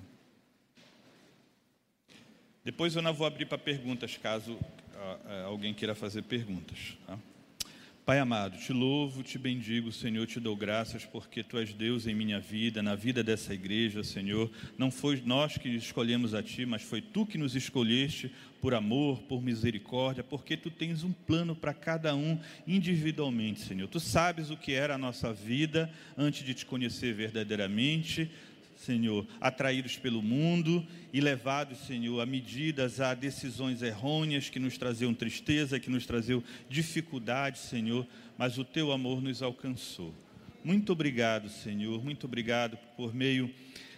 Depois 2.63 2.95
eu 2.95 3.01
não 3.01 3.13
vou 3.13 3.27
abrir 3.27 3.45
para 3.45 3.57
perguntas, 3.57 4.15
caso 4.15 4.57
alguém 5.45 5.73
queira 5.73 5.93
fazer 5.93 6.21
perguntas. 6.21 6.97
Tá? 7.05 7.19
Pai 8.05 8.19
amado, 8.19 8.55
te 8.59 8.71
louvo, 8.71 9.23
te 9.23 9.39
bendigo, 9.39 9.91
Senhor, 9.91 10.27
te 10.27 10.39
dou 10.39 10.55
graças 10.55 11.03
porque 11.03 11.41
tu 11.41 11.57
és 11.57 11.73
Deus 11.73 12.05
em 12.05 12.13
minha 12.13 12.39
vida, 12.39 12.83
na 12.83 12.93
vida 12.93 13.23
dessa 13.23 13.51
igreja, 13.51 14.03
Senhor. 14.03 14.51
Não 14.77 14.91
foi 14.91 15.23
nós 15.25 15.57
que 15.57 15.67
escolhemos 15.69 16.35
a 16.35 16.43
ti, 16.43 16.67
mas 16.67 16.83
foi 16.83 17.01
tu 17.01 17.25
que 17.25 17.35
nos 17.35 17.55
escolheste 17.55 18.31
por 18.61 18.75
amor, 18.75 19.23
por 19.23 19.41
misericórdia, 19.41 20.23
porque 20.23 20.55
tu 20.55 20.69
tens 20.69 21.03
um 21.03 21.11
plano 21.11 21.55
para 21.55 21.73
cada 21.73 22.15
um 22.15 22.39
individualmente, 22.67 23.61
Senhor. 23.61 23.87
Tu 23.87 23.99
sabes 23.99 24.51
o 24.51 24.57
que 24.57 24.73
era 24.73 24.93
a 24.93 24.99
nossa 24.99 25.33
vida 25.33 25.89
antes 26.15 26.45
de 26.45 26.53
te 26.53 26.63
conhecer 26.63 27.11
verdadeiramente. 27.11 28.29
Senhor, 28.75 29.25
atraídos 29.39 29.97
pelo 29.97 30.21
mundo 30.21 30.85
e 31.13 31.21
levados, 31.21 31.79
Senhor, 31.85 32.19
a 32.19 32.25
medidas, 32.25 32.99
a 32.99 33.13
decisões 33.13 33.81
errôneas 33.81 34.49
que 34.49 34.59
nos 34.59 34.77
traziam 34.77 35.13
tristeza, 35.13 35.79
que 35.79 35.89
nos 35.89 36.05
traziam 36.05 36.43
dificuldade, 36.69 37.59
Senhor, 37.59 38.05
mas 38.37 38.57
o 38.57 38.65
teu 38.65 38.91
amor 38.91 39.21
nos 39.21 39.41
alcançou. 39.41 40.13
Muito 40.63 40.91
obrigado, 40.91 41.49
Senhor, 41.49 42.03
muito 42.03 42.25
obrigado 42.25 42.77
por 42.97 43.13
meio 43.13 43.49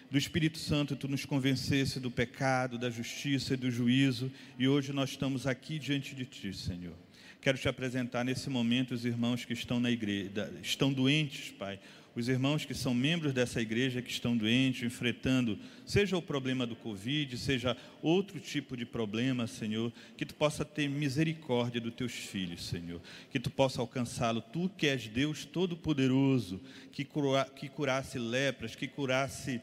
do 0.10 0.18
Espírito 0.18 0.58
Santo 0.58 0.96
tu 0.96 1.08
nos 1.08 1.26
convencesse 1.26 2.00
do 2.00 2.10
pecado, 2.10 2.78
da 2.78 2.90
justiça 2.90 3.54
e 3.54 3.58
do 3.58 3.70
juízo, 3.70 4.32
e 4.58 4.68
hoje 4.68 4.94
nós 4.94 5.10
estamos 5.10 5.46
aqui 5.46 5.78
diante 5.78 6.16
de 6.16 6.26
ti, 6.26 6.54
Senhor. 6.54 6.94
Quero 7.42 7.58
te 7.58 7.68
apresentar 7.68 8.24
nesse 8.24 8.50
momento 8.50 8.94
os 8.94 9.06
irmãos 9.06 9.46
que 9.46 9.54
estão 9.54 9.80
na 9.80 9.92
igreja, 9.92 10.52
estão 10.62 10.92
doentes, 10.92 11.52
Pai. 11.52 11.80
Os 12.18 12.28
irmãos 12.28 12.66
que 12.66 12.74
são 12.74 12.96
membros 12.96 13.32
dessa 13.32 13.62
igreja 13.62 14.02
que 14.02 14.10
estão 14.10 14.36
doentes, 14.36 14.82
enfrentando, 14.82 15.60
seja 15.86 16.18
o 16.18 16.22
problema 16.22 16.66
do 16.66 16.76
Covid, 16.76 17.38
seja 17.38 17.78
outro 18.02 18.40
tipo 18.40 18.76
de 18.76 18.88
problema, 18.88 19.46
Senhor, 19.46 19.94
que 20.18 20.26
tu 20.26 20.34
possa 20.34 20.66
ter 20.66 20.90
misericórdia 20.90 21.80
dos 21.80 21.94
teus 21.94 22.14
filhos, 22.14 22.66
Senhor, 22.66 23.00
que 23.30 23.40
tu 23.40 23.52
possa 23.52 23.82
alcançá-lo, 23.82 24.42
tu 24.42 24.68
que 24.68 24.88
és 24.88 25.08
Deus 25.08 25.46
Todo-Poderoso, 25.46 26.60
que, 26.92 27.06
cura, 27.06 27.46
que 27.56 27.70
curasse 27.70 28.18
lepras, 28.18 28.76
que 28.76 28.88
curasse 28.88 29.62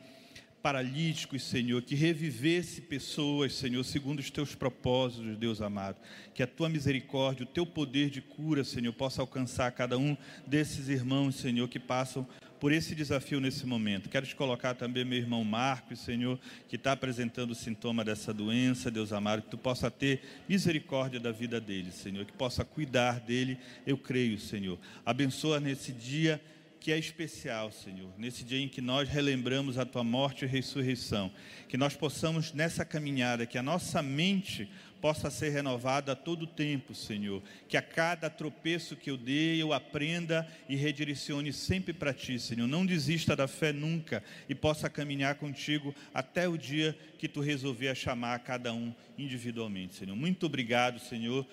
paralíticos, 0.64 1.42
Senhor, 1.42 1.82
que 1.82 1.94
revivesse 1.94 2.80
pessoas, 2.80 3.52
Senhor, 3.52 3.84
segundo 3.84 4.20
os 4.20 4.30
teus 4.30 4.54
propósitos, 4.54 5.36
Deus 5.36 5.60
amado. 5.60 5.98
Que 6.32 6.42
a 6.42 6.46
tua 6.46 6.70
misericórdia, 6.70 7.44
o 7.44 7.46
teu 7.46 7.66
poder 7.66 8.08
de 8.08 8.22
cura, 8.22 8.64
Senhor, 8.64 8.90
possa 8.94 9.20
alcançar 9.20 9.70
cada 9.72 9.98
um 9.98 10.16
desses 10.46 10.88
irmãos, 10.88 11.34
Senhor, 11.34 11.68
que 11.68 11.78
passam 11.78 12.26
por 12.64 12.72
esse 12.72 12.94
desafio 12.94 13.40
nesse 13.40 13.66
momento. 13.66 14.08
Quero 14.08 14.24
te 14.24 14.34
colocar 14.34 14.72
também 14.72 15.04
meu 15.04 15.18
irmão 15.18 15.44
Marcos, 15.44 16.00
Senhor, 16.00 16.40
que 16.66 16.76
está 16.76 16.92
apresentando 16.92 17.50
o 17.50 17.54
sintoma 17.54 18.02
dessa 18.02 18.32
doença, 18.32 18.90
Deus 18.90 19.12
amado, 19.12 19.42
que 19.42 19.50
tu 19.50 19.58
possa 19.58 19.90
ter 19.90 20.22
misericórdia 20.48 21.20
da 21.20 21.30
vida 21.30 21.60
dele, 21.60 21.92
Senhor, 21.92 22.24
que 22.24 22.32
possa 22.32 22.64
cuidar 22.64 23.20
dele, 23.20 23.58
eu 23.86 23.98
creio, 23.98 24.40
Senhor. 24.40 24.78
Abençoa 25.04 25.60
nesse 25.60 25.92
dia 25.92 26.40
que 26.80 26.90
é 26.90 26.98
especial, 26.98 27.70
Senhor, 27.70 28.10
nesse 28.16 28.42
dia 28.42 28.60
em 28.60 28.68
que 28.68 28.80
nós 28.80 29.10
relembramos 29.10 29.76
a 29.76 29.84
tua 29.84 30.02
morte 30.02 30.46
e 30.46 30.48
ressurreição, 30.48 31.30
que 31.68 31.76
nós 31.76 31.94
possamos 31.94 32.54
nessa 32.54 32.82
caminhada, 32.82 33.44
que 33.44 33.58
a 33.58 33.62
nossa 33.62 34.02
mente 34.02 34.70
possa 35.04 35.28
ser 35.28 35.50
renovada 35.50 36.12
a 36.12 36.16
todo 36.16 36.46
tempo, 36.46 36.94
Senhor, 36.94 37.42
que 37.68 37.76
a 37.76 37.82
cada 37.82 38.30
tropeço 38.30 38.96
que 38.96 39.10
eu 39.10 39.18
dei 39.18 39.60
eu 39.60 39.70
aprenda 39.70 40.48
e 40.66 40.76
redirecione 40.76 41.52
sempre 41.52 41.92
para 41.92 42.14
ti, 42.14 42.38
Senhor. 42.38 42.66
Não 42.66 42.86
desista 42.86 43.36
da 43.36 43.46
fé 43.46 43.70
nunca 43.70 44.24
e 44.48 44.54
possa 44.54 44.88
caminhar 44.88 45.34
contigo 45.34 45.94
até 46.14 46.48
o 46.48 46.56
dia 46.56 46.96
que 47.18 47.28
tu 47.28 47.42
resolver 47.42 47.94
chamar 47.94 48.38
cada 48.38 48.72
um 48.72 48.94
individualmente, 49.18 49.94
Senhor. 49.94 50.16
Muito 50.16 50.46
obrigado, 50.46 50.98
Senhor 50.98 51.46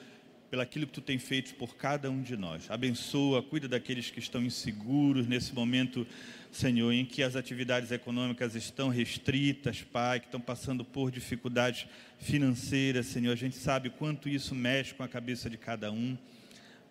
pelaquilo 0.51 0.85
que 0.85 0.91
tu 0.91 0.99
tem 0.99 1.17
feito 1.17 1.55
por 1.55 1.77
cada 1.77 2.11
um 2.11 2.21
de 2.21 2.35
nós. 2.35 2.69
Abençoa, 2.69 3.41
cuida 3.41 3.69
daqueles 3.69 4.11
que 4.11 4.19
estão 4.19 4.43
inseguros 4.43 5.25
nesse 5.25 5.55
momento, 5.55 6.05
Senhor, 6.51 6.91
em 6.91 7.05
que 7.05 7.23
as 7.23 7.37
atividades 7.37 7.89
econômicas 7.89 8.53
estão 8.53 8.89
restritas, 8.89 9.81
Pai, 9.81 10.19
que 10.19 10.25
estão 10.25 10.41
passando 10.41 10.83
por 10.83 11.09
dificuldades 11.09 11.87
financeiras, 12.19 13.05
Senhor. 13.05 13.31
A 13.31 13.37
gente 13.37 13.55
sabe 13.55 13.89
quanto 13.91 14.27
isso 14.27 14.53
mexe 14.53 14.93
com 14.93 15.03
a 15.03 15.07
cabeça 15.07 15.49
de 15.49 15.57
cada 15.57 15.89
um 15.89 16.17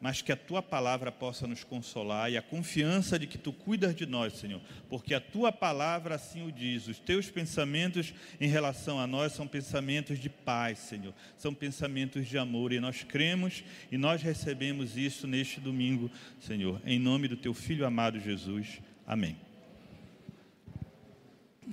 mas 0.00 0.22
que 0.22 0.32
a 0.32 0.36
tua 0.36 0.62
palavra 0.62 1.12
possa 1.12 1.46
nos 1.46 1.62
consolar 1.62 2.30
e 2.30 2.36
a 2.36 2.42
confiança 2.42 3.18
de 3.18 3.26
que 3.26 3.36
tu 3.36 3.52
cuidas 3.52 3.94
de 3.94 4.06
nós, 4.06 4.34
Senhor, 4.34 4.60
porque 4.88 5.14
a 5.14 5.20
tua 5.20 5.52
palavra 5.52 6.14
assim 6.14 6.46
o 6.46 6.50
diz. 6.50 6.88
Os 6.88 6.98
teus 6.98 7.28
pensamentos 7.28 8.14
em 8.40 8.48
relação 8.48 8.98
a 8.98 9.06
nós 9.06 9.32
são 9.32 9.46
pensamentos 9.46 10.18
de 10.18 10.30
paz, 10.30 10.78
Senhor, 10.78 11.14
são 11.36 11.52
pensamentos 11.52 12.26
de 12.26 12.38
amor 12.38 12.72
e 12.72 12.80
nós 12.80 13.02
cremos 13.02 13.62
e 13.92 13.98
nós 13.98 14.22
recebemos 14.22 14.96
isso 14.96 15.26
neste 15.26 15.60
domingo, 15.60 16.10
Senhor, 16.40 16.80
em 16.84 16.98
nome 16.98 17.28
do 17.28 17.36
teu 17.36 17.52
filho 17.52 17.84
amado 17.84 18.18
Jesus. 18.18 18.80
Amém. 19.06 19.36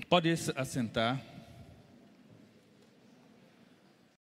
Pode 0.10 0.30
assentar. 0.56 1.37